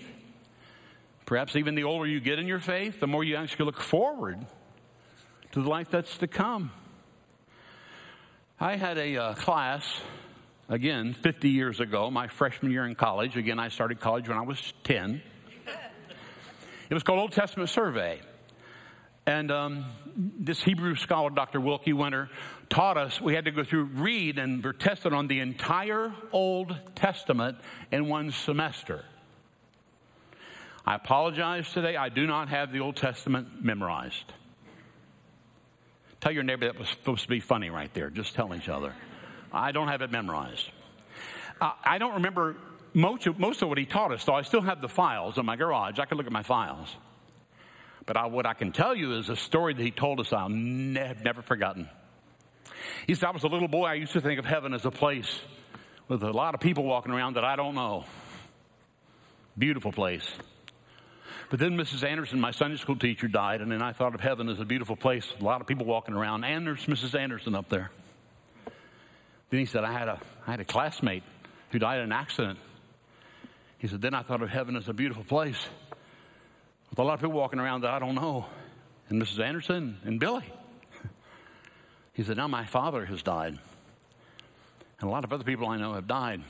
perhaps 1.24 1.56
even 1.56 1.74
the 1.74 1.84
older 1.84 2.06
you 2.06 2.20
get 2.20 2.38
in 2.38 2.46
your 2.46 2.60
faith, 2.60 3.00
the 3.00 3.06
more 3.06 3.24
you 3.24 3.36
actually 3.36 3.64
look 3.64 3.80
forward 3.80 4.44
to 5.52 5.62
the 5.62 5.68
life 5.68 5.90
that's 5.90 6.18
to 6.18 6.26
come. 6.26 6.70
I 8.60 8.76
had 8.76 8.98
a 8.98 9.16
uh, 9.16 9.34
class, 9.34 10.02
again, 10.68 11.14
50 11.14 11.48
years 11.48 11.80
ago, 11.80 12.10
my 12.10 12.28
freshman 12.28 12.72
year 12.72 12.86
in 12.86 12.94
college. 12.94 13.36
Again, 13.36 13.58
I 13.58 13.68
started 13.68 14.00
college 14.00 14.28
when 14.28 14.38
I 14.38 14.42
was 14.42 14.72
10. 14.84 15.22
It 16.90 16.94
was 16.94 17.02
called 17.02 17.18
Old 17.18 17.32
Testament 17.32 17.70
Survey. 17.70 18.20
And 19.26 19.50
um, 19.50 19.86
this 20.16 20.62
Hebrew 20.62 20.96
scholar, 20.96 21.30
Dr. 21.30 21.60
Wilkie 21.60 21.94
Winter, 21.94 22.28
taught 22.68 22.98
us 22.98 23.20
we 23.20 23.34
had 23.34 23.46
to 23.46 23.50
go 23.50 23.64
through, 23.64 23.84
read, 23.84 24.38
and 24.38 24.62
we're 24.62 24.74
tested 24.74 25.14
on 25.14 25.26
the 25.26 25.40
entire 25.40 26.12
Old 26.30 26.76
Testament 26.94 27.56
in 27.90 28.08
one 28.08 28.32
semester. 28.32 29.04
I 30.86 30.94
apologize 30.96 31.70
today. 31.72 31.96
I 31.96 32.10
do 32.10 32.26
not 32.26 32.50
have 32.50 32.70
the 32.70 32.80
Old 32.80 32.96
Testament 32.96 33.64
memorized. 33.64 34.32
Tell 36.20 36.32
your 36.32 36.42
neighbor 36.42 36.66
that 36.66 36.78
was 36.78 36.88
supposed 36.88 37.22
to 37.22 37.28
be 37.28 37.40
funny 37.40 37.70
right 37.70 37.92
there. 37.94 38.10
Just 38.10 38.34
tell 38.34 38.54
each 38.54 38.68
other. 38.68 38.94
I 39.54 39.72
don't 39.72 39.88
have 39.88 40.02
it 40.02 40.10
memorized. 40.10 40.68
Uh, 41.60 41.72
I 41.84 41.98
don't 41.98 42.14
remember 42.14 42.56
most 42.92 43.26
of, 43.26 43.38
most 43.38 43.62
of 43.62 43.68
what 43.68 43.78
he 43.78 43.86
taught 43.86 44.12
us, 44.12 44.24
though 44.24 44.34
I 44.34 44.42
still 44.42 44.60
have 44.60 44.80
the 44.80 44.88
files 44.88 45.38
in 45.38 45.46
my 45.46 45.56
garage. 45.56 45.98
I 45.98 46.06
can 46.06 46.16
look 46.16 46.26
at 46.26 46.32
my 46.32 46.42
files. 46.42 46.88
But 48.06 48.16
I, 48.16 48.26
what 48.26 48.46
I 48.46 48.54
can 48.54 48.72
tell 48.72 48.94
you 48.94 49.18
is 49.18 49.28
a 49.28 49.36
story 49.36 49.74
that 49.74 49.82
he 49.82 49.90
told 49.90 50.20
us 50.20 50.32
I'll 50.32 50.48
ne- 50.48 51.00
have 51.00 51.24
never 51.24 51.42
forgotten. 51.42 51.88
He 53.06 53.14
said, 53.14 53.26
I 53.26 53.30
was 53.30 53.44
a 53.44 53.48
little 53.48 53.68
boy, 53.68 53.86
I 53.86 53.94
used 53.94 54.12
to 54.12 54.20
think 54.20 54.38
of 54.38 54.44
heaven 54.44 54.74
as 54.74 54.84
a 54.84 54.90
place 54.90 55.40
with 56.08 56.22
a 56.22 56.30
lot 56.30 56.54
of 56.54 56.60
people 56.60 56.84
walking 56.84 57.12
around 57.12 57.34
that 57.34 57.44
I 57.44 57.56
don't 57.56 57.74
know. 57.74 58.04
Beautiful 59.56 59.92
place. 59.92 60.28
But 61.50 61.60
then 61.60 61.76
Mrs. 61.76 62.02
Anderson, 62.02 62.40
my 62.40 62.50
Sunday 62.50 62.76
school 62.76 62.96
teacher, 62.96 63.28
died, 63.28 63.60
and 63.60 63.70
then 63.70 63.82
I 63.82 63.92
thought 63.92 64.14
of 64.14 64.20
heaven 64.20 64.48
as 64.48 64.60
a 64.60 64.64
beautiful 64.64 64.96
place, 64.96 65.26
a 65.40 65.44
lot 65.44 65.60
of 65.60 65.66
people 65.66 65.86
walking 65.86 66.14
around, 66.14 66.44
and 66.44 66.66
there's 66.66 66.86
Mrs. 66.86 67.18
Anderson 67.18 67.54
up 67.54 67.68
there. 67.68 67.90
Then 69.50 69.60
he 69.60 69.66
said, 69.66 69.84
I 69.84 69.92
had 69.92 70.08
a, 70.08 70.20
I 70.46 70.50
had 70.52 70.60
a 70.60 70.64
classmate 70.64 71.22
who 71.70 71.78
died 71.78 71.98
in 71.98 72.04
an 72.04 72.12
accident. 72.12 72.58
He 73.78 73.88
said, 73.88 74.00
Then 74.00 74.14
I 74.14 74.22
thought 74.22 74.42
of 74.42 74.50
heaven 74.50 74.76
as 74.76 74.88
a 74.88 74.94
beautiful 74.94 75.24
place 75.24 75.68
with 76.90 76.98
a 76.98 77.02
lot 77.02 77.14
of 77.14 77.20
people 77.20 77.34
walking 77.34 77.58
around 77.58 77.82
that 77.82 77.90
I 77.90 77.98
don't 77.98 78.14
know, 78.14 78.46
and 79.08 79.20
Mrs. 79.20 79.40
Anderson 79.40 79.98
and 80.04 80.20
Billy. 80.20 80.44
He 82.14 82.22
said, 82.22 82.36
Now 82.36 82.46
my 82.46 82.64
father 82.64 83.04
has 83.04 83.22
died, 83.22 83.58
and 85.00 85.08
a 85.08 85.12
lot 85.12 85.24
of 85.24 85.32
other 85.32 85.44
people 85.44 85.66
I 85.66 85.76
know 85.76 85.94
have 85.94 86.06
died. 86.06 86.42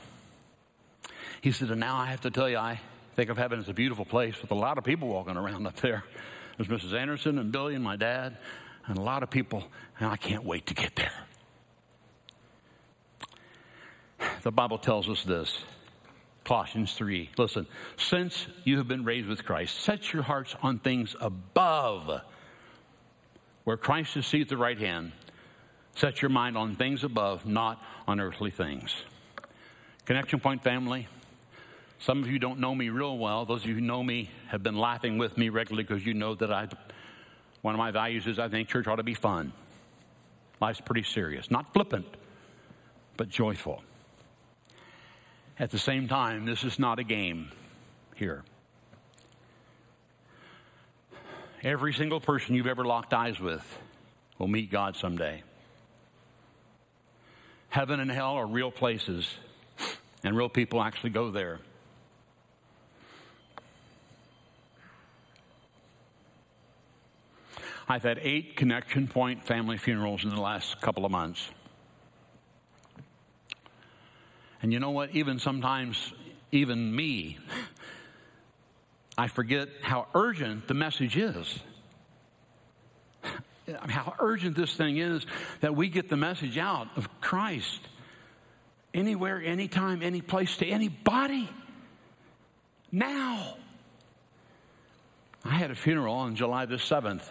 He 1.41 1.53
said, 1.53 1.71
And 1.71 1.81
now 1.81 1.97
I 1.97 2.07
have 2.07 2.21
to 2.23 2.31
tell 2.31 2.49
you, 2.49 2.59
I 2.59 2.81
think 3.17 3.31
of 3.31 3.39
heaven 3.39 3.59
as 3.59 3.69
a 3.69 3.73
beautiful 3.73 4.05
place 4.05 4.41
with 4.43 4.51
a 4.51 4.55
lot 4.55 4.77
of 4.79 4.85
people 4.85 5.09
walking 5.09 5.37
around 5.37 5.67
up 5.67 5.77
there. 5.77 6.05
There's 6.57 6.69
Mrs. 6.69 6.93
Anderson 6.93 7.39
and 7.39 7.51
Billy 7.51 7.75
and 7.75 7.83
my 7.83 7.97
dad, 7.97 8.37
and 8.87 8.99
a 8.99 9.01
lot 9.01 9.23
of 9.23 9.31
people, 9.31 9.65
and 9.99 10.09
I 10.09 10.17
can't 10.17 10.45
wait 10.45 10.67
to 10.67 10.75
get 10.75 10.95
there. 10.97 11.13
The 14.43 14.53
Bible 14.53 14.79
tells 14.79 15.09
us 15.09 15.23
this 15.25 15.65
Colossians 16.45 16.93
3. 16.95 17.31
Listen, 17.39 17.67
since 17.97 18.47
you 18.65 18.79
have 18.79 18.89
been 18.89 19.05
raised 19.05 19.29
with 19.29 19.45
Christ, 19.45 19.81
set 19.81 20.13
your 20.13 20.23
hearts 20.23 20.55
on 20.63 20.79
things 20.79 21.17
above, 21.21 22.21
where 23.65 23.77
Christ 23.77 24.17
is 24.17 24.27
seated 24.27 24.47
at 24.47 24.51
the 24.51 24.57
right 24.57 24.79
hand. 24.79 25.13
Set 25.97 26.21
your 26.21 26.29
mind 26.29 26.59
on 26.59 26.75
things 26.75 27.05
above, 27.05 27.47
not 27.47 27.83
on 28.07 28.21
earthly 28.21 28.51
things. 28.51 28.95
Connection 30.05 30.41
Point 30.41 30.63
family, 30.63 31.07
some 31.99 32.23
of 32.23 32.29
you 32.29 32.39
don't 32.39 32.59
know 32.59 32.75
me 32.75 32.91
real 32.91 33.17
well. 33.17 33.47
Those 33.47 33.63
of 33.63 33.69
you 33.69 33.77
who 33.77 33.81
know 33.81 34.03
me 34.03 34.29
have 34.49 34.63
been 34.63 34.77
laughing 34.77 35.17
with 35.17 35.39
me 35.39 35.49
regularly 35.49 35.85
because 35.85 36.05
you 36.05 36.13
know 36.13 36.35
that 36.35 36.53
I, 36.53 36.69
one 37.63 37.75
of 37.75 37.79
my 37.79 37.91
values 37.91 38.27
is 38.27 38.39
I 38.39 38.49
think 38.49 38.69
church 38.69 38.87
ought 38.87 38.97
to 38.97 39.03
be 39.03 39.15
fun. 39.15 39.53
Life's 40.61 40.81
pretty 40.81 41.05
serious, 41.05 41.51
not 41.51 41.73
flippant, 41.73 42.07
but 43.17 43.29
joyful. 43.29 43.83
At 45.59 45.71
the 45.71 45.79
same 45.79 46.09
time, 46.09 46.47
this 46.47 46.65
is 46.65 46.81
not 46.81 46.99
a 46.99 47.05
game 47.05 47.53
here. 48.17 48.43
Every 51.63 51.95
single 51.95 52.21
person 52.21 52.57
you've 52.57 52.67
ever 52.67 52.85
locked 52.85 53.15
eyes 53.15 53.39
with 53.39 53.65
will 54.39 54.49
meet 54.49 54.71
God 54.71 54.97
someday. 54.97 55.45
Heaven 57.69 58.01
and 58.01 58.11
hell 58.11 58.35
are 58.35 58.47
real 58.47 58.73
places, 58.73 59.33
and 60.25 60.37
real 60.37 60.49
people 60.49 60.83
actually 60.83 61.11
go 61.11 61.31
there. 61.31 61.61
I've 67.89 68.03
had 68.03 68.19
eight 68.23 68.57
connection 68.57 69.07
point 69.07 69.47
family 69.47 69.77
funerals 69.77 70.25
in 70.25 70.31
the 70.31 70.41
last 70.41 70.81
couple 70.81 71.05
of 71.05 71.13
months. 71.13 71.49
And 74.65 74.73
you 74.73 74.81
know 74.81 74.93
what? 74.93 75.11
Even 75.11 75.41
sometimes, 75.41 76.15
even 76.51 76.97
me, 76.97 77.37
I 79.19 79.29
forget 79.29 79.69
how 79.83 80.07
urgent 80.15 80.69
the 80.69 80.73
message 80.73 81.19
is. 81.19 81.59
How 83.87 84.15
urgent 84.19 84.57
this 84.57 84.75
thing 84.75 84.97
is 84.97 85.27
that 85.61 85.77
we 85.77 85.91
get 85.91 86.09
the 86.09 86.17
message 86.17 86.57
out 86.57 86.89
of 86.97 87.21
Christ 87.21 87.79
anywhere, 88.95 89.43
anytime, 89.43 90.03
any 90.03 90.23
place 90.23 90.57
to 90.57 90.67
anybody. 90.67 91.47
Now. 92.91 93.59
I 95.45 95.57
had 95.57 95.73
a 95.73 95.75
funeral 95.75 96.15
on 96.15 96.37
July 96.37 96.65
the 96.65 96.77
7th 96.77 97.29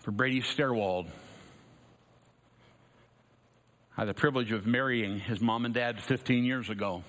for 0.00 0.10
Brady 0.10 0.40
Stairwald. 0.40 1.08
I 4.02 4.04
had 4.04 4.16
the 4.16 4.20
privilege 4.20 4.50
of 4.50 4.66
marrying 4.66 5.20
his 5.20 5.40
mom 5.40 5.64
and 5.64 5.72
dad 5.72 6.02
15 6.02 6.44
years 6.44 6.68
ago. 6.68 7.04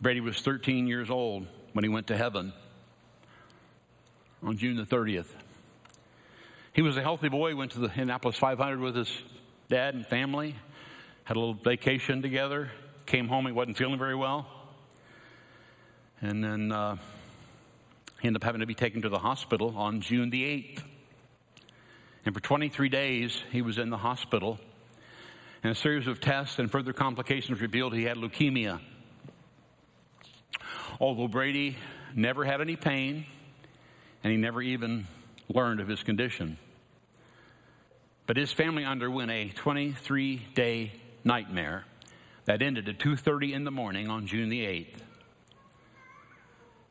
Brady 0.00 0.18
was 0.20 0.40
13 0.40 0.88
years 0.88 1.08
old 1.08 1.46
when 1.72 1.84
he 1.84 1.88
went 1.88 2.08
to 2.08 2.16
heaven 2.16 2.52
on 4.42 4.56
June 4.58 4.76
the 4.76 4.82
30th. 4.82 5.28
He 6.72 6.82
was 6.82 6.96
a 6.96 7.00
healthy 7.00 7.28
boy, 7.28 7.54
went 7.54 7.70
to 7.72 7.78
the 7.78 7.86
Indianapolis 7.86 8.36
500 8.38 8.80
with 8.80 8.96
his 8.96 9.22
dad 9.68 9.94
and 9.94 10.04
family, 10.04 10.56
had 11.22 11.36
a 11.36 11.38
little 11.38 11.54
vacation 11.54 12.22
together, 12.22 12.72
came 13.06 13.28
home, 13.28 13.46
he 13.46 13.52
wasn't 13.52 13.76
feeling 13.76 14.00
very 14.00 14.16
well. 14.16 14.48
And 16.20 16.42
then 16.42 16.72
uh, 16.72 16.96
he 18.20 18.26
ended 18.26 18.42
up 18.42 18.44
having 18.44 18.62
to 18.62 18.66
be 18.66 18.74
taken 18.74 19.02
to 19.02 19.08
the 19.08 19.20
hospital 19.20 19.74
on 19.76 20.00
June 20.00 20.30
the 20.30 20.42
8th. 20.42 20.82
And 22.26 22.34
for 22.34 22.40
23 22.40 22.88
days, 22.88 23.40
he 23.52 23.62
was 23.62 23.78
in 23.78 23.90
the 23.90 23.98
hospital 23.98 24.58
and 25.62 25.72
a 25.72 25.74
series 25.74 26.06
of 26.06 26.20
tests 26.20 26.58
and 26.58 26.70
further 26.70 26.92
complications 26.92 27.60
revealed 27.60 27.94
he 27.94 28.04
had 28.04 28.16
leukemia. 28.16 28.80
Although 31.00 31.28
Brady 31.28 31.76
never 32.14 32.44
had 32.44 32.60
any 32.60 32.76
pain, 32.76 33.26
and 34.24 34.30
he 34.30 34.36
never 34.36 34.60
even 34.60 35.06
learned 35.48 35.80
of 35.80 35.88
his 35.88 36.02
condition. 36.02 36.58
But 38.26 38.36
his 38.36 38.52
family 38.52 38.84
underwent 38.84 39.30
a 39.30 39.48
23 39.50 40.46
day 40.54 40.92
nightmare 41.24 41.84
that 42.44 42.62
ended 42.62 42.88
at 42.88 42.98
2:30 42.98 43.52
in 43.52 43.64
the 43.64 43.70
morning 43.70 44.08
on 44.08 44.26
June 44.26 44.48
the 44.48 44.64
8th. 44.64 45.02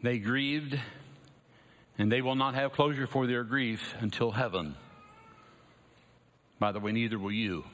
They 0.02 0.20
grieved 0.20 0.80
and 1.98 2.12
they 2.12 2.22
will 2.22 2.36
not 2.36 2.56
have 2.56 2.72
closure 2.72 3.06
for 3.06 3.28
their 3.28 3.44
grief 3.44 3.94
until 4.00 4.32
heaven. 4.32 4.76
By 6.58 6.72
the 6.72 6.80
way, 6.80 6.92
neither 6.92 7.20
will 7.20 7.32
you. 7.32 7.66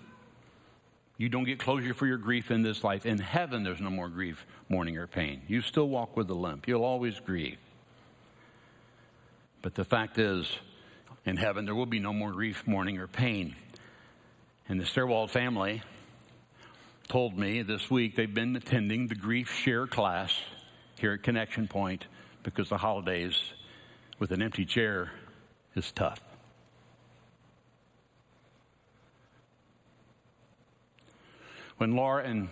You 1.17 1.29
don't 1.29 1.45
get 1.45 1.59
closure 1.59 1.93
for 1.93 2.05
your 2.05 2.17
grief 2.17 2.51
in 2.51 2.61
this 2.61 2.83
life. 2.83 3.05
In 3.05 3.17
heaven, 3.17 3.63
there's 3.63 3.81
no 3.81 3.89
more 3.89 4.07
grief, 4.07 4.45
mourning, 4.69 4.97
or 4.97 5.07
pain. 5.07 5.41
You 5.47 5.61
still 5.61 5.89
walk 5.89 6.15
with 6.15 6.29
a 6.29 6.35
limp. 6.35 6.67
You'll 6.67 6.83
always 6.83 7.19
grieve. 7.19 7.57
But 9.63 9.73
the 9.73 9.83
fact 9.83 10.19
is, 10.19 10.47
in 11.25 11.37
heaven, 11.37 11.65
there 11.65 11.73
will 11.73 11.87
be 11.87 11.99
no 11.99 12.13
more 12.13 12.31
grief, 12.31 12.67
mourning, 12.67 12.99
or 12.99 13.07
pain. 13.07 13.55
And 14.69 14.79
the 14.79 14.85
Stairwald 14.85 15.31
family 15.31 15.81
told 17.07 17.37
me 17.37 17.63
this 17.63 17.89
week 17.89 18.15
they've 18.15 18.33
been 18.33 18.55
attending 18.55 19.07
the 19.07 19.15
grief 19.15 19.51
share 19.51 19.87
class 19.87 20.31
here 20.99 21.13
at 21.13 21.23
Connection 21.23 21.67
Point 21.67 22.05
because 22.43 22.69
the 22.69 22.77
holidays 22.77 23.39
with 24.19 24.31
an 24.31 24.41
empty 24.41 24.65
chair 24.65 25.11
is 25.75 25.91
tough. 25.91 26.26
When 31.77 31.95
Laura 31.95 32.23
and 32.23 32.49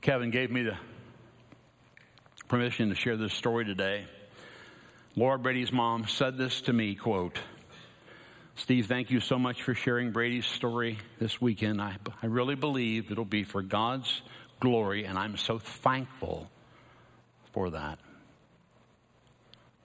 Kevin 0.00 0.30
gave 0.30 0.50
me 0.50 0.62
the 0.62 0.76
permission 2.48 2.90
to 2.90 2.94
share 2.94 3.16
this 3.16 3.32
story 3.32 3.64
today, 3.64 4.04
Laura 5.16 5.38
Brady's 5.38 5.72
mom 5.72 6.06
said 6.06 6.36
this 6.36 6.62
to 6.62 6.72
me, 6.72 6.94
quote, 6.94 7.38
Steve, 8.54 8.86
thank 8.86 9.10
you 9.10 9.20
so 9.20 9.38
much 9.38 9.62
for 9.62 9.74
sharing 9.74 10.10
Brady's 10.10 10.46
story 10.46 10.98
this 11.18 11.40
weekend. 11.40 11.80
I, 11.80 11.96
I 12.22 12.26
really 12.26 12.54
believe 12.54 13.10
it'll 13.10 13.24
be 13.24 13.44
for 13.44 13.62
God's 13.62 14.22
glory, 14.60 15.04
and 15.04 15.18
I'm 15.18 15.36
so 15.36 15.58
thankful 15.58 16.50
for 17.52 17.70
that. 17.70 17.98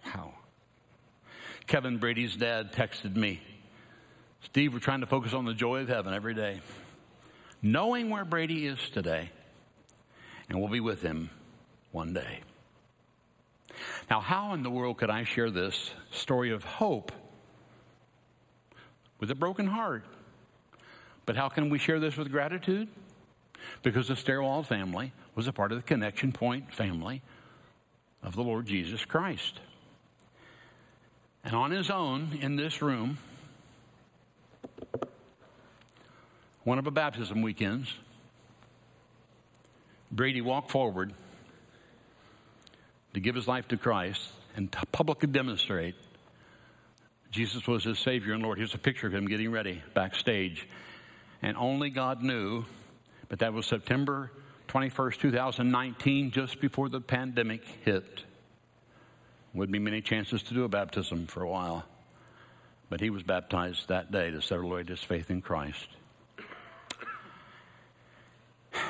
How? 0.02 0.34
Kevin 1.66 1.98
Brady's 1.98 2.36
dad 2.36 2.74
texted 2.74 3.16
me 3.16 3.42
Steve, 4.44 4.74
we're 4.74 4.80
trying 4.80 5.02
to 5.02 5.06
focus 5.06 5.34
on 5.34 5.46
the 5.46 5.54
joy 5.54 5.82
of 5.82 5.90
heaven 5.90 6.14
every 6.14 6.34
day. 6.34 6.62
Knowing 7.62 8.10
where 8.10 8.26
Brady 8.26 8.68
is 8.68 8.78
today, 8.94 9.32
and 10.50 10.60
we'll 10.60 10.70
be 10.70 10.80
with 10.80 11.02
him 11.02 11.30
one 11.92 12.14
day. 12.14 12.40
Now, 14.10 14.20
how 14.20 14.54
in 14.54 14.64
the 14.64 14.70
world 14.70 14.98
could 14.98 15.10
I 15.10 15.24
share 15.24 15.50
this 15.50 15.92
story 16.12 16.52
of 16.52 16.64
hope 16.64 17.12
with 19.20 19.32
a 19.32 19.36
broken 19.36 19.68
heart? 19.68 20.04
But 21.26 21.36
how 21.36 21.50
can 21.50 21.70
we 21.70 21.78
share 21.78 22.00
this 22.00 22.16
with 22.16 22.32
gratitude? 22.32 22.88
Because 23.84 24.08
the 24.08 24.16
Stairwell 24.16 24.64
family 24.64 25.12
was 25.36 25.48
a 25.48 25.54
part 25.54 25.72
of 25.72 25.78
the 25.78 25.84
Connection 25.84 26.32
Point 26.32 26.74
family 26.74 27.22
of 28.24 28.36
the 28.36 28.44
Lord 28.44 28.66
Jesus 28.66 29.04
Christ. 29.04 29.60
And 31.44 31.56
on 31.56 31.72
his 31.72 31.90
own 31.90 32.38
in 32.40 32.56
this 32.56 32.82
room, 32.82 33.18
one 36.68 36.78
of 36.78 36.84
the 36.84 36.92
baptism 36.92 37.42
weekends, 37.42 37.88
Brady 40.12 40.42
walked 40.42 40.70
forward 40.70 41.14
to 43.14 43.22
give 43.22 43.36
his 43.36 43.48
life 43.48 43.70
to 43.70 43.78
Christ 43.78 44.20
and 44.54 44.70
to 44.74 44.86
publicly 44.88 45.30
demonstrate 45.30 45.96
Jesus 47.32 47.66
was 47.68 47.86
his 47.86 47.98
Savior 48.00 48.34
and 48.34 48.44
Lord. 48.44 48.58
Here's 48.58 48.74
a 48.74 48.78
picture 48.78 49.08
of 49.08 49.14
him 49.14 49.30
getting 49.30 49.50
ready 49.50 49.82
backstage. 49.94 50.68
And 51.42 51.56
only 51.56 51.90
God 51.90 52.22
knew, 52.22 52.66
but 53.30 53.40
that 53.40 53.54
was 53.54 53.66
September 53.66 54.30
21st, 54.68 55.20
2019, 55.20 56.32
just 56.32 56.60
before 56.60 56.90
the 56.90 57.00
pandemic 57.00 57.64
hit. 57.86 58.26
Would 59.54 59.72
be 59.72 59.80
many 59.80 60.02
chances 60.02 60.44
to 60.44 60.54
do 60.54 60.66
a 60.66 60.68
baptism 60.68 61.28
for 61.28 61.44
a 61.44 61.48
while. 61.48 61.86
But 62.90 63.00
he 63.00 63.10
was 63.10 63.24
baptized 63.24 63.88
that 63.88 64.12
day 64.12 64.32
to 64.32 64.42
celebrate 64.42 64.90
his 64.90 65.02
faith 65.02 65.32
in 65.32 65.42
Christ. 65.42 65.88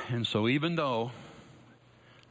And 0.08 0.26
so, 0.26 0.48
even 0.48 0.74
though 0.74 1.12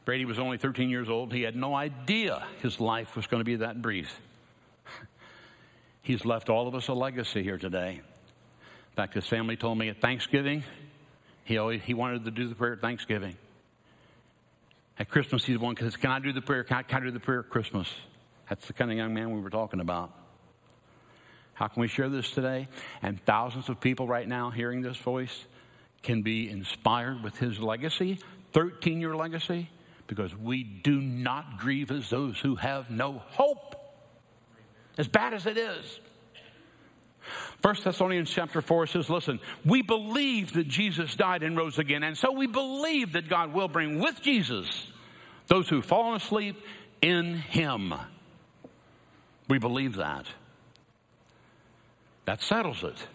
Brady 0.08 0.24
was 0.24 0.38
only 0.38 0.56
13 0.56 0.88
years 0.88 1.10
old. 1.10 1.34
He 1.34 1.42
had 1.42 1.54
no 1.54 1.74
idea 1.74 2.46
his 2.62 2.80
life 2.80 3.14
was 3.14 3.26
going 3.26 3.40
to 3.40 3.44
be 3.44 3.56
that 3.56 3.82
brief. 3.82 4.18
He's 6.00 6.24
left 6.24 6.48
all 6.48 6.66
of 6.66 6.74
us 6.74 6.88
a 6.88 6.94
legacy 6.94 7.42
here 7.42 7.58
today. 7.58 8.00
In 8.00 8.96
fact, 8.96 9.12
his 9.12 9.26
family 9.26 9.54
told 9.54 9.76
me 9.76 9.90
at 9.90 10.00
Thanksgiving, 10.00 10.64
he, 11.44 11.58
always, 11.58 11.82
he 11.82 11.92
wanted 11.92 12.24
to 12.24 12.30
do 12.30 12.48
the 12.48 12.54
prayer 12.54 12.72
at 12.72 12.80
Thanksgiving. 12.80 13.36
At 14.98 15.10
Christmas, 15.10 15.44
he's 15.44 15.58
the 15.58 15.62
one 15.62 15.74
because 15.74 15.94
can 15.98 16.10
I 16.10 16.20
do 16.20 16.32
the 16.32 16.40
prayer? 16.40 16.64
Can 16.64 16.78
I, 16.78 16.82
can 16.84 17.02
I 17.02 17.04
do 17.04 17.10
the 17.10 17.20
prayer 17.20 17.40
at 17.40 17.50
Christmas? 17.50 17.86
That's 18.48 18.66
the 18.66 18.72
kind 18.72 18.90
of 18.90 18.96
young 18.96 19.12
man 19.12 19.34
we 19.34 19.42
were 19.42 19.50
talking 19.50 19.80
about. 19.80 20.10
How 21.52 21.68
can 21.68 21.82
we 21.82 21.88
share 21.88 22.08
this 22.08 22.30
today? 22.30 22.68
And 23.02 23.22
thousands 23.26 23.68
of 23.68 23.78
people 23.78 24.06
right 24.08 24.26
now 24.26 24.48
hearing 24.48 24.80
this 24.80 24.96
voice 24.96 25.44
can 26.02 26.22
be 26.22 26.48
inspired 26.48 27.22
with 27.22 27.36
his 27.38 27.58
legacy, 27.58 28.18
13 28.52 29.00
year 29.00 29.14
legacy, 29.14 29.68
because 30.06 30.34
we 30.34 30.62
do 30.62 31.00
not 31.00 31.58
grieve 31.58 31.90
as 31.90 32.08
those 32.10 32.38
who 32.38 32.56
have 32.56 32.90
no 32.90 33.22
hope, 33.30 33.76
as 34.96 35.08
bad 35.08 35.34
as 35.34 35.46
it 35.46 35.56
is. 35.56 36.00
First 37.60 37.84
Thessalonians 37.84 38.30
chapter 38.30 38.62
4 38.62 38.86
says, 38.86 39.10
Listen, 39.10 39.38
we 39.64 39.82
believe 39.82 40.54
that 40.54 40.66
Jesus 40.68 41.14
died 41.14 41.42
and 41.42 41.56
rose 41.56 41.78
again, 41.78 42.02
and 42.02 42.16
so 42.16 42.32
we 42.32 42.46
believe 42.46 43.12
that 43.12 43.28
God 43.28 43.52
will 43.52 43.68
bring 43.68 43.98
with 43.98 44.22
Jesus 44.22 44.90
those 45.48 45.68
who've 45.68 45.84
fallen 45.84 46.16
asleep 46.16 46.56
in 47.02 47.34
Him. 47.34 47.92
We 49.48 49.58
believe 49.58 49.96
that. 49.96 50.26
That 52.24 52.42
settles 52.42 52.84
it. 52.84 53.06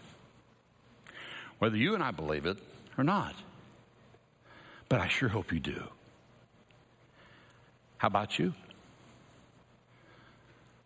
Whether 1.59 1.77
you 1.77 1.93
and 1.93 2.03
I 2.03 2.11
believe 2.11 2.45
it 2.45 2.57
or 2.97 3.03
not. 3.03 3.35
But 4.89 5.01
I 5.01 5.07
sure 5.07 5.29
hope 5.29 5.51
you 5.51 5.59
do. 5.59 5.83
How 7.97 8.07
about 8.07 8.37
you? 8.37 8.53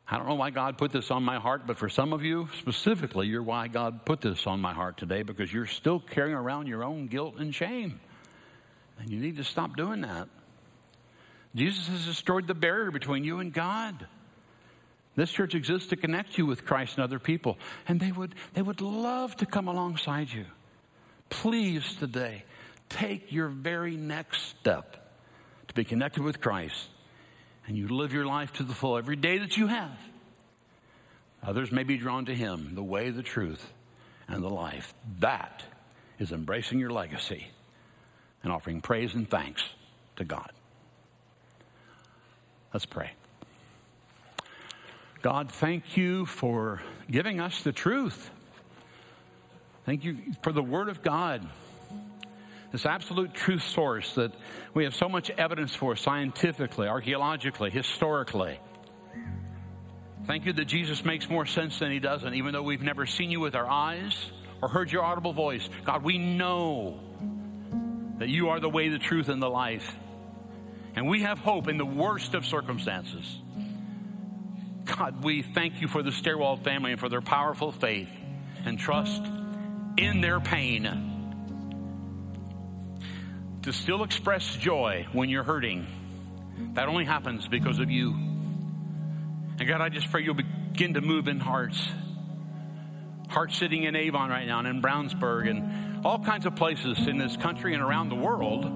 I 0.09 0.17
don't 0.17 0.27
know 0.27 0.35
why 0.35 0.51
God 0.51 0.77
put 0.77 0.91
this 0.91 1.11
on 1.11 1.23
my 1.23 1.37
heart, 1.37 1.67
but 1.67 1.77
for 1.77 1.89
some 1.89 2.13
of 2.13 2.23
you 2.23 2.47
specifically, 2.59 3.27
you're 3.27 3.43
why 3.43 3.67
God 3.67 4.05
put 4.05 4.21
this 4.21 4.47
on 4.47 4.61
my 4.61 4.73
heart 4.73 4.97
today 4.97 5.23
because 5.23 5.51
you're 5.51 5.65
still 5.65 5.99
carrying 5.99 6.35
around 6.35 6.67
your 6.67 6.83
own 6.83 7.07
guilt 7.07 7.35
and 7.39 7.53
shame. 7.53 7.99
And 8.99 9.09
you 9.09 9.19
need 9.19 9.35
to 9.37 9.43
stop 9.43 9.75
doing 9.75 10.01
that. 10.01 10.29
Jesus 11.55 11.87
has 11.87 12.05
destroyed 12.05 12.47
the 12.47 12.53
barrier 12.53 12.91
between 12.91 13.25
you 13.25 13.39
and 13.39 13.51
God. 13.51 14.07
This 15.15 15.31
church 15.31 15.55
exists 15.55 15.89
to 15.89 15.95
connect 15.95 16.37
you 16.37 16.45
with 16.45 16.63
Christ 16.63 16.95
and 16.95 17.03
other 17.03 17.19
people, 17.19 17.57
and 17.87 17.99
they 17.99 18.11
would, 18.11 18.35
they 18.53 18.61
would 18.61 18.79
love 18.79 19.35
to 19.37 19.45
come 19.45 19.67
alongside 19.67 20.29
you. 20.29 20.45
Please, 21.29 21.95
today, 21.95 22.43
take 22.89 23.31
your 23.31 23.47
very 23.47 23.95
next 23.95 24.43
step 24.59 25.11
to 25.67 25.73
be 25.73 25.83
connected 25.83 26.23
with 26.23 26.41
Christ 26.41 26.87
and 27.67 27.77
you 27.77 27.89
live 27.89 28.13
your 28.13 28.25
life 28.25 28.53
to 28.53 28.63
the 28.63 28.73
full 28.73 28.97
every 28.97 29.17
day 29.17 29.37
that 29.39 29.57
you 29.57 29.67
have, 29.67 29.99
others 31.43 31.71
may 31.71 31.83
be 31.83 31.97
drawn 31.97 32.25
to 32.25 32.33
Him, 32.33 32.71
the 32.75 32.83
way, 32.83 33.09
the 33.09 33.21
truth, 33.21 33.73
and 34.27 34.41
the 34.41 34.49
life. 34.49 34.93
That 35.19 35.63
is 36.17 36.31
embracing 36.31 36.79
your 36.79 36.89
legacy 36.89 37.47
and 38.41 38.53
offering 38.53 38.81
praise 38.81 39.13
and 39.13 39.29
thanks 39.29 39.63
to 40.15 40.23
God. 40.23 40.51
Let's 42.73 42.85
pray. 42.85 43.11
God, 45.21 45.51
thank 45.51 45.97
you 45.97 46.25
for 46.25 46.81
giving 47.11 47.41
us 47.41 47.61
the 47.63 47.73
truth. 47.73 48.29
Thank 49.87 50.03
you 50.03 50.17
for 50.43 50.51
the 50.51 50.61
Word 50.61 50.89
of 50.89 51.01
God 51.01 51.47
this 52.73 52.85
absolute 52.85 53.33
truth 53.33 53.63
source 53.63 54.15
that 54.15 54.33
we 54.73 54.83
have 54.83 54.93
so 54.93 55.07
much 55.07 55.29
evidence 55.29 55.73
for 55.73 55.95
scientifically, 55.95 56.85
archaeologically, 56.85 57.69
historically. 57.69 58.59
Thank 60.25 60.45
you 60.45 60.51
that 60.51 60.65
Jesus 60.65 61.05
makes 61.05 61.29
more 61.29 61.45
sense 61.45 61.79
than 61.79 61.89
he 61.89 61.99
doesn't, 61.99 62.33
even 62.33 62.51
though 62.51 62.63
we've 62.63 62.81
never 62.81 63.05
seen 63.05 63.31
you 63.31 63.39
with 63.39 63.55
our 63.55 63.65
eyes 63.65 64.13
or 64.61 64.67
heard 64.67 64.91
your 64.91 65.05
audible 65.05 65.31
voice. 65.31 65.69
God, 65.85 66.03
we 66.03 66.17
know 66.17 66.99
that 68.17 68.27
you 68.27 68.49
are 68.49 68.59
the 68.59 68.67
way, 68.69 68.89
the 68.89 68.99
truth, 68.99 69.29
and 69.29 69.41
the 69.41 69.49
life. 69.49 69.95
And 70.97 71.07
we 71.07 71.21
have 71.21 71.39
hope 71.39 71.69
in 71.69 71.77
the 71.77 71.85
worst 71.85 72.33
of 72.33 72.45
circumstances. 72.45 73.39
God, 74.83 75.23
we 75.23 75.43
thank 75.43 75.79
you 75.79 75.87
for 75.87 76.03
the 76.03 76.11
Stairwell 76.11 76.57
family 76.57 76.91
and 76.91 76.99
for 76.99 77.07
their 77.07 77.21
powerful 77.21 77.71
faith 77.71 78.09
and 78.65 78.77
trust 78.77 79.23
in 79.97 80.21
their 80.21 80.39
pain 80.39 81.07
to 83.63 83.73
still 83.73 84.03
express 84.03 84.55
joy 84.55 85.05
when 85.11 85.29
you're 85.29 85.43
hurting, 85.43 85.85
that 86.73 86.87
only 86.87 87.03
happens 87.03 87.47
because 87.47 87.79
of 87.79 87.91
you. 87.91 88.11
And 88.11 89.67
God, 89.67 89.81
I 89.81 89.89
just 89.89 90.09
pray 90.09 90.23
you'll 90.23 90.35
begin 90.35 90.93
to 90.93 91.01
move 91.01 91.27
in 91.27 91.39
hearts. 91.39 91.85
Hearts 93.29 93.57
sitting 93.57 93.83
in 93.83 93.95
Avon 93.95 94.29
right 94.29 94.47
now 94.47 94.59
and 94.59 94.67
in 94.67 94.81
Brownsburg 94.81 95.49
and 95.49 96.05
all 96.05 96.19
kinds 96.19 96.45
of 96.45 96.55
places 96.55 97.07
in 97.07 97.17
this 97.17 97.35
country 97.35 97.73
and 97.73 97.83
around 97.83 98.09
the 98.09 98.15
world 98.15 98.71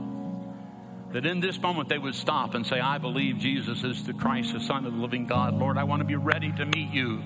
that 1.13 1.26
in 1.26 1.39
this 1.39 1.61
moment 1.61 1.89
they 1.89 1.97
would 1.97 2.15
stop 2.15 2.55
and 2.55 2.65
say, 2.65 2.80
I 2.80 2.97
believe 2.97 3.38
Jesus 3.38 3.84
is 3.84 4.03
the 4.03 4.13
Christ, 4.13 4.53
the 4.53 4.59
Son 4.59 4.86
of 4.86 4.93
the 4.93 4.99
living 4.99 5.26
God. 5.26 5.53
Lord, 5.53 5.78
I 5.78 5.84
want 5.84 6.01
to 6.01 6.05
be 6.05 6.15
ready 6.15 6.51
to 6.53 6.65
meet 6.65 6.89
you. 6.91 7.22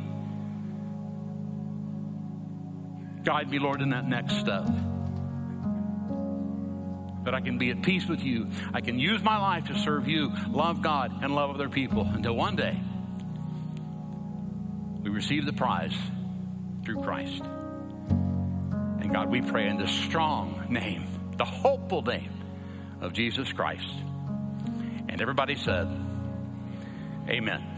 Guide 3.26 3.50
me, 3.50 3.60
Lord, 3.60 3.82
in 3.82 3.90
that 3.90 4.08
next 4.08 4.36
step 4.36 4.66
that 7.24 7.34
I 7.34 7.42
can 7.42 7.58
be 7.58 7.72
at 7.72 7.82
peace 7.82 8.08
with 8.08 8.22
you. 8.22 8.48
I 8.72 8.82
can 8.82 9.00
use 9.00 9.24
my 9.24 9.38
life 9.38 9.66
to 9.66 9.80
serve 9.80 10.08
you, 10.08 10.32
love 10.48 10.84
God, 10.84 11.24
and 11.24 11.34
love 11.34 11.50
other 11.50 11.70
people 11.70 12.04
until 12.14 12.36
one 12.36 12.56
day 12.56 12.80
we 15.02 15.10
receive 15.10 15.46
the 15.46 15.54
prize 15.54 15.96
through 16.84 17.02
Christ. 17.02 17.42
And 17.42 19.12
God, 19.12 19.30
we 19.30 19.42
pray 19.42 19.68
in 19.68 19.78
the 19.78 19.88
strong 19.88 20.68
name, 20.70 21.08
the 21.38 21.46
hopeful 21.46 22.04
name 22.04 22.32
of 23.02 23.14
Jesus 23.14 23.52
Christ. 23.52 23.90
And 25.10 25.20
everybody 25.20 25.56
said, 25.56 25.88
Amen. 27.28 27.75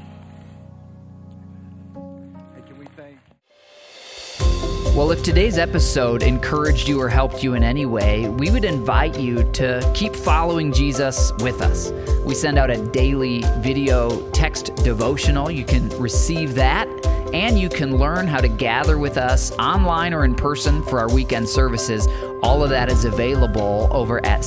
Well, 4.98 5.12
if 5.12 5.22
today's 5.22 5.60
episode 5.60 6.24
encouraged 6.24 6.88
you 6.88 7.00
or 7.00 7.08
helped 7.08 7.43
you 7.43 7.54
in 7.54 7.62
any 7.62 7.86
way, 7.86 8.30
we 8.30 8.50
would 8.50 8.66
invite 8.66 9.20
you 9.20 9.43
to 9.52 9.91
keep 9.93 10.16
following 10.16 10.74
Jesus 10.74 11.32
with 11.38 11.62
us. 11.62 11.91
We 12.26 12.34
send 12.34 12.58
out 12.58 12.72
a 12.72 12.84
daily 12.84 13.43
video 13.60 14.28
text 14.32 14.74
devotional. 14.78 15.52
You 15.52 15.66
can 15.66 15.89
receive 16.00 16.56
that 16.56 16.88
and 17.32 17.60
you 17.60 17.70
can 17.70 17.98
learn 17.98 18.26
how 18.26 18.41
to 18.41 18.48
gather 18.48 18.98
with 18.98 19.20
us 19.20 19.52
online 19.60 20.16
or 20.16 20.26
in 20.26 20.34
person 20.34 20.82
for 20.82 21.00
our 21.00 21.14
weekend 21.14 21.48
services. 21.48 22.08
All 22.41 22.64
of 22.64 22.72
that 22.72 22.89
is 22.89 23.06
available 23.06 23.88
over 23.91 24.26
at 24.26 24.43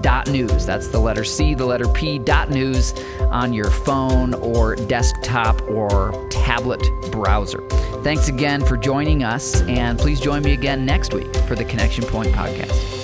cp.news. 0.00 0.66
That's 0.66 0.88
the 0.88 0.98
letter 0.98 1.24
C, 1.24 1.54
the 1.54 1.66
letter 1.66 1.88
P, 1.88 2.18
dot 2.18 2.50
news 2.50 2.94
on 3.30 3.52
your 3.52 3.70
phone 3.70 4.34
or 4.34 4.76
desktop 4.76 5.60
or 5.68 6.28
tablet 6.30 6.82
browser. 7.10 7.66
Thanks 8.02 8.28
again 8.28 8.64
for 8.64 8.76
joining 8.76 9.24
us, 9.24 9.62
and 9.62 9.98
please 9.98 10.20
join 10.20 10.42
me 10.42 10.52
again 10.52 10.84
next 10.84 11.12
week 11.12 11.34
for 11.46 11.54
the 11.54 11.64
Connection 11.64 12.04
Point 12.04 12.32
podcast. 12.32 12.99